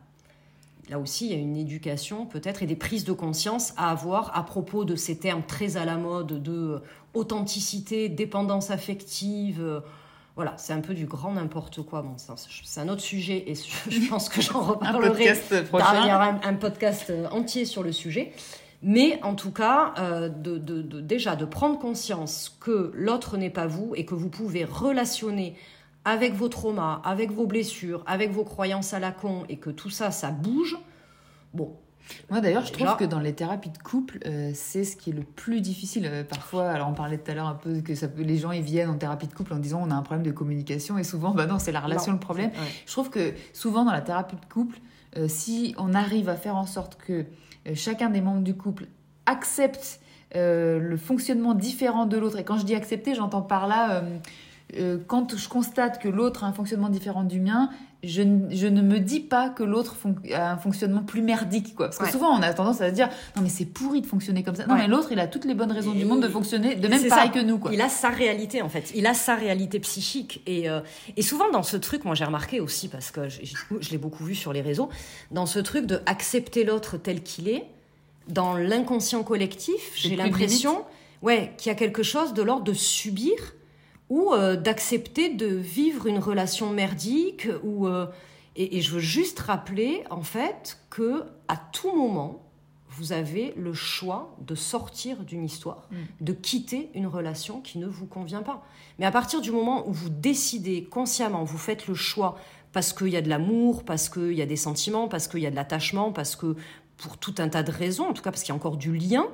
là 0.88 0.99
aussi, 0.99 1.27
il 1.27 1.33
y 1.33 1.35
a 1.35 1.38
une 1.38 1.57
éducation 1.57 2.27
peut-être 2.27 2.62
et 2.62 2.66
des 2.66 2.77
prises 2.77 3.05
de 3.05 3.12
conscience 3.12 3.72
à 3.77 3.90
avoir 3.90 4.37
à 4.37 4.44
propos 4.44 4.85
de 4.85 4.96
ces 4.96 5.18
termes 5.18 5.42
très 5.42 5.77
à 5.77 5.85
la 5.85 5.96
mode 5.96 6.42
de 6.42 6.83
authenticité, 7.17 8.09
dépendance 8.09 8.71
affective. 8.71 9.61
euh, 9.63 9.81
voilà, 10.37 10.53
c'est 10.59 10.73
un 10.75 10.81
peu 10.81 10.93
du 10.95 11.07
grand 11.07 11.33
n'importe 11.33 11.83
quoi. 11.83 12.03
Bon, 12.03 12.15
c'est 12.19 12.81
un 12.81 12.89
autre 12.89 13.01
sujet 13.01 13.45
et 13.51 13.55
je 13.91 14.09
pense 14.09 14.29
que 14.29 14.41
j'en 14.43 14.61
Un 14.61 14.67
reparlerai 14.67 15.09
podcast 15.09 15.55
il 16.05 16.09
y 16.09 16.13
aura 16.15 16.29
un, 16.29 16.41
un 16.43 16.55
podcast 16.55 17.13
entier 17.31 17.65
sur 17.65 17.83
le 17.83 17.93
sujet. 17.93 18.33
Mais 18.83 19.19
en 19.23 19.35
tout 19.35 19.51
cas, 19.53 19.95
euh, 19.99 20.29
de, 20.29 20.59
de- 20.59 20.83
de- 20.83 21.01
déjà 21.01 21.35
de 21.35 21.47
prendre 21.47 21.79
conscience 21.79 22.55
que 22.61 22.93
l'autre 22.95 23.39
n'est 23.39 23.49
pas 23.51 23.67
vous 23.67 23.95
et 23.97 24.05
que 24.05 24.15
vous 24.15 24.29
pouvez 24.29 24.65
relationner 24.67 25.57
avec 26.05 26.35
vos 26.35 26.49
traumas, 26.51 27.01
avec 27.03 27.33
vos 27.33 27.47
blessures, 27.47 28.03
avec 28.07 28.31
vos 28.31 28.45
croyances 28.45 28.93
à 28.93 28.99
la 28.99 29.13
con 29.13 29.45
et 29.49 29.57
que 29.57 29.71
tout 29.71 29.91
ça, 29.91 30.11
ça 30.11 30.31
bouge. 30.31 30.77
Bon, 31.55 31.79
Moi 32.31 32.40
d'ailleurs, 32.40 32.64
je 32.64 32.73
trouve 32.73 32.97
que 32.97 33.05
dans 33.05 33.21
les 33.21 33.33
thérapies 33.35 33.71
de 33.71 33.79
couple, 33.79 34.19
euh, 34.27 34.51
c'est 34.55 34.85
ce 34.85 34.97
qui 34.97 35.11
est 35.11 35.12
le 35.12 35.23
plus 35.23 35.61
difficile. 35.61 36.07
Euh, 36.07 36.25
parfois, 36.25 36.71
alors 36.71 36.88
on 36.88 36.95
parlait 36.95 37.19
tout 37.19 37.31
à 37.31 37.35
l'heure 37.35 37.47
un 37.47 37.55
peu 37.55 37.81
que 37.81 37.95
ça 37.95 38.07
les 38.16 38.38
gens 38.38 38.53
ils 38.53 38.62
viennent 38.62 38.90
en 38.90 38.97
thérapie 38.97 39.27
de 39.27 39.35
couple 39.35 39.53
en 39.53 39.59
disant 39.59 39.83
on 39.85 39.90
a 39.90 39.95
un 39.95 40.03
problème 40.03 40.27
de 40.27 40.33
communication 40.33 40.99
et 40.99 41.05
souvent, 41.05 41.31
bah 41.35 41.47
non, 41.47 41.59
c'est 41.59 41.73
la 41.73 41.81
relation 41.81 42.12
Non. 42.12 42.19
le 42.19 42.21
problème. 42.21 42.51
Ouais. 42.51 42.73
Je 42.87 42.92
trouve 42.92 43.11
que 43.11 43.35
souvent 43.53 43.85
dans 43.85 43.92
la 43.92 44.01
thérapie 44.01 44.37
de 44.37 44.53
couple, 44.53 44.79
euh, 45.16 45.29
si 45.29 45.75
on 45.79 45.95
arrive 45.95 46.29
à 46.29 46.37
faire 46.37 46.57
en 46.57 46.66
sorte 46.66 46.97
que 46.97 47.25
chacun 47.75 48.11
des 48.11 48.21
membres 48.21 48.42
du 48.42 48.55
couple 48.55 48.87
accepte 49.27 50.01
le 50.35 50.97
fonctionnement 50.99 51.55
différent 51.55 52.05
de 52.05 52.19
l'autre, 52.19 52.38
et 52.38 52.45
quand 52.45 52.59
je 52.59 52.64
dis 52.64 52.75
accepter, 52.75 53.14
j'entends 53.14 53.40
par 53.42 53.66
là, 53.66 54.03
euh, 54.77 54.99
quand 55.07 55.37
je 55.37 55.49
constate 55.49 56.01
que 56.01 56.09
l'autre 56.09 56.43
a 56.45 56.49
un 56.49 56.53
fonctionnement 56.53 56.89
différent 56.89 57.23
du 57.23 57.41
mien, 57.41 57.71
je, 58.03 58.23
ne 58.23 58.83
me 58.83 58.99
dis 58.99 59.21
pas 59.21 59.49
que 59.49 59.63
l'autre 59.63 59.97
a 60.35 60.53
un 60.53 60.57
fonctionnement 60.59 61.03
plus 61.03 61.23
merdique. 61.23 61.75
Quoi. 61.75 61.87
Parce 61.87 61.99
que 61.99 62.05
Ouais. 62.05 62.11
souvent, 62.11 62.31
on 62.37 62.43
a 62.43 62.53
tendance 62.53 62.81
à 62.81 62.91
se 62.91 62.95
dire 62.95 63.09
non, 63.37 63.43
mais 63.43 63.49
c'est 63.49 63.65
pourri 63.65 64.01
de 64.01 64.07
fonctionner 64.07 64.43
comme 64.43 64.55
ça. 64.55 64.67
Non, 64.67 64.75
Ouais. 64.75 64.83
mais 64.83 64.89
l'autre, 64.89 65.11
il 65.13 65.19
a 65.21 65.27
toutes 65.27 65.45
les 65.45 65.55
bonnes 65.55 65.73
raisons 65.73 65.93
Et- 65.95 65.99
du 65.99 66.05
monde 66.05 66.23
de 66.23 66.29
fonctionner 66.29 66.75
de 66.77 66.89
même 66.89 67.01
C'est 67.01 67.09
pareil 67.09 67.31
ça. 67.33 67.41
que 67.41 67.45
nous. 67.45 67.59
Quoi. 67.59 67.73
Il 67.73 67.81
a 67.81 67.89
sa 67.89 68.11
réalité 68.11 68.61
en 68.63 68.69
fait. 68.69 68.93
Il 68.95 69.07
a 69.07 69.15
sa 69.15 69.35
réalité 69.35 69.79
psychique. 69.81 70.43
Et, 70.47 70.69
euh, 70.69 70.81
et 71.17 71.23
souvent 71.23 71.51
dans 71.51 71.63
ce 71.63 71.77
truc, 71.77 72.05
moi 72.05 72.15
j'ai 72.15 72.25
remarqué 72.25 72.61
aussi, 72.61 72.89
parce 72.89 73.11
que 73.11 73.29
je, 73.29 73.41
je- 73.81 73.91
l'ai 73.91 73.99
beaucoup 73.99 74.25
vu 74.25 74.35
sur 74.35 74.53
les 74.53 74.63
réseaux, 74.63 74.89
dans 75.31 75.47
ce 75.47 75.59
truc 75.59 75.87
de 75.87 76.01
accepter 76.07 76.65
l'autre 76.65 76.97
tel 76.99 77.23
qu'il 77.23 77.49
est, 77.49 77.65
dans 78.29 78.57
l'inconscient 78.57 79.23
collectif, 79.23 79.93
j'ai 79.95 80.17
l'impression 80.17 80.85
ouais, 81.23 81.55
qu'il 81.57 81.71
y 81.71 81.73
a 81.73 81.77
quelque 81.77 82.03
chose 82.03 82.35
de 82.35 82.43
l'ordre 82.43 82.65
de 82.65 82.73
subir 82.73 83.33
ou 84.09 84.33
euh, 84.33 84.57
d'accepter 84.57 85.35
de 85.35 85.47
vivre 85.47 86.07
une 86.07 86.19
relation 86.19 86.71
merdique. 86.71 87.49
Ou, 87.64 87.87
euh, 87.87 88.07
et, 88.55 88.79
et 88.79 88.81
je 88.81 88.92
veux 88.92 89.01
juste 89.01 89.40
rappeler 89.40 90.05
en 90.11 90.23
fait 90.23 90.79
que 90.90 91.25
à 91.49 91.57
tout 91.57 91.95
moment, 91.95 92.47
vous 92.97 93.12
avez 93.12 93.53
le 93.57 93.75
choix 93.75 94.35
de 94.40 94.55
sortir 94.55 95.19
d'une 95.19 95.45
histoire, 95.45 95.88
de 96.21 96.33
quitter 96.33 96.90
une 96.95 97.07
relation 97.07 97.61
qui 97.61 97.79
ne 97.79 97.87
vous 97.87 98.07
convient 98.07 98.42
pas. 98.42 98.64
Mais 98.99 99.05
à 99.05 99.11
partir 99.11 99.42
du 99.42 99.51
moment 99.51 99.87
où 99.87 99.92
vous 99.92 100.09
décidez 100.09 100.85
consciemment, 100.85 101.45
vous 101.45 101.59
faites 101.59 101.88
le 101.88 101.95
choix 101.95 102.38
parce 102.73 102.95
qu'il 102.95 103.09
y 103.09 103.16
a 103.16 103.23
de 103.23 103.29
l'amour, 103.29 103.85
parce 103.85 104.09
qu'il 104.09 104.33
y 104.33 104.40
a 104.40 104.47
des 104.47 104.57
sentiments, 104.57 105.09
parce 105.09 105.29
qu'il 105.29 105.40
y 105.40 105.47
a 105.47 105.51
de 105.51 105.57
l'attachement, 105.57 106.11
parce 106.11 106.37
que 106.37 106.57
pour 106.97 107.19
tout 107.19 107.35
un 107.38 107.49
tas 107.49 107.62
de 107.62 107.71
raisons, 107.71 108.07
en 108.09 108.12
tout 108.14 108.23
cas 108.23 108.31
parce 108.31 108.42
qu'il 108.42 108.51
y 108.51 108.53
a 108.53 108.57
encore 108.57 108.79
du 108.79 108.97
lien, 108.97 109.27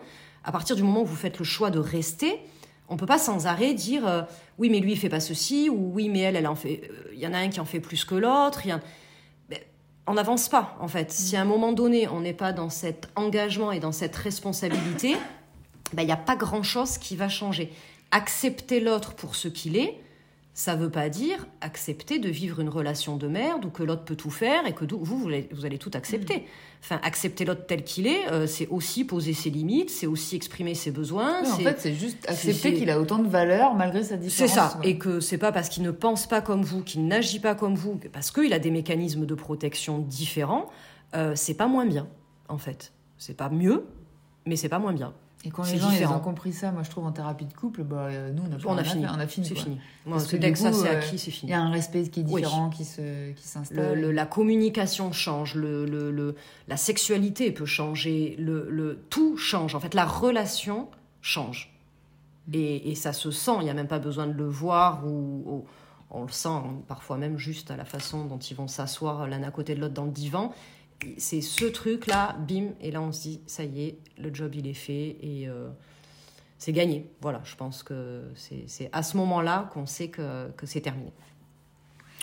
à 0.45 0.51
partir 0.51 0.75
du 0.75 0.83
moment 0.83 1.03
où 1.03 1.07
vous 1.07 1.17
faites 1.17 1.39
le 1.39 1.45
choix 1.45 1.71
de 1.71 1.79
rester, 1.79 2.41
on 2.93 2.97
peut 2.97 3.07
pas 3.07 3.19
sans 3.19 3.47
arrêt 3.47 3.75
dire 3.75 4.07
euh, 4.07 4.23
oui 4.59 4.69
mais 4.71 4.79
lui 4.81 4.93
il 4.93 4.99
fait 4.99 5.09
pas 5.09 5.21
ceci 5.21 5.69
ou 5.71 5.93
oui 5.95 6.09
mais 6.09 6.21
elle 6.21 6.37
elle 6.37 6.47
en 6.47 6.55
fait 6.55 6.83
euh, 6.91 7.11
il 7.15 7.19
y 7.19 7.27
en 7.27 7.33
a 7.33 7.39
un 7.39 7.49
qui 7.49 7.59
en 7.61 7.65
fait 7.65 7.81
plus 7.81 8.05
que 8.05 8.15
l'autre 8.15 8.61
a- 8.71 8.81
Ben, 9.49 9.59
on 10.07 10.15
n'avance 10.15 10.49
pas 10.49 10.77
en 10.81 10.89
fait. 10.89 11.11
Si 11.11 11.35
à 11.37 11.41
un 11.41 11.45
moment 11.47 11.73
donné 11.73 12.07
on 12.09 12.21
n'est 12.21 12.35
pas 12.35 12.53
dans 12.53 12.69
cet 12.71 13.09
engagement 13.17 13.73
et 13.73 13.81
dans 13.81 13.93
cette 13.93 14.15
responsabilité 14.17 15.17
ben, 15.95 16.03
il 16.03 16.07
n'y 16.07 16.13
a 16.13 16.17
pas 16.17 16.37
grand 16.37 16.63
chose 16.63 16.99
qui 16.99 17.17
va 17.17 17.29
changer. 17.29 17.73
Accepter 18.11 18.81
l'autre 18.81 19.15
pour 19.15 19.35
ce 19.37 19.49
qu'il 19.49 19.77
est 19.77 19.99
ça 20.55 20.75
veut 20.77 20.91
pas 20.91 21.09
dire 21.09 21.47
accepter 21.63 22.19
de 22.19 22.29
vivre 22.29 22.61
une 22.61 22.69
relation 22.69 23.17
de 23.17 23.27
merde 23.27 23.65
où 23.65 23.71
que 23.71 23.83
l'autre 23.83 24.05
peut 24.05 24.17
tout 24.17 24.31
faire 24.31 24.67
et 24.67 24.75
que 24.75 24.85
vous, 24.85 25.03
vous, 25.03 25.29
allez, 25.29 25.49
vous 25.53 25.65
allez 25.65 25.79
tout 25.79 25.91
accepter. 25.95 26.45
Enfin, 26.83 27.01
accepter 27.03 27.45
l'autre 27.47 27.65
tel 27.67 27.85
qu'il 27.85 28.07
est, 28.07 28.29
euh, 28.31 28.47
c'est 28.47 28.67
aussi 28.69 29.05
poser 29.05 29.33
ses 29.33 29.49
limites, 29.49 29.89
c'est 29.89 30.07
aussi 30.07 30.37
exprimer 30.37 30.75
ses 30.75 30.91
besoins. 30.91 31.41
Oui, 31.43 31.49
en 31.51 31.57
c'est- 31.57 31.63
fait, 31.63 31.81
c'est 31.81 31.95
juste 31.95 32.29
accepter 32.29 32.53
c'est- 32.53 32.75
qu'il 32.75 32.91
a 32.91 33.01
autant 33.01 33.19
de 33.19 33.29
valeur 33.29 33.75
malgré 33.75 34.03
sa 34.03 34.17
c'est 34.17 34.19
différence. 34.19 34.51
ça, 34.55 34.79
ouais. 34.81 34.91
et 34.91 34.99
que 34.99 35.21
c'est 35.21 35.39
pas 35.39 35.53
parce 35.53 35.69
qu'il 35.71 35.85
ne 35.85 35.91
pense 35.91 36.27
pas 36.27 36.43
comme 36.43 36.63
vous, 36.63 36.83
qu'il 36.83 37.07
n'agit 37.07 37.41
pas 37.41 37.55
comme 37.55 37.75
vous, 37.75 37.99
parce 38.13 38.31
qu'il 38.31 38.53
a 38.53 38.59
des 38.59 38.71
mécanismes 38.71 39.25
de 39.25 39.35
protection 39.35 39.99
différents, 40.01 40.67
euh, 41.15 41.33
c'est 41.35 41.55
pas 41.55 41.67
moins 41.69 41.87
bien, 41.87 42.09
en 42.49 42.59
fait. 42.59 42.93
C'est 43.17 43.37
pas 43.37 43.49
mieux, 43.49 43.87
mais 44.45 44.57
c'est 44.57 44.69
pas 44.69 44.81
moins 44.81 44.93
bien. 44.93 45.15
Et 45.45 45.51
quand 45.51 45.65
les 45.65 45.77
gens 45.77 45.91
ils 45.91 46.07
ont 46.07 46.21
compris 46.21 46.53
ça, 46.53 46.71
moi 46.71 46.85
je 46.85 46.91
trouve 46.91 47.05
en 47.05 47.11
thérapie 47.13 47.47
de 47.47 47.53
couple, 47.53 47.83
bah, 47.83 48.07
euh, 48.11 48.31
nous 48.33 48.43
on 48.49 48.53
a, 48.53 48.75
On 48.75 48.79
a 48.79 48.85
fini. 48.85 49.05
on 49.07 49.19
a 49.19 49.27
fini. 49.27 49.47
C'est 49.47 49.57
fini. 49.57 49.81
Moi, 50.07 50.17
Parce 50.19 50.29
que 50.31 50.37
dès 50.37 50.53
que 50.53 50.59
ça 50.59 50.73
c'est 50.73 50.89
euh, 50.89 50.99
acquis, 50.99 51.19
c'est 51.19 51.31
Il 51.31 51.35
fini. 51.35 51.51
y 51.51 51.55
a 51.55 51.61
un 51.61 51.71
respect 51.71 52.05
qui 52.09 52.21
est 52.21 52.25
Oui. 52.29 52.43
différent 52.43 52.71
qui 52.71 52.85
se 52.85 53.31
qui 53.33 53.43
Le- 53.43 53.49
s'installe. 53.49 54.01
le- 54.01 54.13
la 54.13 54.25
communication 54.27 55.11
change, 55.11 55.57
le, 55.57 55.85
le- 55.85 56.13
le- 56.13 56.37
la 56.69 56.77
sexualité 56.77 57.51
peut 57.51 57.67
changer, 57.67 58.37
le, 58.39 58.69
le- 58.71 59.03
tout 59.11 59.37
change. 59.37 59.75
En 59.75 59.81
fait, 59.81 59.95
la 59.95 60.05
relation 60.05 60.89
change. 61.23 61.73
Et, 62.53 62.91
et 62.91 62.95
ça 62.95 63.13
se 63.13 63.31
sent, 63.33 63.53
il 63.61 63.65
n'y 63.65 63.71
a 63.71 63.75
même 63.75 63.87
pas 63.89 63.99
besoin 64.01 64.27
de 64.29 64.33
le 64.35 64.47
voir 64.49 65.05
ou, 65.07 65.43
ou- 65.47 65.65
on 66.15 66.23
le 66.25 66.31
sent 66.31 66.49
hein, 66.51 66.75
parfois 66.89 67.17
même 67.17 67.39
juste 67.39 67.71
à 67.71 67.77
la 67.77 67.85
façon 67.87 68.27
dont 68.27 68.39
ils 68.39 68.55
vont 68.55 68.69
s'asseoir 68.69 69.27
l'un 69.29 69.43
à 69.45 69.51
côté 69.51 69.75
de 69.75 69.81
l'autre 69.81 69.95
dans 69.95 70.05
le 70.05 70.11
divan. 70.11 70.53
C'est 71.19 71.41
ce 71.41 71.65
truc-là, 71.65 72.37
bim, 72.49 72.71
et 72.81 72.91
là 72.91 73.01
on 73.01 73.13
se 73.13 73.23
dit, 73.23 73.41
ça 73.47 73.65
y 73.65 73.85
est, 73.85 73.99
le 74.19 74.33
job 74.33 74.55
il 74.55 74.67
est 74.67 74.75
fait 74.75 75.17
et 75.21 75.49
euh, 75.49 75.69
c'est 76.59 76.73
gagné. 76.73 77.11
Voilà, 77.21 77.41
je 77.45 77.57
pense 77.57 77.83
que 77.83 78.23
c'est 78.37 78.89
à 78.93 79.03
ce 79.03 79.17
moment-là 79.17 79.71
qu'on 79.73 79.87
sait 79.87 80.09
que, 80.09 80.51
que 80.53 80.67
c'est 80.67 80.81
terminé. 80.81 81.13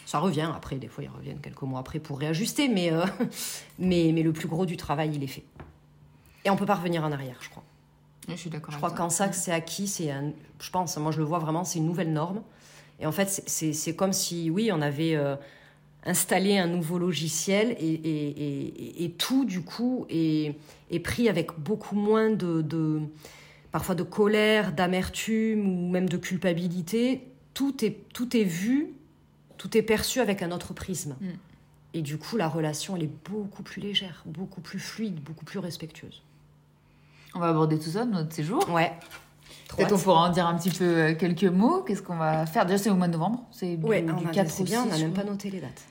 Ça 0.06 0.20
revient 0.20 0.50
après, 0.56 0.78
des 0.78 0.88
fois 0.88 1.04
ils 1.04 1.10
reviennent 1.10 1.42
quelques 1.42 1.62
mois 1.62 1.80
après 1.80 2.00
pour 2.00 2.20
réajuster, 2.20 2.68
mais, 2.68 2.92
euh, 2.92 3.06
mais, 3.80 4.12
mais 4.14 4.24
le 4.24 4.34
plus 4.34 4.48
gros 4.48 4.66
du 4.66 4.78
travail 4.78 5.12
il 5.14 5.24
est 5.24 5.28
fait. 5.28 5.46
Et 6.46 6.50
on 6.50 6.56
peut 6.56 6.66
pas 6.66 6.76
revenir 6.76 7.04
en 7.04 7.12
arrière, 7.12 7.38
je 7.42 7.50
crois. 7.50 7.64
Je 8.28 8.36
suis 8.36 8.50
d'accord. 8.50 8.72
Je 8.72 8.78
crois 8.78 8.92
qu'en 8.92 9.10
ça 9.10 9.32
c'est 9.32 9.52
acquis, 9.52 9.88
c'est 9.88 10.12
un, 10.12 10.32
je 10.60 10.70
pense, 10.70 10.98
moi 10.98 11.12
je 11.12 11.18
le 11.18 11.26
vois 11.26 11.40
vraiment, 11.40 11.64
c'est 11.64 11.80
une 11.80 11.86
nouvelle 11.86 12.14
norme. 12.14 12.42
Et 13.00 13.06
en 13.06 13.12
fait, 13.12 13.44
c'est 13.48 13.96
comme 13.96 14.12
si, 14.12 14.50
oui, 14.50 14.72
on 14.74 14.82
avait 14.82 15.16
euh, 15.16 15.36
installé 16.06 16.58
un 16.58 16.68
nouveau 16.68 16.98
logiciel 16.98 17.72
et, 17.80 17.86
et, 17.94 18.30
et- 18.30 19.04
et 19.06 19.12
tout, 19.12 19.46
du 19.46 19.62
coup, 19.62 20.06
est, 20.10 20.56
est 20.92 21.00
pris 21.00 21.28
avec 21.30 21.60
beaucoup 21.60 21.96
moins 21.96 22.30
de, 22.30 22.62
de- 22.62 23.02
parfois 23.72 23.96
de 23.96 24.04
colère, 24.04 24.72
d'amertume 24.74 25.68
ou 25.68 25.90
même 25.90 26.08
de 26.10 26.18
culpabilité. 26.18 27.28
Tout 27.54 27.84
est, 27.84 27.98
tout 28.14 28.36
est 28.38 28.44
vu, 28.46 28.94
tout 29.58 29.78
est 29.78 29.82
perçu 29.82 30.20
avec 30.22 30.42
un 30.42 30.52
autre 30.52 30.74
prisme. 30.74 31.16
Mm. 31.20 31.28
Et 31.96 32.02
du 32.02 32.18
coup, 32.18 32.38
la 32.38 32.48
relation, 32.48 32.96
elle 32.96 33.04
est 33.04 33.12
beaucoup 33.30 33.64
plus 33.64 33.82
légère, 33.82 34.24
beaucoup 34.26 34.62
plus 34.62 34.80
fluide, 34.80 35.20
beaucoup 35.22 35.44
plus 35.46 35.60
respectueuse. 35.60 36.22
On 37.36 37.40
va 37.40 37.50
aborder 37.50 37.78
tout 37.78 37.90
ça 37.90 38.06
dans 38.06 38.20
notre 38.20 38.34
séjour. 38.34 38.68
Ouais. 38.70 38.92
Peut-être 39.76 39.94
on 39.94 39.98
pourra 40.00 40.30
en 40.30 40.32
dire 40.32 40.48
un 40.48 40.56
petit 40.58 40.70
peu 40.72 40.84
euh, 40.86 41.16
quelques 41.16 41.44
mots. 41.44 41.82
Qu'est-ce 41.84 42.02
qu'on 42.02 42.16
va 42.18 42.46
faire? 42.48 42.66
Déjà, 42.66 42.78
c'est 42.80 42.90
au 42.90 42.96
mois 42.96 43.08
de 43.08 43.14
novembre. 43.14 43.44
C'est 43.52 43.76
du, 43.78 43.86
Ouais, 43.86 44.02
du 44.02 44.12
on 44.12 44.26
a- 44.28 44.32
4 44.32 44.50
c'est 44.50 44.62
au 44.62 44.66
bien, 44.66 44.82
on 44.82 44.86
6, 44.86 44.90
n'a 44.92 44.98
même 44.98 45.14
pas 45.14 45.24
noté 45.24 45.50
les 45.52 45.60
dates. 45.62 45.84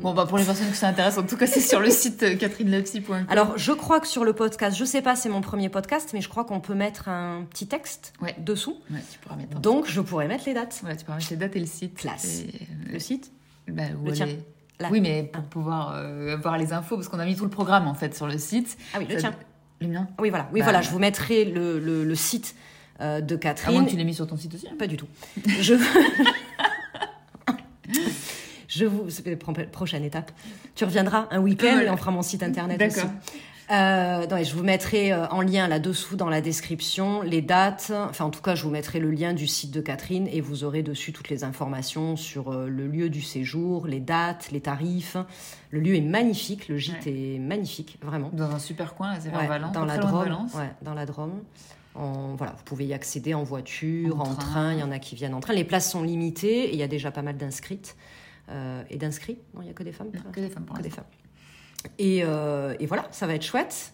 Bon, 0.00 0.14
bah, 0.14 0.26
pour 0.26 0.38
les 0.38 0.44
personnes 0.44 0.68
qui 0.70 0.76
s'intéressent, 0.76 1.22
en 1.24 1.26
tout 1.26 1.36
cas, 1.36 1.46
c'est 1.46 1.60
sur 1.60 1.80
le 1.80 1.90
site 1.90 2.22
euh, 2.22 2.36
catherinelepsy.com. 2.36 3.26
Alors, 3.28 3.56
je 3.56 3.72
crois 3.72 4.00
que 4.00 4.06
sur 4.06 4.24
le 4.24 4.32
podcast, 4.32 4.76
je 4.76 4.84
sais 4.84 5.02
pas, 5.02 5.16
c'est 5.16 5.28
mon 5.28 5.40
premier 5.40 5.68
podcast, 5.68 6.10
mais 6.14 6.20
je 6.20 6.28
crois 6.28 6.44
qu'on 6.44 6.60
peut 6.60 6.74
mettre 6.74 7.08
un 7.08 7.44
petit 7.50 7.66
texte 7.66 8.12
Ouais. 8.20 8.34
dessous. 8.38 8.76
Ouais, 8.90 9.00
tu 9.12 9.18
pourras 9.18 9.36
mettre 9.36 9.56
un- 9.56 9.60
Donc, 9.60 9.86
je 9.88 10.00
pourrais 10.00 10.28
mettre 10.28 10.44
les 10.46 10.54
dates. 10.54 10.80
Ouais, 10.84 10.96
tu 10.96 11.04
pourras 11.04 11.16
mettre 11.18 11.30
les 11.30 11.36
dates 11.36 11.56
et 11.56 11.60
le 11.60 11.66
site. 11.66 11.94
Classe. 11.96 12.40
Et, 12.40 12.48
euh, 12.62 12.92
Le 12.92 12.98
site 12.98 13.32
bah, 13.68 13.82
où 14.02 14.06
Le 14.06 14.12
tien. 14.12 14.28
Là. 14.80 14.88
Oui, 14.90 15.00
mais 15.00 15.22
pour 15.22 15.42
Ah. 15.42 15.46
pouvoir 15.48 15.92
euh, 15.94 16.34
avoir 16.34 16.58
les 16.58 16.72
infos, 16.72 16.96
parce 16.96 17.08
qu'on 17.08 17.20
a 17.20 17.24
mis 17.24 17.36
tout 17.36 17.44
le 17.44 17.50
programme 17.50 17.86
en 17.86 17.94
fait 17.94 18.14
sur 18.14 18.26
le 18.26 18.36
site. 18.38 18.76
Ah 18.92 18.98
oui, 18.98 19.06
le 19.08 19.14
Ça- 19.14 19.28
tien. 19.30 19.34
Le 19.80 19.88
mien 19.88 20.08
Oui, 20.20 20.30
voilà. 20.30 20.48
Oui, 20.52 20.60
Bah, 20.60 20.64
voilà, 20.64 20.82
je 20.82 20.90
vous 20.90 20.98
mettrai 20.98 21.44
le, 21.44 21.78
le- 21.78 22.04
le 22.04 22.14
site 22.14 22.54
euh, 23.00 23.20
de 23.20 23.34
À 23.34 23.36
moins 23.36 23.38
Catherine. 23.38 23.84
que 23.86 23.90
tu 23.90 23.96
l'aies 23.96 24.04
mis 24.04 24.14
sur 24.14 24.26
ton 24.26 24.36
site 24.36 24.54
aussi. 24.54 24.66
Pas 24.78 24.86
du 24.86 24.96
tout. 24.96 25.06
Je... 25.60 25.74
je 28.76 28.84
vous... 28.84 29.06
Prochaine 29.72 30.04
étape. 30.04 30.32
Tu 30.74 30.84
reviendras 30.84 31.28
un 31.30 31.40
week-end 31.40 31.76
Ouais. 31.76 31.86
et 31.86 31.90
on 31.90 31.96
fera 31.96 32.10
mon 32.10 32.22
site 32.22 32.42
internet 32.42 32.80
aussi. 32.82 32.96
D'accord. 32.96 33.10
Euh, 33.70 34.26
non, 34.26 34.36
et 34.36 34.44
je 34.44 34.54
vous 34.54 34.62
mettrai 34.62 35.10
euh, 35.10 35.26
en 35.28 35.40
lien 35.40 35.68
là-dessous 35.68 36.16
dans 36.16 36.28
la 36.28 36.42
description 36.42 37.22
les 37.22 37.40
dates. 37.40 37.92
Enfin, 38.10 38.26
en 38.26 38.30
tout 38.30 38.42
cas, 38.42 38.54
je 38.54 38.62
vous 38.62 38.68
mettrai 38.70 39.00
le 39.00 39.10
lien 39.10 39.32
du 39.32 39.46
site 39.46 39.70
de 39.70 39.80
Catherine 39.80 40.28
et 40.30 40.42
vous 40.42 40.64
aurez 40.64 40.82
dessus 40.82 41.14
toutes 41.14 41.30
les 41.30 41.44
informations 41.44 42.16
sur 42.16 42.52
euh, 42.52 42.68
le 42.68 42.86
lieu 42.86 43.08
du 43.08 43.22
séjour, 43.22 43.86
les 43.86 44.00
dates, 44.00 44.50
les 44.50 44.60
tarifs. 44.60 45.16
Le 45.70 45.80
lieu 45.80 45.94
est 45.96 46.02
magnifique, 46.02 46.68
le 46.68 46.76
gîte 46.76 47.06
est 47.06 47.38
magnifique, 47.38 47.96
vraiment. 48.02 48.28
Dans 48.34 48.50
un 48.50 48.58
super 48.58 48.94
coin, 48.94 49.14
c'est 49.18 49.30
vers 49.30 49.46
Valence. 49.48 49.72
Dans 49.72 49.86
la 49.86 49.96
Drôme. 49.96 50.46
Ouais, 50.54 50.70
dans 50.82 50.92
la 50.94 51.06
Drôme. 51.06 51.32
En- 51.94 52.34
voilà, 52.34 52.52
vous 52.58 52.64
pouvez 52.64 52.84
y 52.84 52.92
accéder 52.92 53.32
en 53.32 53.44
voiture, 53.44 54.20
En 54.20 54.24
en, 54.24 54.34
train. 54.34 54.50
train. 54.50 54.72
Il 54.74 54.80
y 54.80 54.82
en 54.82 54.90
a 54.90 54.98
qui 54.98 55.14
viennent 55.14 55.32
en 55.34 55.40
train. 55.40 55.54
Les 55.54 55.64
places 55.64 55.90
sont 55.90 56.02
limitées 56.02 56.64
et 56.64 56.72
il 56.74 56.78
y 56.78 56.82
a 56.82 56.88
déjà 56.88 57.10
pas 57.10 57.22
mal 57.22 57.38
d'inscrites. 57.38 57.96
Euh, 58.50 58.82
et 58.90 58.96
d'inscrits 58.96 59.38
Non, 59.54 59.62
il 59.62 59.64
n'y 59.66 59.70
a 59.70 59.74
que 59.74 59.82
des 59.82 59.92
femmes 59.92 60.08
Non, 60.14 60.30
que 60.32 60.40
des 60.40 60.50
femmes 60.50 60.64
pour 60.64 60.76
que 60.76 60.82
des 60.82 60.90
femmes. 60.90 61.04
Et, 61.98 62.22
euh, 62.24 62.74
et 62.80 62.86
voilà, 62.86 63.06
ça 63.10 63.26
va 63.26 63.34
être 63.34 63.44
chouette. 63.44 63.92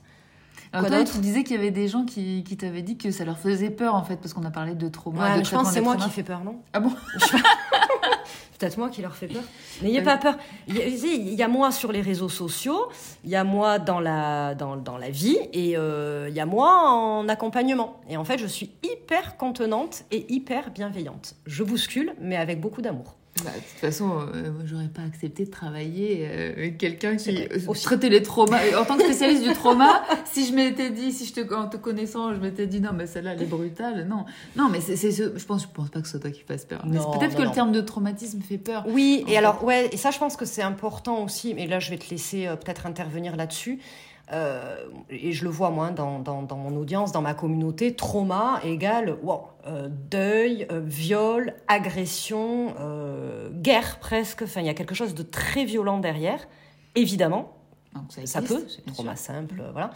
Alors 0.73 0.85
Quoi 0.87 0.91
toi, 0.91 0.99
d'autre 1.05 1.13
tu 1.15 1.19
disais 1.19 1.43
qu'il 1.43 1.57
y 1.57 1.59
avait 1.59 1.71
des 1.73 1.89
gens 1.89 2.05
qui, 2.05 2.45
qui 2.45 2.57
t'avaient 2.57 2.83
dit 2.83 2.97
que 2.97 3.11
ça 3.11 3.25
leur 3.25 3.39
faisait 3.39 3.71
peur 3.71 3.95
en 3.97 4.05
fait 4.05 4.17
parce 4.17 4.33
qu'on 4.35 4.45
a 4.45 4.51
parlé 4.53 4.75
de 4.75 4.89
trauma. 4.89 5.35
Ouais, 5.35 5.41
de 5.41 5.45
je 5.45 5.51
pense 5.51 5.69
que 5.69 5.75
c'est 5.75 5.81
moi 5.81 5.97
qui 5.97 6.09
fais 6.11 6.23
peur, 6.23 6.45
non 6.45 6.61
Ah 6.73 6.79
bon 6.81 6.91
Peut-être 8.59 8.77
moi 8.77 8.91
qui 8.91 9.01
leur 9.01 9.17
fais 9.17 9.27
peur. 9.27 9.43
N'ayez 9.83 9.99
Oui. 10.01 10.05
pas 10.05 10.19
peur. 10.19 10.37
Il 10.69 10.77
y, 10.77 10.83
a, 10.83 10.87
il 10.87 11.35
y 11.35 11.43
a 11.43 11.49
moi 11.49 11.73
sur 11.73 11.93
les 11.93 12.03
réseaux 12.03 12.29
sociaux, 12.29 12.91
il 13.25 13.31
y 13.31 13.37
a 13.37 13.43
moi 13.43 13.79
dans 13.79 14.01
la, 14.01 14.55
dans, 14.55 14.77
dans 14.77 14.99
la 14.99 15.09
vie 15.09 15.39
et 15.55 15.79
euh, 15.79 16.27
il 16.29 16.35
y 16.35 16.41
a 16.41 16.47
moi 16.47 16.71
en 16.91 17.27
accompagnement. 17.29 17.99
Et 18.11 18.19
en 18.19 18.25
fait, 18.25 18.37
je 18.37 18.47
suis 18.47 18.71
hyper 18.83 19.39
contenante 19.39 20.05
et 20.11 20.31
hyper 20.33 20.71
bienveillante. 20.73 21.37
Je 21.47 21.65
bouscule, 21.65 22.13
mais 22.21 22.37
avec 22.37 22.61
beaucoup 22.61 22.83
d'amour. 22.83 23.17
Bah, 23.45 23.51
de 23.55 23.61
toute 23.61 23.79
façon, 23.81 24.11
euh, 24.35 24.51
moi, 24.53 24.63
j'aurais 24.67 24.89
pas 24.89 25.01
accepté 25.03 25.47
de 25.47 25.51
travailler 25.51 26.27
euh, 26.29 26.53
avec 26.53 26.77
quelqu'un 26.77 27.17
qui 27.17 27.35
euh, 27.39 27.47
aussi. 27.69 27.85
traitait 27.85 28.11
les 28.11 28.23
traumas. 28.23 28.59
En 28.79 28.85
tant 28.85 28.97
que 28.99 29.05
spécialiste 29.05 29.45
du 29.45 29.53
trauma, 29.55 30.03
si 30.31 30.47
je 30.47 30.53
m'étais 30.53 30.91
dit, 30.91 31.11
si 31.13 31.25
je 31.25 31.33
te, 31.33 31.55
en 31.55 31.67
te 31.69 31.79
connaissant, 31.79 32.35
je 32.35 32.41
m'étais 32.41 32.67
dit 32.67 32.81
non, 32.81 32.91
mais 32.93 33.07
celle-là, 33.07 33.33
elle 33.35 33.43
est 33.43 33.47
brutale. 33.47 34.07
Non, 34.09 34.27
non, 34.57 34.69
mais 34.69 34.81
c'est, 34.83 34.97
c'est 34.97 35.13
ce- 35.13 35.39
je 35.39 35.45
pense, 35.47 35.63
je 35.63 35.69
pense 35.73 35.89
pas 35.89 36.01
que 36.01 36.07
ce 36.07 36.13
soit 36.13 36.21
toi 36.21 36.31
qui 36.31 36.43
fasse 36.43 36.65
peur. 36.67 36.85
Non, 36.85 37.13
peut-être 37.19 37.31
non, 37.33 37.37
que 37.39 37.43
non. 37.45 37.49
le 37.49 37.55
terme 37.55 37.73
de 37.73 37.81
traumatisme 37.81 38.43
fait 38.43 38.59
peur. 38.59 38.85
Oui, 38.89 39.25
et 39.27 39.31
fait. 39.31 39.37
alors, 39.39 39.65
ouais, 39.65 39.89
et 39.93 39.97
ça, 39.97 40.11
je 40.11 40.19
pense 40.19 40.37
que 40.37 40.45
c'est 40.45 40.63
important 40.63 41.23
aussi, 41.25 41.55
mais 41.55 41.67
là, 41.67 41.79
je 41.81 41.91
vais 41.91 41.99
te 41.99 42.11
laisser 42.11 42.47
euh, 42.47 42.57
peut-être 42.57 42.85
intervenir 42.85 43.37
là-dessus. 43.37 43.79
Euh, 44.33 44.77
et 45.09 45.33
je 45.33 45.45
le 45.45 45.51
vois, 45.51 45.71
moi, 45.71 45.91
dans, 45.91 46.21
dans, 46.21 46.43
dans 46.43 46.57
mon 46.57 46.77
audience, 46.77 47.13
dans 47.13 47.23
ma 47.23 47.35
communauté, 47.35 47.95
trauma 47.95 48.61
égale 48.63 49.17
wow, 49.23 49.43
euh, 49.67 49.89
deuil, 49.89 50.67
euh, 50.71 50.81
viol, 50.85 51.55
agression, 51.69 52.75
guerre 53.53 53.99
presque. 53.99 54.43
Enfin, 54.43 54.61
il 54.61 54.67
y 54.67 54.71
a 54.71 54.75
quelque 54.75 54.95
chose 54.95 55.15
de 55.15 55.23
très 55.23 55.65
violent 55.65 55.99
derrière, 55.99 56.47
évidemment. 56.95 57.57
Donc, 57.95 58.13
ça, 58.25 58.41
peut, 58.41 58.65
trauma 58.95 59.17
simple, 59.17 59.63
voilà. 59.73 59.91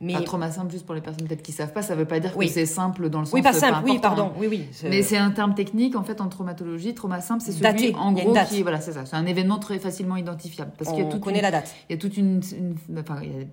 Mais, 0.00 0.14
Un 0.14 0.22
trauma 0.22 0.48
simple, 0.52 0.70
juste 0.70 0.86
pour 0.86 0.94
les 0.94 1.00
personnes 1.00 1.26
peut-être 1.26 1.42
qui 1.42 1.50
savent 1.50 1.72
pas, 1.72 1.82
ça 1.82 1.96
veut 1.96 2.04
pas 2.04 2.20
dire 2.20 2.32
Oui. 2.36 2.46
que 2.46 2.52
c'est 2.52 2.66
simple 2.66 3.10
dans 3.10 3.18
le 3.18 3.24
sens 3.24 3.34
oui, 3.34 3.42
pas 3.42 3.52
simple, 3.52 3.80
oui, 3.84 3.98
pardon, 3.98 4.30
oui, 4.38 4.46
oui. 4.48 4.64
Mais 4.84 5.02
c'est 5.02 5.16
un 5.16 5.30
terme 5.32 5.54
technique 5.54 5.96
en 5.96 6.04
fait 6.04 6.20
en 6.20 6.28
traumatologie. 6.28 6.94
Trauma 6.94 7.20
simple, 7.20 7.42
c'est 7.44 7.50
celui 7.50 7.62
Daté, 7.62 7.94
en 7.96 8.12
gros 8.12 8.32
qui 8.48 8.62
voilà, 8.62 8.80
c'est 8.80 8.92
ça. 8.92 9.06
C'est 9.06 9.16
un 9.16 9.26
événement 9.26 9.58
très 9.58 9.80
facilement 9.80 10.14
identifiable 10.16 10.70
parce 10.78 10.90
qu'il 10.92 11.02
y 11.02 11.06
a 11.06 11.10
toute 11.10 11.20
connaît 11.20 11.38
une- 11.38 11.42
la 11.42 11.50
date. 11.50 11.74
il 11.88 11.94
y 11.94 11.96
a 11.96 11.98
toute 12.00 12.16
une, 12.16 12.40
une- 12.56 12.98
enfin, 13.00 13.16
il 13.22 13.28
y 13.28 13.32
a- 13.42 13.46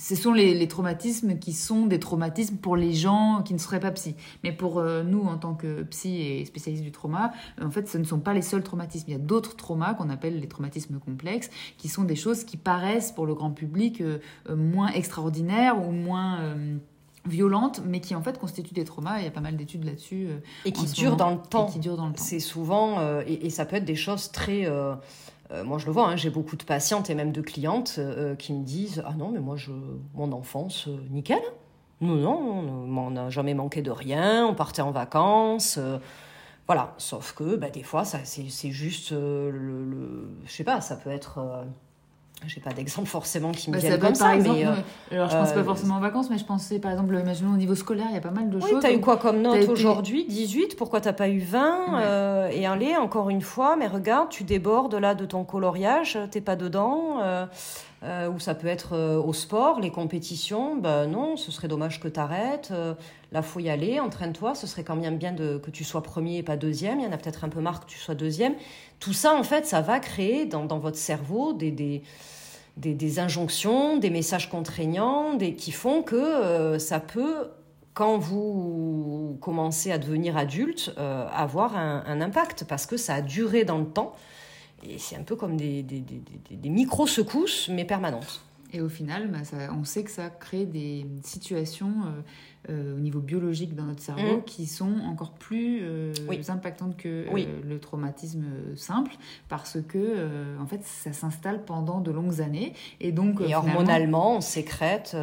ce 0.00 0.16
sont 0.16 0.32
les, 0.32 0.54
les 0.54 0.66
traumatismes 0.66 1.38
qui 1.38 1.52
sont 1.52 1.84
des 1.84 2.00
traumatismes 2.00 2.56
pour 2.56 2.74
les 2.74 2.94
gens 2.94 3.42
qui 3.44 3.52
ne 3.52 3.58
seraient 3.58 3.80
pas 3.80 3.90
psy. 3.90 4.14
Mais 4.42 4.50
pour 4.50 4.78
euh, 4.78 5.02
nous, 5.02 5.22
en 5.24 5.36
tant 5.36 5.54
que 5.54 5.82
psy 5.82 6.22
et 6.22 6.44
spécialistes 6.46 6.82
du 6.82 6.90
trauma, 6.90 7.32
euh, 7.60 7.66
en 7.66 7.70
fait, 7.70 7.86
ce 7.86 7.98
ne 7.98 8.04
sont 8.04 8.18
pas 8.18 8.32
les 8.32 8.40
seuls 8.40 8.62
traumatismes. 8.62 9.04
Il 9.08 9.12
y 9.12 9.16
a 9.16 9.18
d'autres 9.18 9.56
traumas 9.56 9.92
qu'on 9.92 10.08
appelle 10.08 10.40
les 10.40 10.48
traumatismes 10.48 10.98
complexes, 10.98 11.50
qui 11.76 11.88
sont 11.88 12.04
des 12.04 12.16
choses 12.16 12.44
qui 12.44 12.56
paraissent 12.56 13.12
pour 13.12 13.26
le 13.26 13.34
grand 13.34 13.50
public 13.50 14.00
euh, 14.00 14.18
moins 14.48 14.88
extraordinaires 14.88 15.86
ou 15.86 15.92
moins 15.92 16.40
euh, 16.40 16.76
violentes, 17.26 17.82
mais 17.84 18.00
qui 18.00 18.14
en 18.14 18.22
fait 18.22 18.38
constituent 18.38 18.72
des 18.72 18.84
traumas. 18.84 19.18
Il 19.18 19.24
y 19.24 19.28
a 19.28 19.30
pas 19.30 19.42
mal 19.42 19.58
d'études 19.58 19.84
là-dessus. 19.84 20.28
Et 20.64 20.72
qui 20.72 20.88
ce 20.88 20.94
dure 20.94 21.10
moment, 21.10 21.16
dans 21.16 21.30
le 21.32 21.42
temps. 21.46 21.68
et 21.68 21.72
qui 21.72 21.78
durent 21.78 21.98
dans 21.98 22.08
le 22.08 22.14
temps. 22.14 22.22
C'est 22.22 22.40
souvent, 22.40 23.20
et, 23.26 23.46
et 23.46 23.50
ça 23.50 23.66
peut 23.66 23.76
être 23.76 23.84
des 23.84 23.96
choses 23.96 24.32
très. 24.32 24.66
Euh, 25.50 25.60
euh, 25.60 25.64
moi, 25.64 25.78
je 25.78 25.86
le 25.86 25.92
vois, 25.92 26.08
hein, 26.08 26.16
j'ai 26.16 26.30
beaucoup 26.30 26.56
de 26.56 26.64
patientes 26.64 27.10
et 27.10 27.14
même 27.14 27.32
de 27.32 27.40
clientes 27.40 27.96
euh, 27.98 28.34
qui 28.34 28.52
me 28.52 28.64
disent 28.64 29.02
Ah 29.06 29.14
non, 29.14 29.30
mais 29.30 29.40
moi, 29.40 29.56
je, 29.56 29.72
mon 30.14 30.32
enfance, 30.32 30.88
euh, 30.88 30.96
nickel. 31.10 31.40
Non, 32.00 32.16
non, 32.62 33.02
on 33.06 33.10
n'a 33.10 33.28
jamais 33.30 33.54
manqué 33.54 33.82
de 33.82 33.90
rien, 33.90 34.46
on 34.46 34.54
partait 34.54 34.82
en 34.82 34.90
vacances. 34.90 35.76
euh, 35.78 35.98
voilà, 36.66 36.94
sauf 36.98 37.32
que 37.34 37.56
bah, 37.56 37.68
des 37.70 37.82
fois, 37.82 38.04
ça, 38.04 38.20
c'est, 38.24 38.70
juste 38.70 39.12
euh, 39.12 39.50
le, 39.50 39.84
le- 39.84 40.30
Je 40.46 40.52
sais 40.52 40.64
pas, 40.64 40.80
ça 40.80 40.96
peut 40.96 41.10
être. 41.10 41.38
Euh, 42.42 42.46
j'ai 42.46 42.60
pas 42.60 42.72
d'exemple 42.72 43.08
forcément 43.18 43.52
qui 43.52 43.70
me 43.70 43.80
Bah, 43.80 43.98
comme 43.98 44.14
ça, 44.14 44.34
exemple, 44.34 44.58
mais. 44.58 44.66
euh, 44.66 44.70
non, 44.70 44.76
alors 45.12 45.30
je 45.30 45.36
pense 45.36 45.50
euh, 45.50 45.54
pas 45.54 45.64
forcément 45.64 45.94
en 45.96 46.00
vacances, 46.00 46.30
mais 46.30 46.38
je 46.38 46.44
pensais 46.44 46.78
par 46.78 46.90
exemple, 46.90 47.14
imaginons 47.14 47.52
au 47.54 47.56
niveau 47.56 47.74
scolaire, 47.74 48.06
il 48.08 48.14
y 48.14 48.18
a 48.18 48.20
pas 48.20 48.30
mal 48.30 48.50
de 48.50 48.56
Oui, 48.56 48.70
choses. 48.70 48.82
t'as 48.82 48.92
eu 48.92 49.00
quoi 49.00 49.16
comme 49.16 49.42
note 49.42 49.68
aujourd'hui? 49.68 50.24
18 50.28 50.76
Pourquoi 50.76 51.00
t'as 51.00 51.12
pas 51.12 51.28
eu 51.28 51.38
20 51.40 51.60
Ouais. 51.60 52.00
Euh, 52.02 52.48
Et 52.52 52.66
allez, 52.66 52.96
encore 52.96 53.30
une 53.30 53.42
fois, 53.42 53.76
mais 53.76 53.86
regarde, 53.86 54.28
tu 54.30 54.44
débordes 54.44 54.94
là 54.94 55.14
de 55.14 55.24
ton 55.24 55.44
coloriage, 55.44 56.18
t'es 56.30 56.40
pas 56.40 56.56
dedans. 56.56 57.18
Euh, 58.02 58.30
ou 58.30 58.38
ça 58.38 58.54
peut 58.54 58.66
être 58.66 58.94
euh, 58.94 59.20
au 59.20 59.34
sport, 59.34 59.78
les 59.78 59.90
compétitions. 59.90 60.76
Ben 60.76 61.06
non, 61.06 61.36
ce 61.36 61.52
serait 61.52 61.68
dommage 61.68 62.00
que 62.00 62.08
t'arrêtes. 62.08 62.70
Euh, 62.72 62.94
là, 63.30 63.42
faut 63.42 63.60
y 63.60 63.68
aller, 63.68 64.00
entraîne-toi. 64.00 64.54
Ce 64.54 64.66
serait 64.66 64.84
quand 64.84 64.96
même 64.96 65.18
bien 65.18 65.34
que 65.34 65.70
tu 65.70 65.84
sois 65.84 66.02
premier 66.02 66.38
et 66.38 66.42
pas 66.42 66.56
deuxième. 66.56 66.98
Il 67.00 67.04
y 67.04 67.06
en 67.06 67.12
a 67.12 67.18
peut-être 67.18 67.44
un 67.44 67.50
peu 67.50 67.60
marre 67.60 67.84
que 67.84 67.90
tu 67.90 67.98
sois 67.98 68.14
deuxième. 68.14 68.54
Tout 69.00 69.12
ça, 69.12 69.34
en 69.34 69.42
fait, 69.42 69.66
ça 69.66 69.82
va 69.82 70.00
créer 70.00 70.46
dans, 70.46 70.66
votre 70.78 70.96
cerveau 70.96 71.52
des, 71.52 71.70
des, 71.70 72.02
des, 72.78 72.94
des 72.94 73.18
injonctions, 73.18 73.98
des 73.98 74.10
messages 74.10 74.48
contraignants, 74.48 75.34
des, 75.34 75.54
qui 75.54 75.70
font 75.70 76.02
que 76.02 76.16
euh, 76.16 76.78
ça 76.78 77.00
peut 77.00 77.50
quand 77.92 78.16
vous 78.16 79.36
commencez 79.42 79.92
à 79.92 79.98
devenir 79.98 80.36
adulte, 80.36 80.94
euh, 80.96 81.26
avoir 81.34 81.76
un 81.76 82.20
impact 82.20 82.64
parce 82.64 82.86
que 82.86 82.96
ça 82.96 83.14
a 83.16 83.20
duré 83.20 83.64
dans 83.64 83.78
le 83.78 83.84
temps. 83.84 84.14
Et 84.82 84.98
c'est 84.98 85.16
un 85.16 85.22
peu 85.22 85.36
comme 85.36 85.56
des, 85.56 85.82
des, 85.82 86.00
des, 86.00 86.22
des- 86.48 86.56
des 86.56 86.68
micro-secousses, 86.68 87.68
mais 87.72 87.84
permanentes. 87.84 88.40
Et 88.72 88.80
au 88.80 88.88
final, 88.88 89.28
bah, 89.28 89.42
ça- 89.42 89.72
on 89.76 89.84
sait 89.84 90.04
que 90.04 90.10
ça 90.12 90.30
crée 90.30 90.64
des 90.64 91.04
situations 91.24 91.92
euh, 92.06 92.20
euh, 92.70 92.96
au 92.96 93.00
niveau 93.00 93.18
biologique 93.18 93.74
dans 93.74 93.82
notre 93.84 94.00
cerveau 94.02 94.36
Mm. 94.38 94.44
qui 94.44 94.66
sont 94.66 95.00
encore 95.06 95.32
plus 95.32 95.80
euh, 95.82 96.12
Oui. 96.28 96.40
impactantes 96.48 96.96
que 96.96 97.26
Oui. 97.32 97.48
le 97.64 97.80
traumatisme 97.80 98.44
simple, 98.76 99.10
parce 99.48 99.78
que 99.88 100.56
en 100.60 100.66
fait, 100.66 100.84
ça 100.84 101.12
s'installe 101.12 101.64
pendant 101.64 102.00
de 102.00 102.12
longues 102.12 102.40
années. 102.42 102.74
Et 103.00 103.10
donc, 103.10 103.40
Et 103.40 103.56
hormonalement, 103.56 104.36
on 104.36 104.40
sécrète 104.40 105.16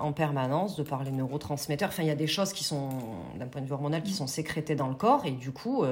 en 0.00 0.12
permanence 0.12 0.76
de 0.76 0.84
par 0.84 1.02
les 1.02 1.10
neurotransmetteurs. 1.10 1.88
Enfin, 1.88 2.04
il 2.04 2.08
y 2.08 2.12
a 2.12 2.14
des 2.14 2.26
choses 2.28 2.52
qui 2.52 2.62
sont, 2.62 2.90
d'un 3.38 3.46
point 3.48 3.62
de 3.62 3.66
vue 3.66 3.72
hormonal, 3.72 4.02
qui 4.04 4.12
sont 4.12 4.28
sécrétées 4.28 4.76
dans 4.76 4.88
le 4.88 4.94
corps. 4.94 5.24
Et 5.26 5.32
du 5.32 5.50
coup, 5.50 5.82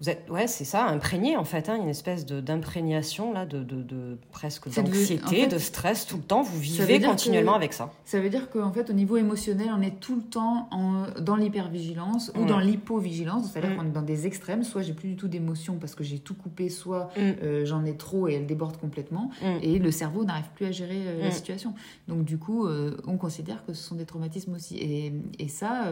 vous 0.00 0.08
êtes, 0.08 0.28
ouais, 0.30 0.46
c'est 0.46 0.64
ça, 0.64 0.86
imprégné 0.86 1.36
en 1.36 1.44
fait. 1.44 1.68
Hein, 1.68 1.76
une 1.76 1.88
espèce 1.88 2.24
d'imprégnation, 2.26 3.32
là, 3.32 3.44
de, 3.44 3.62
de, 3.62 3.82
de 3.82 4.16
presque 4.32 4.68
d'anxiété, 4.74 5.24
en 5.24 5.28
fait, 5.28 5.48
de 5.48 5.58
stress 5.58 6.06
tout 6.06 6.16
le 6.16 6.22
temps. 6.22 6.42
Vous 6.42 6.58
vivez 6.58 7.00
continuellement 7.00 7.52
que- 7.52 7.56
avec 7.56 7.72
ça. 7.74 7.92
Ça 8.04 8.18
veut 8.20 8.30
dire 8.30 8.50
qu'en 8.50 8.72
fait, 8.72 8.88
au 8.88 8.92
niveau 8.94 9.16
émotionnel, 9.18 9.68
on 9.76 9.82
est 9.82 10.00
tout 10.00 10.16
le 10.16 10.22
temps 10.22 10.68
en- 10.70 11.04
dans 11.20 11.36
l'hypervigilance 11.36 12.32
ou 12.36 12.44
Mm. 12.44 12.46
dans 12.46 12.58
l'hypovigilance. 12.60 13.50
C'est-à-dire 13.52 13.70
Mm. 13.72 13.76
qu'on 13.76 13.86
est 13.86 13.92
dans 13.92 14.02
des 14.02 14.26
extrêmes. 14.26 14.64
Soit 14.64 14.82
j'ai 14.82 14.94
plus 14.94 15.08
du 15.10 15.16
tout 15.16 15.28
d'émotion 15.28 15.76
parce 15.78 15.94
que 15.94 16.02
j'ai 16.04 16.18
tout 16.18 16.34
coupé, 16.34 16.70
soit 16.70 17.10
Mm. 17.16 17.20
euh, 17.42 17.64
j'en 17.66 17.84
ai 17.84 17.96
trop 17.96 18.26
et 18.28 18.34
elle 18.34 18.46
déborde 18.46 18.78
complètement. 18.78 19.30
Mm. 19.42 19.46
Et 19.62 19.78
le 19.78 19.90
cerveau 19.90 20.24
n'arrive 20.24 20.48
plus 20.54 20.66
à 20.66 20.72
gérer 20.72 21.02
euh, 21.06 21.22
la 21.24 21.30
situation. 21.30 21.74
Donc 22.08 22.24
du 22.24 22.38
coup, 22.38 22.66
euh, 22.66 22.96
on 23.06 23.16
considère 23.18 23.64
que 23.66 23.74
ce 23.74 23.82
sont 23.82 23.96
des 23.96 24.06
traumatismes 24.06 24.54
aussi. 24.54 24.76
Et, 24.78 25.12
et 25.38 25.48
ça, 25.48 25.88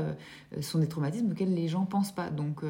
ce 0.57 0.63
sont 0.63 0.79
des 0.79 0.89
traumatismes 0.89 1.31
auxquels 1.31 1.53
les 1.55 1.69
gens 1.69 1.85
pensent 1.85 2.13
pas. 2.13 2.31
Donc, 2.31 2.63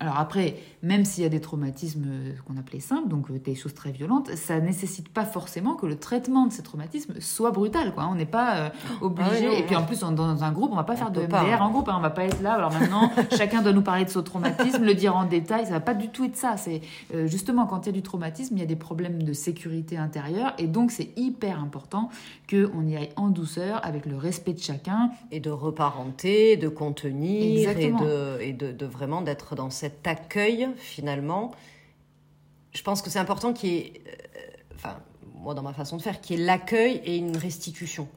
alors 0.00 0.18
après, 0.18 0.56
même 0.82 1.04
s'il 1.04 1.24
y 1.24 1.26
a 1.26 1.30
des 1.30 1.40
traumatismes 1.40 2.04
euh, 2.06 2.32
qu'on 2.46 2.56
appelait 2.56 2.80
simples, 2.80 3.08
donc 3.08 3.30
euh, 3.30 3.38
des 3.38 3.54
choses 3.54 3.74
très 3.74 3.90
violentes, 3.90 4.30
ça 4.36 4.60
nécessite 4.60 5.08
pas 5.08 5.24
forcément 5.24 5.74
que 5.74 5.86
le 5.86 5.96
traitement 5.96 6.46
de 6.46 6.52
ces 6.52 6.62
traumatismes 6.62 7.14
soit 7.20 7.50
brutal. 7.50 7.92
Quoi. 7.94 8.08
On 8.10 8.14
n'est 8.14 8.24
pas 8.26 8.56
euh, 8.56 8.68
obligé. 9.00 9.28
Ah 9.30 9.36
oui, 9.40 9.46
non, 9.46 9.52
et 9.52 9.62
puis 9.64 9.76
en 9.76 9.84
plus, 9.84 10.02
on- 10.04 10.12
dans 10.12 10.44
un 10.44 10.52
groupe, 10.52 10.70
on 10.72 10.76
va 10.76 10.84
pas 10.84 10.92
On 10.94 10.96
faire 10.96 11.10
de 11.10 11.26
pas, 11.26 11.42
MDR 11.42 11.62
hein. 11.62 11.66
en 11.66 11.70
groupe. 11.70 11.88
hein. 11.88 11.94
on 11.98 12.00
va 12.00 12.10
pas 12.10 12.24
être 12.24 12.40
là. 12.42 12.54
Alors 12.54 12.72
maintenant, 12.72 13.10
chacun 13.36 13.62
doit 13.62 13.72
nous 13.72 13.82
parler 13.82 14.04
de 14.04 14.10
son 14.10 14.22
traumatisme, 14.22 14.84
le 14.84 14.94
dire 14.94 15.16
en 15.16 15.24
détail. 15.24 15.64
Ça 15.66 15.72
va 15.72 15.80
pas 15.80 15.94
du 15.94 16.08
tout 16.08 16.24
être 16.24 16.36
ça. 16.36 16.56
C'est 16.56 16.80
euh, 17.14 17.26
justement 17.26 17.66
quand 17.66 17.82
il 17.82 17.86
y 17.86 17.90
a 17.90 17.92
du 17.92 18.02
traumatisme, 18.02 18.54
il 18.56 18.60
y 18.60 18.62
a 18.62 18.66
des 18.66 18.76
problèmes 18.76 19.22
de 19.22 19.32
sécurité 19.32 19.96
intérieure, 19.96 20.54
et 20.58 20.66
donc 20.66 20.90
c'est 20.92 21.10
hyper 21.16 21.60
important 21.60 22.08
que 22.46 22.70
on 22.74 22.86
y 22.86 22.96
aille 22.96 23.10
en 23.16 23.28
douceur, 23.28 23.80
avec 23.84 24.06
le 24.06 24.16
respect 24.16 24.52
de 24.52 24.60
chacun. 24.60 25.10
et 25.32 25.40
de 25.40 25.50
reparenter, 25.50 26.56
de 26.56 26.68
contenir 26.68 27.42
et, 27.42 27.58
Exactement. 27.62 28.00
de, 28.02 28.40
et 28.40 28.52
de, 28.52 28.72
de 28.72 28.86
vraiment 28.86 29.22
d'être 29.22 29.47
dans 29.54 29.70
cet 29.70 30.06
accueil 30.06 30.68
finalement. 30.76 31.52
Je 32.72 32.82
pense 32.82 33.02
que 33.02 33.10
c'est 33.10 33.18
important 33.18 33.52
qu'il 33.52 33.70
y 33.72 33.76
ait, 33.78 33.92
euh, 34.06 34.10
enfin 34.74 34.98
moi 35.34 35.54
dans 35.54 35.62
ma 35.62 35.72
façon 35.72 35.96
de 35.96 36.02
faire, 36.02 36.20
qu'il 36.20 36.38
y 36.38 36.42
ait 36.42 36.44
l'accueil 36.44 37.00
et 37.04 37.16
une 37.16 37.36
restitution. 37.36 38.08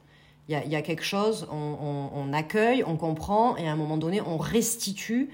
Il 0.48 0.52
y 0.52 0.54
a, 0.56 0.64
il 0.64 0.70
y 0.70 0.76
a 0.76 0.82
quelque 0.82 1.04
chose, 1.04 1.46
on, 1.52 1.56
on- 1.56 2.10
on 2.14 2.32
accueille, 2.32 2.82
on 2.84 2.96
comprend 2.96 3.56
et 3.56 3.68
à 3.68 3.72
un 3.72 3.76
moment 3.76 3.96
donné 3.96 4.20
on 4.20 4.36
restitue 4.36 5.30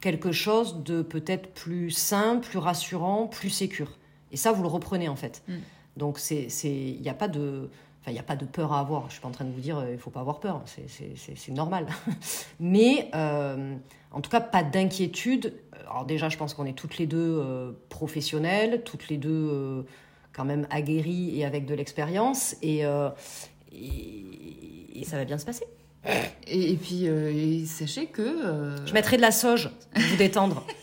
quelque 0.00 0.32
chose 0.32 0.82
de 0.82 1.02
peut-être 1.02 1.52
plus 1.52 1.90
sain, 1.90 2.36
plus 2.38 2.58
rassurant, 2.58 3.26
plus 3.26 3.50
sécure. 3.50 3.98
Et 4.30 4.36
ça 4.36 4.52
vous 4.52 4.62
le 4.62 4.68
reprenez 4.68 5.08
en 5.08 5.16
fait. 5.16 5.42
Mm. 5.48 5.54
Donc 5.96 6.18
c'est, 6.18 6.48
c'est, 6.48 6.72
il 6.72 7.00
n'y 7.02 7.08
a 7.10 7.14
pas 7.14 7.28
de 7.28 7.68
Enfin, 8.02 8.10
il 8.10 8.14
n'y 8.14 8.18
a 8.18 8.24
pas 8.24 8.36
de 8.36 8.44
peur 8.44 8.72
à 8.72 8.80
avoir. 8.80 9.02
Je 9.02 9.06
ne 9.06 9.10
suis 9.12 9.20
pas 9.20 9.28
en 9.28 9.32
train 9.32 9.44
de 9.44 9.52
vous 9.52 9.60
dire 9.60 9.82
il 9.86 9.92
ne 9.92 9.96
faut 9.96 10.10
pas 10.10 10.20
avoir 10.20 10.40
peur. 10.40 10.62
C'est 10.66 11.52
normal. 11.52 11.86
Mais 12.60 13.10
en 13.14 14.20
tout 14.20 14.30
cas, 14.30 14.40
pas 14.40 14.62
d'inquiétude. 14.62 15.54
Alors 15.88 16.04
déjà, 16.04 16.28
je 16.28 16.36
pense 16.36 16.54
qu'on 16.54 16.66
est 16.66 16.72
toutes 16.72 16.98
les 16.98 17.06
deux 17.06 17.76
professionnelles, 17.88 18.82
toutes 18.84 19.08
les 19.08 19.18
deux 19.18 19.86
quand 20.32 20.44
même 20.44 20.66
aguerries 20.70 21.38
et 21.38 21.44
avec 21.44 21.64
de 21.64 21.74
l'expérience. 21.74 22.56
Et, 22.62 22.84
et, 23.72 25.04
ça 25.04 25.16
va 25.16 25.24
bien 25.24 25.38
se 25.38 25.44
passer. 25.44 25.66
Et, 26.46 26.74
puis, 26.76 27.08
euh, 27.08 27.64
sachez 27.66 28.06
que. 28.06 28.22
Euh, 28.22 28.86
Je 28.86 28.92
mettrai 28.92 29.16
de 29.16 29.22
la 29.22 29.30
sauge 29.30 29.70
pour 29.94 30.02
vous 30.02 30.16
détendre. 30.16 30.66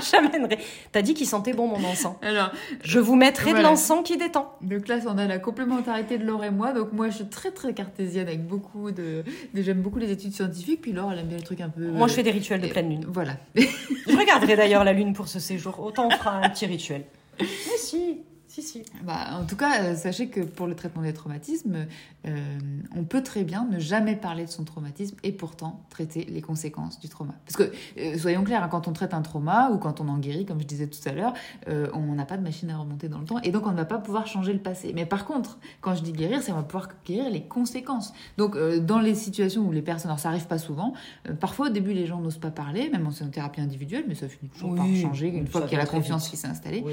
J'amènerai. 0.10 0.58
T'as 0.92 1.02
dit 1.02 1.14
qu'il 1.14 1.26
sentait 1.26 1.52
bon 1.52 1.66
mon 1.66 1.84
encens. 1.84 2.16
Alors, 2.22 2.50
je 2.82 2.98
vous 2.98 3.16
mettrai 3.16 3.52
de 3.52 3.60
l'encens 3.60 4.02
qui 4.04 4.16
détend. 4.16 4.56
Donc 4.60 4.88
là, 4.88 4.98
on 5.06 5.18
a 5.18 5.26
la 5.26 5.38
complémentarité 5.38 6.18
de 6.18 6.24
Laure 6.24 6.44
et 6.44 6.50
moi. 6.50 6.72
Donc 6.72 6.92
moi, 6.92 7.08
je 7.08 7.16
suis 7.16 7.28
très 7.28 7.50
très 7.50 7.74
cartésienne 7.74 8.28
avec 8.28 8.46
beaucoup 8.46 8.90
de. 8.90 9.24
J'aime 9.54 9.80
beaucoup 9.80 9.98
les 9.98 10.10
études 10.10 10.32
scientifiques. 10.32 10.82
Puis 10.82 10.92
Laure, 10.92 11.12
elle 11.12 11.20
aime 11.20 11.28
bien 11.28 11.38
les 11.38 11.44
trucs 11.44 11.60
un 11.60 11.68
peu. 11.68 11.86
Moi, 11.86 12.08
je 12.08 12.14
fais 12.14 12.22
des 12.22 12.30
rituels 12.30 12.60
de 12.60 12.68
pleine 12.68 12.88
lune. 12.88 13.06
Voilà. 13.08 13.36
je 13.54 14.16
regarderai 14.16 14.56
d'ailleurs 14.56 14.84
la 14.84 14.92
lune 14.92 15.12
pour 15.12 15.28
ce 15.28 15.38
séjour. 15.38 15.80
Autant 15.80 16.06
on 16.06 16.10
fera 16.10 16.38
un 16.38 16.48
petit 16.48 16.66
rituel. 16.66 17.04
Mais 17.40 17.46
si. 17.76 18.18
Si, 18.54 18.62
si. 18.62 18.82
Bah, 19.02 19.30
en 19.32 19.46
tout 19.46 19.56
cas, 19.56 19.82
euh, 19.82 19.96
sachez 19.96 20.28
que 20.28 20.38
pour 20.38 20.68
le 20.68 20.76
traitement 20.76 21.02
des 21.02 21.12
traumatismes, 21.12 21.88
euh, 22.24 22.58
on 22.94 23.02
peut 23.02 23.24
très 23.24 23.42
bien 23.42 23.66
ne 23.68 23.80
jamais 23.80 24.14
parler 24.14 24.44
de 24.44 24.50
son 24.50 24.62
traumatisme 24.62 25.16
et 25.24 25.32
pourtant 25.32 25.80
traiter 25.90 26.24
les 26.30 26.40
conséquences 26.40 27.00
du 27.00 27.08
trauma. 27.08 27.34
Parce 27.44 27.56
que, 27.56 27.74
euh, 27.98 28.16
soyons 28.16 28.44
clairs, 28.44 28.62
hein, 28.62 28.68
quand 28.70 28.86
on 28.86 28.92
traite 28.92 29.12
un 29.12 29.22
trauma 29.22 29.70
ou 29.72 29.78
quand 29.78 30.00
on 30.00 30.06
en 30.06 30.18
guérit, 30.18 30.46
comme 30.46 30.60
je 30.60 30.66
disais 30.66 30.86
tout 30.86 31.00
à 31.08 31.10
l'heure, 31.10 31.32
on 31.66 32.14
n'a 32.14 32.24
pas 32.24 32.36
de 32.36 32.44
machine 32.44 32.70
à 32.70 32.78
remonter 32.78 33.08
dans 33.08 33.18
le 33.18 33.24
temps 33.24 33.40
et 33.40 33.50
donc 33.50 33.66
on 33.66 33.72
ne 33.72 33.76
va 33.76 33.86
pas 33.86 33.98
pouvoir 33.98 34.28
changer 34.28 34.52
le 34.52 34.60
passé. 34.60 34.92
Mais 34.94 35.04
par 35.04 35.24
contre, 35.24 35.58
quand 35.80 35.96
je 35.96 36.02
dis 36.02 36.12
guérir, 36.12 36.40
c'est 36.40 36.52
on 36.52 36.56
va 36.56 36.62
pouvoir 36.62 36.90
guérir 37.04 37.30
les 37.30 37.42
conséquences. 37.42 38.12
Donc, 38.36 38.56
dans 38.56 39.00
les 39.00 39.16
situations 39.16 39.66
où 39.66 39.72
les 39.72 39.82
personnes, 39.82 40.10
alors 40.10 40.20
ça 40.20 40.28
arrive 40.28 40.46
pas 40.46 40.58
souvent, 40.58 40.92
parfois 41.40 41.66
au 41.66 41.70
début 41.70 41.92
les 41.92 42.06
gens 42.06 42.20
n'osent 42.20 42.38
pas 42.38 42.52
parler, 42.52 42.88
même 42.88 43.08
en 43.08 43.28
thérapie 43.30 43.60
individuelle, 43.60 44.04
mais 44.06 44.14
ça 44.14 44.28
finit 44.28 44.50
toujours 44.50 44.76
par 44.76 44.86
changer 44.94 45.26
une 45.26 45.48
fois 45.48 45.62
qu'il 45.62 45.72
y 45.72 45.74
a 45.74 45.78
la 45.78 45.86
confiance 45.86 46.28
qui 46.28 46.36
s'est 46.36 46.46
installée. 46.46 46.84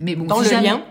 mais 0.00 0.14
bon, 0.14 0.28
si 0.44 0.59
lien. 0.60 0.82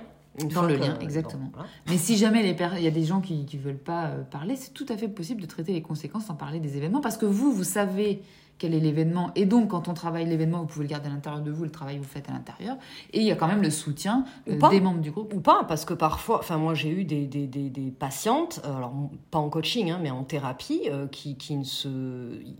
Dans 0.54 0.64
le 0.64 0.76
lien, 0.76 0.98
exactement. 1.00 1.52
Mais 1.88 1.98
si 1.98 2.18
jamais 2.18 2.44
les 2.44 2.56
il 2.78 2.84
y 2.84 2.88
a 2.88 2.92
des 2.92 3.04
gens 3.04 3.20
qui 3.20 3.46
ne 3.52 3.60
veulent 3.60 3.78
pas 3.78 4.06
euh, 4.06 4.24
parler, 4.24 4.56
c'est 4.56 4.74
tout 4.74 4.86
à 4.90 4.98
fait 4.98 5.08
possible 5.08 5.42
de 5.42 5.48
traiter 5.48 5.74
les 5.74 5.82
conséquences 5.82 6.26
sans 6.26 6.36
parler 6.36 6.60
des 6.60 6.78
événements, 6.78 7.02
parce 7.02 7.18
que 7.18 7.26
vous, 7.26 7.52
vous 7.52 7.64
savez 7.64 8.22
quel 8.58 8.74
est 8.74 8.80
l'événement, 8.80 9.32
et 9.36 9.46
donc 9.46 9.70
quand 9.70 9.88
on 9.88 9.94
travaille 9.94 10.26
l'événement, 10.26 10.60
vous 10.60 10.66
pouvez 10.66 10.84
le 10.84 10.90
garder 10.90 11.08
à 11.08 11.12
l'intérieur 11.12 11.42
de 11.42 11.50
vous, 11.50 11.64
le 11.64 11.72
travail 11.72 11.98
vous 11.98 12.04
faites 12.04 12.30
à 12.30 12.34
l'intérieur, 12.34 12.76
et 13.14 13.20
il 13.20 13.26
y 13.26 13.32
a 13.32 13.36
quand 13.36 13.48
même 13.48 13.62
le 13.62 13.70
soutien 13.70 14.26
euh, 14.50 14.70
des 14.70 14.82
membres 14.82 15.00
du 15.00 15.12
groupe. 15.12 15.34
Ou 15.34 15.40
pas, 15.40 15.64
parce 15.64 15.86
que 15.86 15.94
parfois, 15.94 16.40
enfin 16.40 16.58
moi 16.58 16.74
j'ai 16.74 16.90
eu 16.90 17.06
des, 17.06 17.26
des, 17.26 17.48
des, 17.48 17.70
des, 17.70 17.92
patientes, 17.92 18.62
euh, 18.66 18.76
alors 18.76 18.94
pas 19.32 19.40
en 19.40 19.50
coaching, 19.50 19.92
hein, 19.92 20.00
mais 20.02 20.12
en 20.12 20.24
thérapie, 20.24 20.90
qui, 21.12 21.38
qui 21.38 21.56
ne 21.56 21.64
se... 21.64 21.88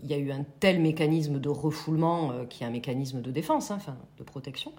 Il 0.02 0.08
y 0.08 0.14
a 0.14 0.18
eu 0.18 0.32
un 0.32 0.44
tel 0.60 0.80
mécanisme 0.80 1.38
de 1.38 1.48
refoulement 1.48 2.32
qui 2.48 2.64
est 2.64 2.66
un 2.66 2.70
mécanisme 2.70 3.20
de 3.20 3.30
défense, 3.30 3.70
hein, 3.70 3.76
enfin 3.76 3.96
de 4.18 4.24
protection, 4.24 4.72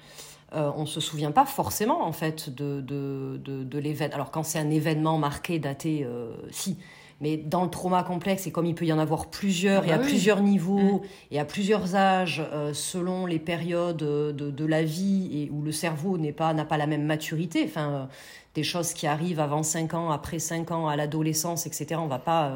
euh, 0.53 0.69
on 0.75 0.81
ne 0.81 0.85
se 0.85 0.99
souvient 0.99 1.31
pas 1.31 1.45
forcément 1.45 2.05
en 2.05 2.11
fait 2.11 2.53
de, 2.53 2.81
de, 2.81 3.39
de, 3.41 3.79
l'événement. 3.79 4.15
Alors 4.15 4.31
quand 4.31 4.43
c'est 4.43 4.59
un 4.59 4.69
événement 4.69 5.17
marqué, 5.17 5.59
daté, 5.59 6.03
euh, 6.03 6.33
si. 6.49 6.77
Mais 7.21 7.37
dans 7.37 7.63
le 7.63 7.69
trauma 7.69 8.03
complexe, 8.03 8.47
et 8.47 8.51
comme 8.51 8.65
il 8.65 8.75
peut 8.75 8.85
y 8.85 8.91
en 8.91 8.99
avoir 8.99 9.27
plusieurs, 9.27 9.85
et 9.85 9.91
à 9.91 9.95
ah 9.95 9.97
bah 9.99 10.03
plusieurs 10.03 10.41
niveaux, 10.41 10.79
mm. 10.79 11.01
et 11.29 11.39
à 11.39 11.45
plusieurs 11.45 11.95
âges, 11.95 12.43
euh, 12.51 12.73
selon 12.73 13.27
les 13.27 13.39
périodes 13.39 13.97
de, 13.97 14.65
la 14.65 14.83
vie, 14.83 15.29
et 15.31 15.49
où 15.51 15.61
le 15.61 15.71
cerveau 15.71 16.17
n'est 16.17 16.33
pas, 16.33 16.53
n'a 16.53 16.65
pas 16.65 16.77
la 16.77 16.87
même 16.87 17.05
maturité, 17.05 17.63
enfin, 17.63 18.09
des 18.55 18.63
choses 18.63 18.93
qui 18.93 19.05
arrivent 19.05 19.39
avant 19.39 19.61
5 19.61 19.93
ans, 19.93 20.09
après 20.09 20.39
5 20.39 20.71
ans, 20.71 20.87
à 20.87 20.95
l'adolescence, 20.95 21.67
etc., 21.67 22.01
on 22.03 22.07
va 22.07 22.19
pas, 22.19 22.53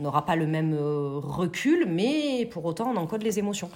on 0.00 0.02
n'aura 0.02 0.24
pas 0.24 0.34
le 0.34 0.46
même 0.46 0.74
recul, 0.74 1.84
mais 1.86 2.48
pour 2.50 2.64
autant, 2.64 2.90
on 2.92 2.96
encode 2.96 3.22
les 3.22 3.38
émotions. 3.38 3.70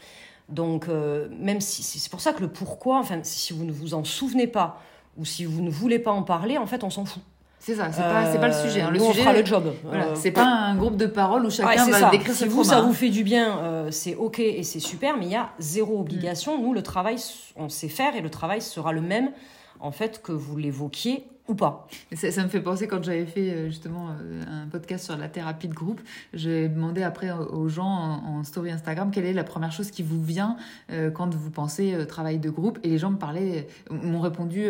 Donc, 0.50 0.88
euh, 0.88 1.28
même 1.38 1.60
si 1.60 1.82
c'est 1.82 2.10
pour 2.10 2.20
ça 2.20 2.32
que 2.32 2.40
le 2.40 2.48
pourquoi, 2.48 2.98
enfin, 2.98 3.20
si 3.22 3.52
vous 3.52 3.64
ne 3.64 3.72
vous 3.72 3.94
en 3.94 4.04
souvenez 4.04 4.46
pas 4.46 4.80
ou 5.16 5.24
si 5.24 5.44
vous 5.44 5.62
ne 5.62 5.70
voulez 5.70 5.98
pas 5.98 6.10
en 6.10 6.22
parler, 6.22 6.58
en 6.58 6.66
fait, 6.66 6.84
on 6.84 6.90
s'en 6.90 7.04
fout. 7.04 7.22
C'est 7.60 7.74
ça, 7.74 7.92
c'est 7.92 8.00
pas, 8.00 8.24
pas, 8.24 8.48
le 8.48 8.54
sujet. 8.54 8.80
Hein. 8.80 8.90
Le 8.90 8.98
sujet, 8.98 9.20
on 9.20 9.22
fera 9.22 9.32
le 9.34 9.44
job. 9.44 9.74
Voilà, 9.84 10.06
euh, 10.06 10.14
c'est 10.14 10.30
pas 10.30 10.46
un 10.46 10.74
groupe 10.76 10.96
de 10.96 11.06
parole 11.06 11.44
où 11.44 11.50
chacun 11.50 11.90
va 11.90 12.10
décrire 12.10 12.34
si 12.34 12.46
vous, 12.46 12.64
ça 12.64 12.80
vous 12.80 12.94
fait 12.94 13.10
du 13.10 13.22
bien, 13.22 13.58
euh, 13.58 13.90
c'est 13.90 14.14
ok 14.14 14.38
et 14.38 14.62
c'est 14.62 14.80
super, 14.80 15.18
mais 15.18 15.26
il 15.26 15.32
y 15.32 15.36
a 15.36 15.50
zéro 15.58 16.00
obligation. 16.00 16.56
Mm. 16.56 16.62
Nous, 16.62 16.72
le 16.72 16.82
travail, 16.82 17.16
on 17.56 17.68
sait 17.68 17.88
faire 17.88 18.16
et 18.16 18.22
le 18.22 18.30
travail 18.30 18.62
sera 18.62 18.92
le 18.92 19.02
même, 19.02 19.30
en 19.78 19.92
fait, 19.92 20.22
que 20.22 20.32
vous 20.32 20.56
l'évoquiez 20.56 21.26
ou 21.50 21.54
pas. 21.54 21.88
Ça, 22.14 22.42
me 22.42 22.48
fait 22.48 22.60
penser 22.60 22.86
quand 22.86 23.02
j'avais 23.04 23.26
fait 23.26 23.50
euh, 23.50 23.66
justement 23.66 24.10
euh, 24.10 24.42
un 24.64 24.68
podcast 24.68 25.04
sur 25.04 25.16
la 25.16 25.28
thérapie 25.28 25.68
de 25.68 25.74
groupe, 25.74 26.00
j'ai 26.32 26.68
demandé 26.68 27.02
après 27.02 27.30
aux 27.30 27.68
gens 27.68 27.86
en, 27.86 28.44
story 28.44 28.70
Instagram 28.70 29.10
quelle 29.10 29.26
est 29.26 29.32
la 29.32 29.44
première 29.44 29.72
chose 29.72 29.90
qui 29.90 30.02
vous 30.02 30.22
vient 30.22 30.56
euh, 30.90 31.10
quand 31.10 31.34
vous 31.34 31.50
pensez 31.50 31.94
travail 32.08 32.38
de 32.38 32.48
groupe 32.48 32.78
et 32.82 32.88
les 32.88 32.98
gens 32.98 33.10
me 33.10 33.18
parlaient, 33.18 33.66
m'ont 33.90 34.20
répondu 34.20 34.66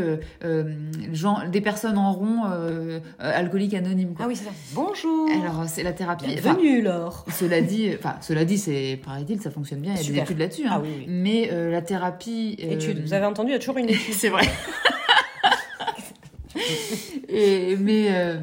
gens, 1.12 1.48
des 1.48 1.60
personnes 1.60 1.98
en 1.98 2.12
rond 2.12 2.42
alcooliques 3.18 3.74
anonymes. 3.74 4.14
Ah 4.18 4.24
oui 4.26 4.36
c'est 4.36 4.44
ça. 4.44 4.50
Bonjour. 4.74 5.28
Alors 5.30 5.64
c'est 5.68 5.82
la 5.82 5.92
thérapie. 5.92 6.26
Bienvenue 6.26 6.82
Laure. 6.82 7.24
Cela 7.30 7.60
dit, 7.60 7.90
enfin 7.98 8.16
cela 8.20 8.44
dit 8.44 8.58
c'est 8.58 9.00
paraît-il 9.04 9.40
ça 9.40 9.50
fonctionne 9.50 9.80
bien, 9.80 9.94
il 9.94 10.06
y 10.06 10.10
a 10.10 10.12
des 10.12 10.18
études 10.20 10.38
là-dessus. 10.38 10.66
Hein. 10.66 10.72
Ah, 10.74 10.80
oui, 10.82 11.04
Mais 11.08 11.50
la 11.70 11.82
thérapie. 11.82 12.56
Études. 12.58 13.02
Vous 13.02 13.12
avez 13.12 13.26
entendu 13.26 13.50
il 13.50 13.52
y 13.52 13.56
a 13.56 13.58
toujours 13.58 13.78
une 13.78 13.88
étude. 13.90 14.14
c'est 14.14 14.30
vrai. 14.30 14.48
Et, 17.28 17.76
mais 17.76 18.08
euh, 18.10 18.36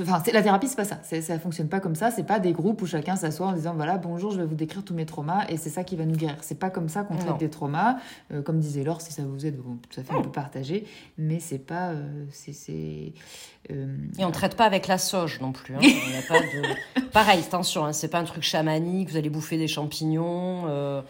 enfin, 0.00 0.22
la 0.32 0.42
thérapie, 0.42 0.68
c'est 0.68 0.76
pas 0.76 0.84
ça. 0.84 1.00
Ça 1.02 1.38
fonctionne 1.38 1.68
pas 1.68 1.80
comme 1.80 1.94
ça. 1.94 2.10
C'est 2.10 2.24
pas 2.24 2.38
des 2.38 2.52
groupes 2.52 2.82
où 2.82 2.86
chacun 2.86 3.16
s'assoit 3.16 3.48
en 3.48 3.52
disant 3.52 3.74
voilà, 3.74 3.98
bonjour, 3.98 4.30
je 4.30 4.38
vais 4.38 4.46
vous 4.46 4.54
décrire 4.54 4.84
tous 4.84 4.94
mes 4.94 5.06
traumas 5.06 5.46
et 5.48 5.56
c'est 5.56 5.70
ça 5.70 5.84
qui 5.84 5.96
va 5.96 6.04
nous 6.04 6.16
guérir. 6.16 6.36
C'est 6.42 6.58
pas 6.58 6.70
comme 6.70 6.88
ça 6.88 7.02
qu'on 7.02 7.16
traite 7.16 7.38
des 7.38 7.50
traumas. 7.50 7.96
Euh, 8.32 8.42
comme 8.42 8.60
disait 8.60 8.84
Laure, 8.84 9.00
si 9.00 9.12
ça 9.12 9.22
vous 9.22 9.46
aide, 9.46 9.56
tout 9.58 10.00
à 10.00 10.04
fait, 10.04 10.14
on 10.14 10.22
peut 10.22 10.30
partager. 10.30 10.86
Mais 11.18 11.40
c'est 11.40 11.58
pas. 11.58 11.90
Euh, 11.90 12.24
c'est. 12.30 13.12
Et 13.68 14.24
on 14.24 14.30
traite 14.30 14.56
pas 14.56 14.64
avec 14.64 14.86
la 14.86 14.98
sauge 14.98 15.40
non 15.40 15.52
plus. 15.52 15.76
Hein. 15.76 15.80
a 15.80 16.28
pas 16.28 16.40
de... 16.40 17.00
Pareil, 17.12 17.40
attention, 17.40 17.84
hein, 17.84 17.92
c'est 17.92 18.08
pas 18.08 18.18
un 18.18 18.24
truc 18.24 18.42
chamanique, 18.42 19.10
vous 19.10 19.16
allez 19.16 19.30
bouffer 19.30 19.58
des 19.58 19.68
champignons. 19.68 21.02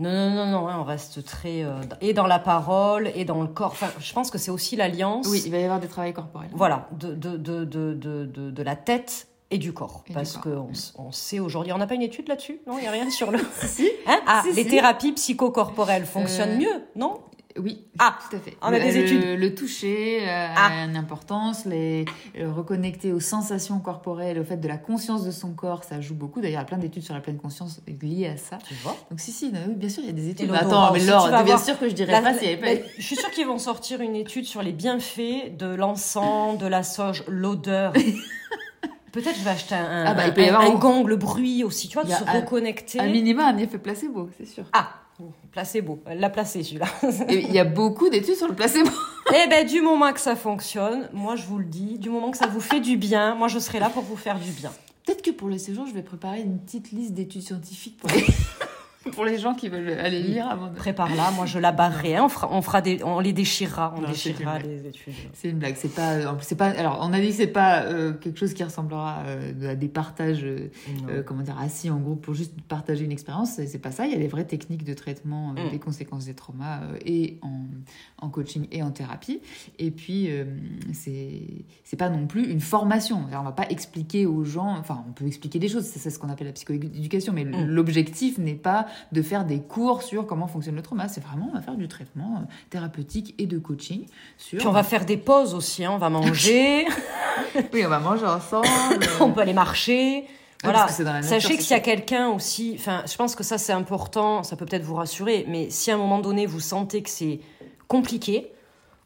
Non, 0.00 0.10
non, 0.10 0.30
non, 0.30 0.46
non, 0.46 0.68
hein, 0.68 0.78
on 0.80 0.84
reste 0.84 1.24
très. 1.24 1.62
Euh, 1.62 1.74
et 2.00 2.14
dans 2.14 2.26
la 2.26 2.38
parole, 2.38 3.10
et 3.14 3.24
dans 3.24 3.42
le 3.42 3.48
corps. 3.48 3.72
Enfin, 3.72 3.90
je 3.98 4.12
pense 4.12 4.30
que 4.30 4.38
c'est 4.38 4.50
aussi 4.50 4.74
l'alliance. 4.74 5.26
Oui, 5.28 5.42
il 5.44 5.52
va 5.52 5.58
y 5.58 5.64
avoir 5.64 5.78
des 5.78 5.88
travaux 5.88 6.12
corporels. 6.12 6.50
Voilà, 6.54 6.88
de, 6.92 7.14
de, 7.14 7.36
de, 7.36 7.64
de, 7.64 8.24
de 8.24 8.62
la 8.62 8.76
tête 8.76 9.28
et 9.50 9.58
du 9.58 9.72
corps. 9.72 10.04
parce 10.14 10.36
qu'on 10.36 10.68
on 10.96 11.12
sait 11.12 11.40
aujourd'hui. 11.40 11.72
On 11.72 11.78
n'a 11.78 11.86
pas 11.86 11.96
une 11.96 12.02
étude 12.02 12.28
là-dessus? 12.28 12.60
Non, 12.66 12.78
il 12.78 12.82
n'y 12.82 12.86
a 12.86 12.92
rien 12.92 13.10
sur 13.10 13.30
le. 13.30 13.38
si. 13.62 13.90
Hein? 14.06 14.20
Ah, 14.26 14.42
les 14.54 14.66
thérapies 14.66 15.12
psychocorporelles 15.12 16.06
fonctionnent 16.06 16.50
euh, 16.50 16.58
mieux, 16.58 16.84
non? 16.96 17.20
Oui, 17.58 17.84
ah, 17.98 18.16
tout 18.28 18.36
à 18.36 18.38
fait. 18.38 18.56
On 18.62 18.68
a 18.68 18.78
des 18.78 18.96
études. 18.96 19.38
Le 19.38 19.54
toucher 19.54 20.20
euh, 20.22 20.26
a 20.26 20.54
ah. 20.56 20.84
une 20.84 20.96
importance, 20.96 21.64
les 21.64 22.04
reconnecter 22.38 23.12
aux 23.12 23.20
sensations 23.20 23.80
corporelles, 23.80 24.38
au 24.38 24.44
fait 24.44 24.56
de 24.56 24.68
la 24.68 24.76
conscience 24.76 25.24
de 25.24 25.30
son 25.30 25.52
corps, 25.52 25.82
ça 25.84 26.00
joue 26.00 26.14
beaucoup. 26.14 26.40
D'ailleurs, 26.40 26.60
il 26.60 26.62
y 26.62 26.64
a 26.64 26.66
plein 26.66 26.78
d'études 26.78 27.02
sur 27.02 27.14
la 27.14 27.20
pleine 27.20 27.38
conscience 27.38 27.80
liées 28.02 28.28
à 28.28 28.36
ça. 28.36 28.58
Tu 28.66 28.74
vois 28.74 28.96
Donc 29.10 29.20
si, 29.20 29.32
si, 29.32 29.52
oui, 29.52 29.74
bien 29.74 29.88
sûr, 29.88 30.02
il 30.02 30.06
y 30.06 30.10
a 30.10 30.12
des 30.12 30.28
études. 30.28 30.50
Attends, 30.54 30.92
mais 30.92 31.00
Laure, 31.00 31.28
bien 31.44 31.58
sûr 31.58 31.78
que 31.78 31.88
je 31.88 31.94
dirais 31.94 32.22
pas 32.22 32.34
s'il 32.34 32.48
n'y 32.48 32.54
avait 32.54 32.78
pas... 32.78 32.84
Je 32.96 33.02
suis 33.02 33.16
sûre 33.16 33.30
qu'ils 33.30 33.46
vont 33.46 33.58
sortir 33.58 34.00
une 34.00 34.14
étude 34.14 34.44
sur 34.44 34.62
les 34.62 34.72
bienfaits 34.72 35.56
de 35.58 35.66
l'encens, 35.66 36.58
de 36.58 36.66
la 36.66 36.82
sauge, 36.82 37.24
l'odeur. 37.26 37.92
Peut-être 39.12 39.36
je 39.36 39.42
vais 39.42 39.50
acheter 39.50 39.74
un, 39.74 40.04
ah 40.06 40.14
bah, 40.14 40.22
un, 40.60 40.74
gong, 40.74 41.04
le 41.04 41.16
bruit 41.16 41.64
aussi, 41.64 41.88
tu 41.88 41.94
vois, 41.94 42.04
de 42.04 42.12
se 42.12 42.22
reconnecter. 42.22 43.00
Un 43.00 43.08
minima, 43.08 43.44
un 43.46 43.58
effet 43.58 43.78
placebo, 43.78 44.30
c'est 44.38 44.46
sûr. 44.46 44.62
Ah, 44.72 44.99
Placebo, 45.52 46.02
elle 46.06 46.20
l'a 46.20 46.30
placé 46.30 46.62
celui-là. 46.62 46.86
Il 47.28 47.52
y 47.52 47.58
a 47.58 47.64
beaucoup 47.64 48.08
d'études 48.08 48.36
sur 48.36 48.48
le 48.48 48.54
placebo. 48.54 48.90
eh 49.34 49.48
ben, 49.48 49.66
du 49.66 49.80
moment 49.80 50.12
que 50.12 50.20
ça 50.20 50.36
fonctionne, 50.36 51.08
moi 51.12 51.36
je 51.36 51.46
vous 51.46 51.58
le 51.58 51.64
dis, 51.64 51.98
du 51.98 52.10
moment 52.10 52.30
que 52.30 52.38
ça 52.38 52.46
vous 52.46 52.60
fait 52.60 52.80
du 52.80 52.96
bien, 52.96 53.34
moi 53.34 53.48
je 53.48 53.58
serai 53.58 53.80
là 53.80 53.90
pour 53.90 54.02
vous 54.02 54.16
faire 54.16 54.38
du 54.38 54.50
bien. 54.52 54.70
Peut-être 55.04 55.22
que 55.22 55.30
pour 55.30 55.48
le 55.48 55.58
séjour, 55.58 55.86
je 55.86 55.92
vais 55.92 56.02
préparer 56.02 56.40
une 56.42 56.58
petite 56.58 56.92
liste 56.92 57.14
d'études 57.14 57.42
scientifiques 57.42 57.96
pour 57.98 58.10
pour 59.12 59.24
les 59.24 59.38
gens 59.38 59.54
qui 59.54 59.68
veulent 59.68 59.98
aller 59.98 60.22
lire 60.22 60.48
avant 60.48 60.68
de... 60.68 60.74
Prépare-la, 60.74 61.30
moi 61.30 61.46
je 61.46 61.58
la 61.58 61.72
barrerai, 61.72 62.20
on, 62.20 62.28
fera, 62.28 62.48
on, 62.52 62.60
fera 62.60 62.82
des, 62.82 63.02
on 63.02 63.18
les 63.20 63.32
déchirera, 63.32 63.94
on 63.96 64.06
déchirera 64.06 64.58
les 64.58 64.86
études. 64.86 65.14
C'est 65.32 65.48
une 65.48 65.58
blague, 65.58 65.76
c'est 65.76 65.94
pas, 65.94 66.18
c'est 66.40 66.56
pas, 66.56 66.68
alors 66.68 66.98
on 67.00 67.12
a 67.14 67.20
dit 67.20 67.28
que 67.28 67.34
c'est 67.34 67.46
pas 67.46 67.82
euh, 67.84 68.12
quelque 68.12 68.38
chose 68.38 68.52
qui 68.52 68.62
ressemblera 68.62 69.22
euh, 69.26 69.70
à 69.72 69.74
des 69.74 69.88
partages, 69.88 70.44
euh, 70.44 71.22
comment 71.24 71.42
dire, 71.42 71.58
assis 71.58 71.88
en 71.88 71.98
groupe 71.98 72.20
pour 72.20 72.34
juste 72.34 72.52
partager 72.68 73.04
une 73.04 73.12
expérience, 73.12 73.52
c'est 73.52 73.78
pas 73.78 73.90
ça, 73.90 74.06
il 74.06 74.12
y 74.12 74.16
a 74.16 74.18
des 74.18 74.28
vraies 74.28 74.44
techniques 74.44 74.84
de 74.84 74.92
traitement 74.92 75.52
mm. 75.52 75.70
des 75.70 75.78
conséquences 75.78 76.26
des 76.26 76.34
traumas 76.34 76.80
et 77.06 77.38
en, 77.40 77.62
en, 78.18 78.28
coaching 78.28 78.68
et 78.70 78.82
en 78.82 78.90
thérapie, 78.90 79.40
et 79.78 79.90
puis 79.90 80.28
c'est 80.92 81.42
c'est 81.84 81.96
pas 81.96 82.10
non 82.10 82.26
plus 82.26 82.50
une 82.50 82.60
formation, 82.60 83.24
on 83.32 83.42
va 83.42 83.52
pas 83.52 83.68
expliquer 83.70 84.26
aux 84.26 84.44
gens, 84.44 84.76
enfin 84.76 85.02
on 85.08 85.12
peut 85.12 85.26
expliquer 85.26 85.58
des 85.58 85.68
choses, 85.68 85.84
c'est 85.84 86.10
ce 86.10 86.18
qu'on 86.18 86.28
appelle 86.28 86.48
la 86.48 86.52
psychoéducation, 86.52 87.32
mais 87.32 87.44
mm. 87.44 87.64
l'objectif 87.64 88.36
n'est 88.36 88.54
pas 88.54 88.86
de 89.12 89.22
faire 89.22 89.44
des 89.44 89.60
cours 89.60 90.02
sur 90.02 90.26
comment 90.26 90.46
fonctionne 90.46 90.76
le 90.76 90.82
trauma. 90.82 91.08
C'est 91.08 91.22
vraiment, 91.22 91.48
on 91.50 91.54
va 91.54 91.62
faire 91.62 91.76
du 91.76 91.88
traitement 91.88 92.36
euh, 92.36 92.52
thérapeutique 92.70 93.34
et 93.38 93.46
de 93.46 93.58
coaching. 93.58 94.06
Sur... 94.36 94.58
Puis 94.58 94.66
on 94.66 94.72
va 94.72 94.82
faire 94.82 95.04
des 95.04 95.16
pauses 95.16 95.54
aussi, 95.54 95.84
hein. 95.84 95.92
on 95.94 95.98
va 95.98 96.10
manger. 96.10 96.86
oui, 97.72 97.84
on 97.84 97.88
va 97.88 98.00
manger 98.00 98.26
ensemble. 98.26 98.68
on 99.20 99.32
peut 99.32 99.40
aller 99.40 99.52
marcher. 99.52 100.26
Voilà. 100.62 100.88
Sachez 100.88 101.56
que 101.56 101.62
s'il 101.62 101.72
y 101.72 101.78
a 101.78 101.80
quelqu'un 101.80 102.28
aussi, 102.28 102.76
enfin, 102.78 103.02
je 103.10 103.16
pense 103.16 103.34
que 103.34 103.42
ça 103.42 103.56
c'est 103.56 103.72
important, 103.72 104.42
ça 104.42 104.56
peut 104.56 104.66
peut-être 104.66 104.82
vous 104.82 104.94
rassurer, 104.94 105.46
mais 105.48 105.70
si 105.70 105.90
à 105.90 105.94
un 105.94 105.96
moment 105.96 106.18
donné 106.18 106.44
vous 106.44 106.60
sentez 106.60 107.02
que 107.02 107.08
c'est 107.08 107.40
compliqué, 107.88 108.52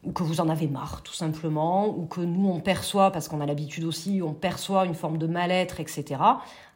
ou 0.03 0.11
que 0.11 0.21
vous 0.23 0.41
en 0.41 0.49
avez 0.49 0.67
marre 0.67 1.01
tout 1.01 1.13
simplement, 1.13 1.87
ou 1.87 2.05
que 2.05 2.21
nous 2.21 2.49
on 2.49 2.59
perçoit, 2.59 3.11
parce 3.11 3.29
qu'on 3.29 3.39
a 3.41 3.45
l'habitude 3.45 3.85
aussi, 3.85 4.21
on 4.21 4.33
perçoit 4.33 4.85
une 4.85 4.95
forme 4.95 5.17
de 5.17 5.27
mal-être, 5.27 5.79
etc., 5.79 6.21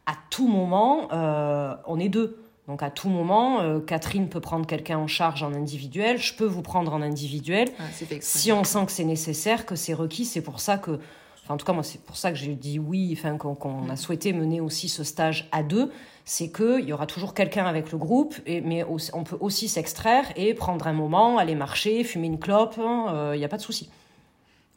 à 0.06 0.14
tout 0.30 0.48
moment, 0.48 1.08
euh, 1.12 1.74
on 1.86 2.00
est 2.00 2.08
deux. 2.08 2.42
Donc 2.70 2.84
à 2.84 2.90
tout 2.90 3.08
moment, 3.08 3.62
euh, 3.62 3.80
Catherine 3.80 4.28
peut 4.28 4.38
prendre 4.38 4.64
quelqu'un 4.64 4.96
en 4.96 5.08
charge 5.08 5.42
en 5.42 5.52
individuel, 5.52 6.18
je 6.18 6.32
peux 6.34 6.44
vous 6.46 6.62
prendre 6.62 6.94
en 6.94 7.02
individuel. 7.02 7.68
Ah, 7.80 7.82
si 8.20 8.52
on 8.52 8.62
sent 8.62 8.86
que 8.86 8.92
c'est 8.92 9.02
nécessaire, 9.02 9.66
que 9.66 9.74
c'est 9.74 9.92
requis, 9.92 10.24
c'est 10.24 10.40
pour 10.40 10.60
ça 10.60 10.78
que 10.78 11.00
en 11.48 11.56
tout 11.56 11.66
cas, 11.66 11.72
moi, 11.72 11.82
c'est 11.82 12.00
pour 12.00 12.16
ça 12.16 12.30
que 12.30 12.38
j'ai 12.38 12.54
dit 12.54 12.78
oui, 12.78 13.12
enfin, 13.18 13.36
qu'on 13.36 13.88
a 13.90 13.96
souhaité 13.96 14.32
mener 14.32 14.60
aussi 14.60 14.88
ce 14.88 15.02
stage 15.02 15.48
à 15.50 15.64
deux. 15.64 15.90
C'est 16.24 16.52
qu'il 16.52 16.84
y 16.84 16.92
aura 16.92 17.06
toujours 17.06 17.34
quelqu'un 17.34 17.64
avec 17.64 17.90
le 17.90 17.98
groupe, 17.98 18.36
et, 18.46 18.60
mais 18.60 18.84
on 18.84 19.24
peut 19.24 19.38
aussi 19.40 19.66
s'extraire 19.66 20.26
et 20.36 20.54
prendre 20.54 20.86
un 20.86 20.92
moment, 20.92 21.38
aller 21.38 21.56
marcher, 21.56 22.04
fumer 22.04 22.28
une 22.28 22.38
clope, 22.38 22.74
il 22.76 22.82
hein, 22.82 23.34
n'y 23.34 23.42
euh, 23.42 23.46
a 23.46 23.48
pas 23.48 23.56
de 23.56 23.62
souci. 23.62 23.90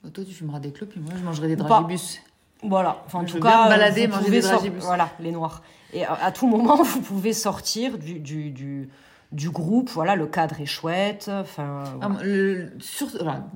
Bah, 0.03 0.09
toi, 0.11 0.23
tu 0.27 0.33
fumeras 0.33 0.59
des 0.59 0.71
clopes, 0.71 0.97
et 0.97 0.99
moi, 0.99 1.13
je 1.15 1.23
mangerai 1.23 1.47
des 1.47 1.55
dragibus. 1.55 2.21
Voilà, 2.63 3.03
enfin, 3.05 3.19
en 3.19 3.25
tout 3.25 3.39
cas, 3.39 3.69
balader, 3.69 4.07
manger 4.07 4.31
des 4.31 4.41
dragibus. 4.41 4.83
Voilà, 4.83 5.11
les 5.19 5.31
noirs. 5.31 5.61
Et 5.93 6.05
à, 6.05 6.31
tout 6.31 6.47
moment, 6.47 6.81
vous 6.83 7.01
pouvez 7.01 7.33
sortir 7.33 7.97
du, 7.97 8.19
du, 8.19 8.51
du 8.51 8.89
du 9.33 9.49
groupe. 9.49 9.89
Voilà, 9.89 10.15
le 10.15 10.27
cadre 10.27 10.61
est 10.61 10.65
chouette. 10.65 11.29
Enfin, 11.29 11.83
ah, 12.01 12.09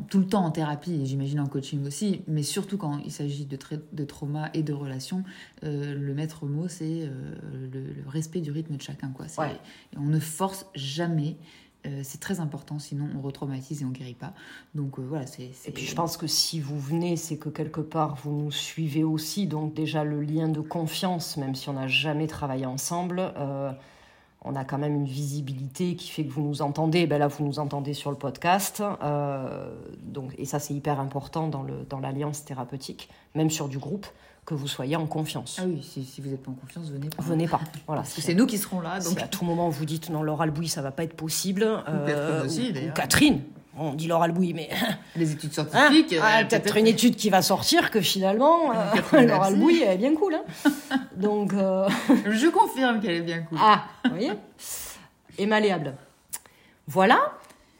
tout 0.09 0.19
le 0.19 0.25
temps 0.25 0.43
en 0.43 0.51
thérapie 0.51 0.93
et 0.93 1.05
j'imagine 1.05 1.39
en 1.39 1.45
coaching 1.45 1.85
aussi, 1.85 2.23
mais 2.27 2.43
surtout 2.43 2.77
quand 2.77 2.99
il 3.05 3.11
s'agit 3.11 3.45
de, 3.45 3.57
de 3.93 4.03
trauma 4.03 4.49
et 4.53 4.63
de 4.63 4.73
relations, 4.73 5.23
euh, 5.63 5.93
le 5.93 6.13
maître 6.13 6.45
mot 6.45 6.67
c'est 6.67 7.03
euh, 7.03 7.35
le, 7.71 8.09
respect 8.09 8.41
du 8.41 8.51
rythme 8.51 8.75
de 8.75 8.81
chacun. 8.81 9.09
Quoi. 9.09 9.27
On 9.95 10.05
ne 10.05 10.19
force 10.19 10.65
jamais. 10.75 11.37
Euh, 11.85 12.01
c'est 12.03 12.19
très 12.19 12.39
important, 12.39 12.79
sinon 12.79 13.07
on 13.15 13.21
retraumatise 13.21 13.81
et 13.81 13.85
on 13.85 13.89
guérit 13.89 14.15
pas. 14.15 14.33
Donc 14.75 14.99
voilà, 14.99 15.27
c'est. 15.27 15.51
Et 15.65 15.71
puis 15.71 15.85
je 15.85 15.95
pense 15.95 16.17
que 16.17 16.27
si 16.27 16.59
vous 16.59 16.79
venez, 16.79 17.15
c'est 17.17 17.37
que 17.37 17.49
quelque 17.49 17.81
part 17.81 18.15
vous 18.15 18.31
nous 18.31 18.51
suivez 18.51 19.03
aussi. 19.03 19.45
Donc 19.45 19.73
déjà 19.73 20.03
le 20.03 20.21
lien 20.21 20.47
de 20.49 20.61
confiance, 20.61 21.37
même 21.37 21.55
si 21.55 21.69
on 21.69 21.73
n'a 21.73 21.87
jamais 21.87 22.27
travaillé 22.27 22.65
ensemble 22.65 23.31
on 24.47 24.55
a 24.55 24.63
quand 24.63 24.77
même 24.77 24.95
une 24.95 25.05
visibilité 25.05 25.95
qui 25.95 26.09
fait 26.09 26.23
que 26.23 26.31
vous 26.31 26.41
nous 26.41 26.61
entendez. 26.61 27.05
Ben 27.07 27.17
là, 27.17 27.27
vous 27.27 27.43
nous 27.43 27.59
entendez 27.59 27.93
sur 27.93 28.11
le 28.11 28.17
podcast. 28.17 28.81
Euh, 29.03 29.75
donc, 30.03 30.33
et 30.37 30.45
ça, 30.45 30.59
c'est 30.59 30.73
hyper 30.73 30.99
important 30.99 31.47
dans, 31.47 31.63
le, 31.63 31.85
dans 31.89 31.99
l'alliance 31.99 32.45
thérapeutique, 32.45 33.09
même 33.35 33.49
sur 33.49 33.67
du 33.67 33.77
groupe, 33.77 34.07
que 34.47 34.53
vous 34.53 34.67
soyez 34.67 34.95
en 34.95 35.05
confiance. 35.07 35.57
Ah 35.59 35.65
oui, 35.67 35.83
si, 35.83 36.21
vous 36.21 36.29
n'êtes 36.29 36.41
pas 36.41 36.51
en 36.51 36.53
confiance, 36.53 36.89
venez 36.89 37.09
pas. 37.09 37.21
Venez 37.21 37.47
pas. 37.49 37.59
Voilà, 37.85 38.05
c'est 38.05 38.33
nous 38.33 38.45
qui 38.45 38.57
serons 38.57 38.79
là. 38.79 38.99
Donc... 38.99 39.21
à 39.21 39.27
tout 39.27 39.43
moment 39.43 39.67
vous 39.69 39.85
dites 39.85 40.09
non, 40.09 40.23
Laura 40.23 40.45
Albouy, 40.45 40.69
ça 40.69 40.81
va 40.81 40.91
pas 40.91 41.03
être 41.03 41.15
possible. 41.15 41.63
Euh, 41.63 42.47
ou 42.47 42.93
Catherine, 42.93 43.41
on 43.77 43.93
dit 43.93 44.07
Laura 44.07 44.23
Albouy, 44.23 44.53
mais. 44.53 44.69
Les 45.17 45.33
études 45.33 45.51
scientifiques. 45.51 46.13
Hein 46.13 46.21
ah, 46.23 46.45
peut-être 46.45 46.77
une 46.77 46.87
étude 46.87 47.17
qui 47.17 47.29
va 47.29 47.41
sortir 47.41 47.91
que 47.91 47.99
finalement, 47.99 48.71
euh, 48.71 49.21
Laura 49.27 49.47
Albouy, 49.47 49.81
elle 49.81 49.95
est 49.95 49.97
bien 49.97 50.15
cool. 50.15 50.35
Hein 50.35 50.97
Donc. 51.17 51.51
Euh, 51.53 51.89
Je 52.07 52.47
confirme 52.47 53.01
qu'elle 53.01 53.15
est 53.15 53.21
bien 53.21 53.41
cool. 53.41 53.57
Ah, 53.61 53.83
vous 54.05 54.11
voyez? 54.11 54.31
Et 55.37 55.45
malléable. 55.45 55.93
Voilà, 56.87 57.33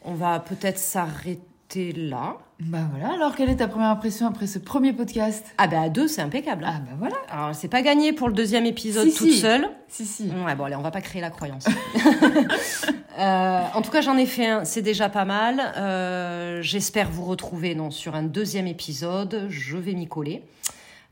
on 0.04 0.12
va 0.12 0.38
peut-être 0.38 0.78
s'arrêter 0.78 1.40
là. 1.74 2.36
Bah 2.60 2.88
voilà, 2.90 3.14
alors 3.14 3.36
quelle 3.36 3.50
est 3.50 3.56
ta 3.56 3.68
première 3.68 3.90
impression 3.90 4.26
après 4.26 4.46
ce 4.46 4.58
premier 4.58 4.92
podcast? 4.92 5.46
Ah 5.58 5.68
bah 5.68 5.82
à 5.82 5.88
deux, 5.88 6.08
c'est 6.08 6.22
impeccable. 6.22 6.64
Hein. 6.64 6.74
Ah 6.74 6.80
bah 6.80 6.96
voilà. 6.98 7.16
Alors 7.30 7.54
c'est 7.54 7.68
pas 7.68 7.82
gagné 7.82 8.12
pour 8.12 8.28
le 8.28 8.34
deuxième 8.34 8.66
épisode 8.66 9.12
toute 9.14 9.32
seule. 9.32 9.68
Si 9.88 10.04
si. 10.04 10.30
Ouais 10.44 10.54
bon 10.54 10.64
allez, 10.64 10.76
on 10.76 10.82
va 10.82 10.90
pas 10.90 11.00
créer 11.00 11.20
la 11.20 11.30
croyance. 11.30 11.66
euh, 13.18 13.60
en 13.74 13.82
tout 13.82 13.90
cas 13.90 14.00
j'en 14.00 14.16
ai 14.16 14.26
fait 14.26 14.46
un, 14.46 14.64
c'est 14.64 14.82
déjà 14.82 15.08
pas 15.08 15.24
mal. 15.24 15.60
Euh, 15.76 16.62
J'espère 16.62 17.10
vous 17.10 17.24
retrouver 17.24 17.74
non, 17.74 17.90
sur 17.90 18.14
un 18.14 18.24
deuxième 18.24 18.66
épisode, 18.66 19.46
je 19.48 19.76
vais 19.76 19.92
m'y 19.92 20.08
coller. 20.08 20.42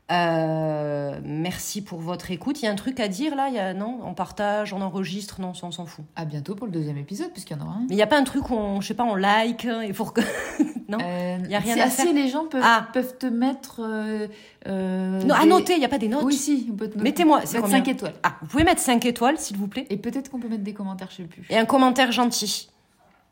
Euh, 0.09 1.19
merci 1.23 1.83
pour 1.83 1.99
votre 1.99 2.31
écoute. 2.31 2.61
Il 2.61 2.65
y 2.65 2.67
a 2.67 2.71
un 2.71 2.75
truc 2.75 2.99
à 2.99 3.09
dire 3.09 3.35
là 3.35 3.49
il 3.49 3.55
y 3.55 3.59
a, 3.59 3.73
Non? 3.73 3.99
On 4.03 4.13
partage, 4.13 4.71
on 4.73 4.81
enregistre 4.81 5.41
Non, 5.41 5.51
on 5.61 5.71
s'en 5.71 5.85
fout. 5.85 6.05
À 6.15 6.25
bientôt 6.25 6.55
pour 6.55 6.65
le 6.65 6.71
deuxième 6.71 6.97
épisode, 6.97 7.31
puisqu'il 7.31 7.57
y 7.57 7.59
en 7.59 7.65
aura 7.65 7.75
un. 7.75 7.81
Mais 7.81 7.87
il 7.91 7.95
n'y 7.95 8.01
a 8.01 8.07
pas 8.07 8.17
un 8.17 8.23
truc 8.23 8.49
où 8.49 8.53
on, 8.53 8.79
je 8.79 8.87
sais 8.87 8.93
pas, 8.93 9.03
on 9.03 9.15
like 9.15 9.65
et 9.65 9.91
pour 9.91 10.13
que. 10.13 10.21
non? 10.87 10.97
Euh, 11.01 11.37
Il 11.43 11.51
y 11.51 11.55
a 11.55 11.59
rien 11.59 11.77
à 11.79 11.89
faire. 11.89 12.13
les 12.13 12.29
gens 12.29 12.45
peuvent, 12.45 12.63
ah. 12.63 12.87
peuvent 12.93 13.17
te 13.17 13.25
mettre. 13.25 13.81
Euh, 13.81 15.23
non, 15.23 15.35
à 15.35 15.45
noter, 15.45 15.73
il 15.73 15.79
n'y 15.79 15.85
a 15.85 15.89
pas 15.89 15.97
des 15.97 16.07
notes 16.07 16.23
Oui, 16.23 16.35
si. 16.35 16.71
Mettez-moi. 16.95 17.41
C'est 17.45 17.65
5 17.65 17.87
étoiles. 17.87 18.13
Ah, 18.23 18.35
vous 18.41 18.47
pouvez 18.47 18.63
mettre 18.63 18.81
5 18.81 19.05
étoiles, 19.05 19.37
s'il 19.37 19.57
vous 19.57 19.67
plaît. 19.67 19.87
Et 19.89 19.97
peut-être 19.97 20.31
qu'on 20.31 20.39
peut 20.39 20.49
mettre 20.49 20.63
des 20.63 20.73
commentaires, 20.73 21.09
je 21.11 21.17
sais 21.17 21.23
plus. 21.23 21.43
Et 21.49 21.57
un 21.57 21.65
commentaire 21.65 22.11
gentil. 22.11 22.69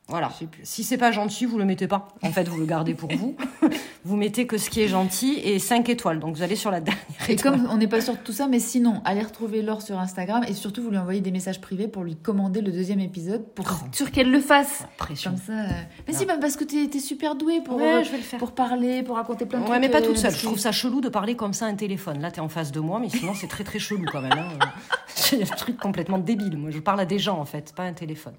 Voilà. 0.08 0.32
Si 0.62 0.84
c'est 0.84 0.98
pas 0.98 1.12
gentil, 1.12 1.46
vous 1.46 1.58
le 1.58 1.66
mettez 1.66 1.88
pas. 1.88 2.10
En 2.22 2.32
fait, 2.32 2.48
vous 2.48 2.60
le 2.60 2.68
gardez 2.68 2.94
pour 2.94 3.12
vous. 3.16 3.36
vous 4.06 4.16
mettez 4.16 4.46
que 4.46 4.60
ce 4.60 4.70
qui 4.70 4.82
est 4.82 4.88
gentil 4.88 5.40
et 5.44 5.58
5 5.58 5.90
étoiles. 5.90 6.20
Donc 6.20 6.36
vous 6.36 6.44
allez 6.44 6.56
sur 6.56 6.70
la 6.70 6.80
dernière. 6.80 7.04
Et 7.28 7.36
comme 7.36 7.68
on 7.72 7.78
n'est 7.78 7.88
pas 7.88 8.02
sûr 8.02 8.14
de 8.14 8.20
tout 8.20 8.32
ça, 8.32 8.48
mais 8.48 8.60
sinon, 8.60 9.02
allez 9.04 9.24
retrouver 9.24 9.64
Laure 9.64 9.82
sur 9.82 9.98
Instagram 9.98 10.44
et 10.48 10.54
surtout 10.54 10.84
vous 10.84 10.92
lui 10.92 11.00
envoyez 11.00 11.22
des 11.22 11.32
messages 11.32 11.60
privés 11.60 11.88
pour 11.88 12.04
lui 12.04 12.16
commander 12.16 12.62
le 12.62 12.72
deuxième 12.72 13.00
épisode 13.00 13.48
pour 13.56 13.66
oh. 13.68 13.86
sûr 13.92 14.12
qu'elle 14.12 14.30
le 14.30 14.40
fasse. 14.40 14.84
pression. 14.98 15.32
Comme 15.32 15.40
ça. 15.40 15.54
Euh, 15.54 15.82
mais 16.08 16.14
si, 16.14 16.28
même 16.28 16.40
parce 16.40 16.56
que 16.56 16.64
tu 16.64 16.84
es, 16.84 17.00
super 17.00 17.36
douée 17.36 17.62
pour, 17.62 17.82
euh, 17.82 18.04
je 18.04 18.12
vais 18.12 18.18
le 18.18 18.24
faire. 18.24 18.38
pour 18.38 18.52
parler, 18.52 19.02
pour 19.02 19.16
raconter 19.16 19.48
plein 19.48 19.58
de 19.58 19.64
ouais, 19.64 19.70
trucs. 19.72 19.82
Ouais, 19.82 19.88
mais 19.88 19.92
pas 19.92 20.06
toute 20.06 20.18
euh, 20.18 20.22
seule. 20.22 20.36
Je 20.36 20.44
trouve 20.46 20.60
ça 20.60 20.72
chelou 20.72 21.02
de 21.02 21.10
parler 21.10 21.36
comme 21.36 21.54
ça 21.54 21.66
à 21.66 21.70
un 21.70 21.76
téléphone. 21.76 22.22
Là, 22.22 22.30
tu 22.30 22.38
es 22.38 22.42
en 22.42 22.50
face 22.50 22.72
de 22.72 22.80
moi, 22.80 23.00
mais 23.00 23.10
sinon, 23.10 23.34
c'est 23.34 23.48
très 23.48 23.64
très 23.64 23.80
chelou 23.80 24.06
quand 24.12 24.22
même. 24.22 24.34
Hein. 24.34 24.60
c'est 25.08 25.42
un 25.42 25.56
truc 25.56 25.78
complètement 25.78 26.20
débile. 26.20 26.58
Moi, 26.58 26.70
je 26.70 26.80
parle 26.80 27.00
à 27.00 27.06
des 27.06 27.18
gens 27.18 27.40
en 27.40 27.46
fait, 27.46 27.74
pas 27.74 27.84
à 27.84 27.88
un 27.88 27.94
téléphone. 27.94 28.36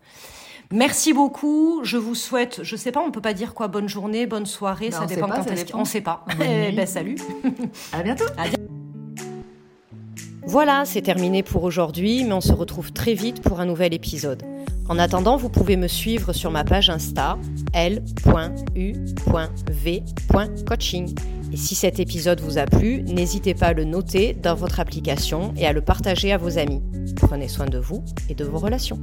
Merci 0.72 1.12
beaucoup. 1.12 1.80
Je 1.84 1.96
vous 1.96 2.14
souhaite, 2.14 2.60
je 2.62 2.76
sais 2.76 2.92
pas, 2.92 3.00
on 3.00 3.10
peut 3.10 3.20
pas 3.20 3.34
dire 3.34 3.54
quoi, 3.54 3.68
bonne 3.68 3.88
journée, 3.88 4.26
bonne 4.26 4.46
soirée, 4.46 4.90
ben, 4.90 4.98
ça 5.00 5.06
dépend 5.06 5.28
quand 5.28 5.46
est-ce 5.50 5.70
qu'on 5.72 5.84
sait 5.84 6.00
pas. 6.00 6.24
Eh 6.40 6.72
ben, 6.72 6.86
salut. 6.86 7.16
À 7.92 8.02
bientôt. 8.02 8.24
Voilà, 10.48 10.84
c'est 10.84 11.02
terminé 11.02 11.42
pour 11.42 11.64
aujourd'hui, 11.64 12.22
mais 12.24 12.32
on 12.32 12.40
se 12.40 12.52
retrouve 12.52 12.92
très 12.92 13.14
vite 13.14 13.42
pour 13.42 13.58
un 13.58 13.66
nouvel 13.66 13.92
épisode. 13.92 14.44
En 14.88 14.98
attendant, 15.00 15.36
vous 15.36 15.48
pouvez 15.48 15.76
me 15.76 15.88
suivre 15.88 16.32
sur 16.32 16.52
ma 16.52 16.62
page 16.62 16.88
Insta 16.90 17.36
l.u.v.coaching. 17.74 18.04
Et 21.52 21.56
si 21.56 21.74
cet 21.74 21.98
épisode 21.98 22.40
vous 22.40 22.58
a 22.58 22.66
plu, 22.66 23.02
n'hésitez 23.02 23.54
pas 23.54 23.66
à 23.66 23.72
le 23.72 23.82
noter 23.84 24.34
dans 24.34 24.54
votre 24.54 24.78
application 24.78 25.52
et 25.56 25.66
à 25.66 25.72
le 25.72 25.80
partager 25.80 26.32
à 26.32 26.38
vos 26.38 26.58
amis. 26.58 26.82
Prenez 27.16 27.48
soin 27.48 27.66
de 27.66 27.78
vous 27.78 28.04
et 28.28 28.34
de 28.34 28.44
vos 28.44 28.58
relations. 28.58 29.00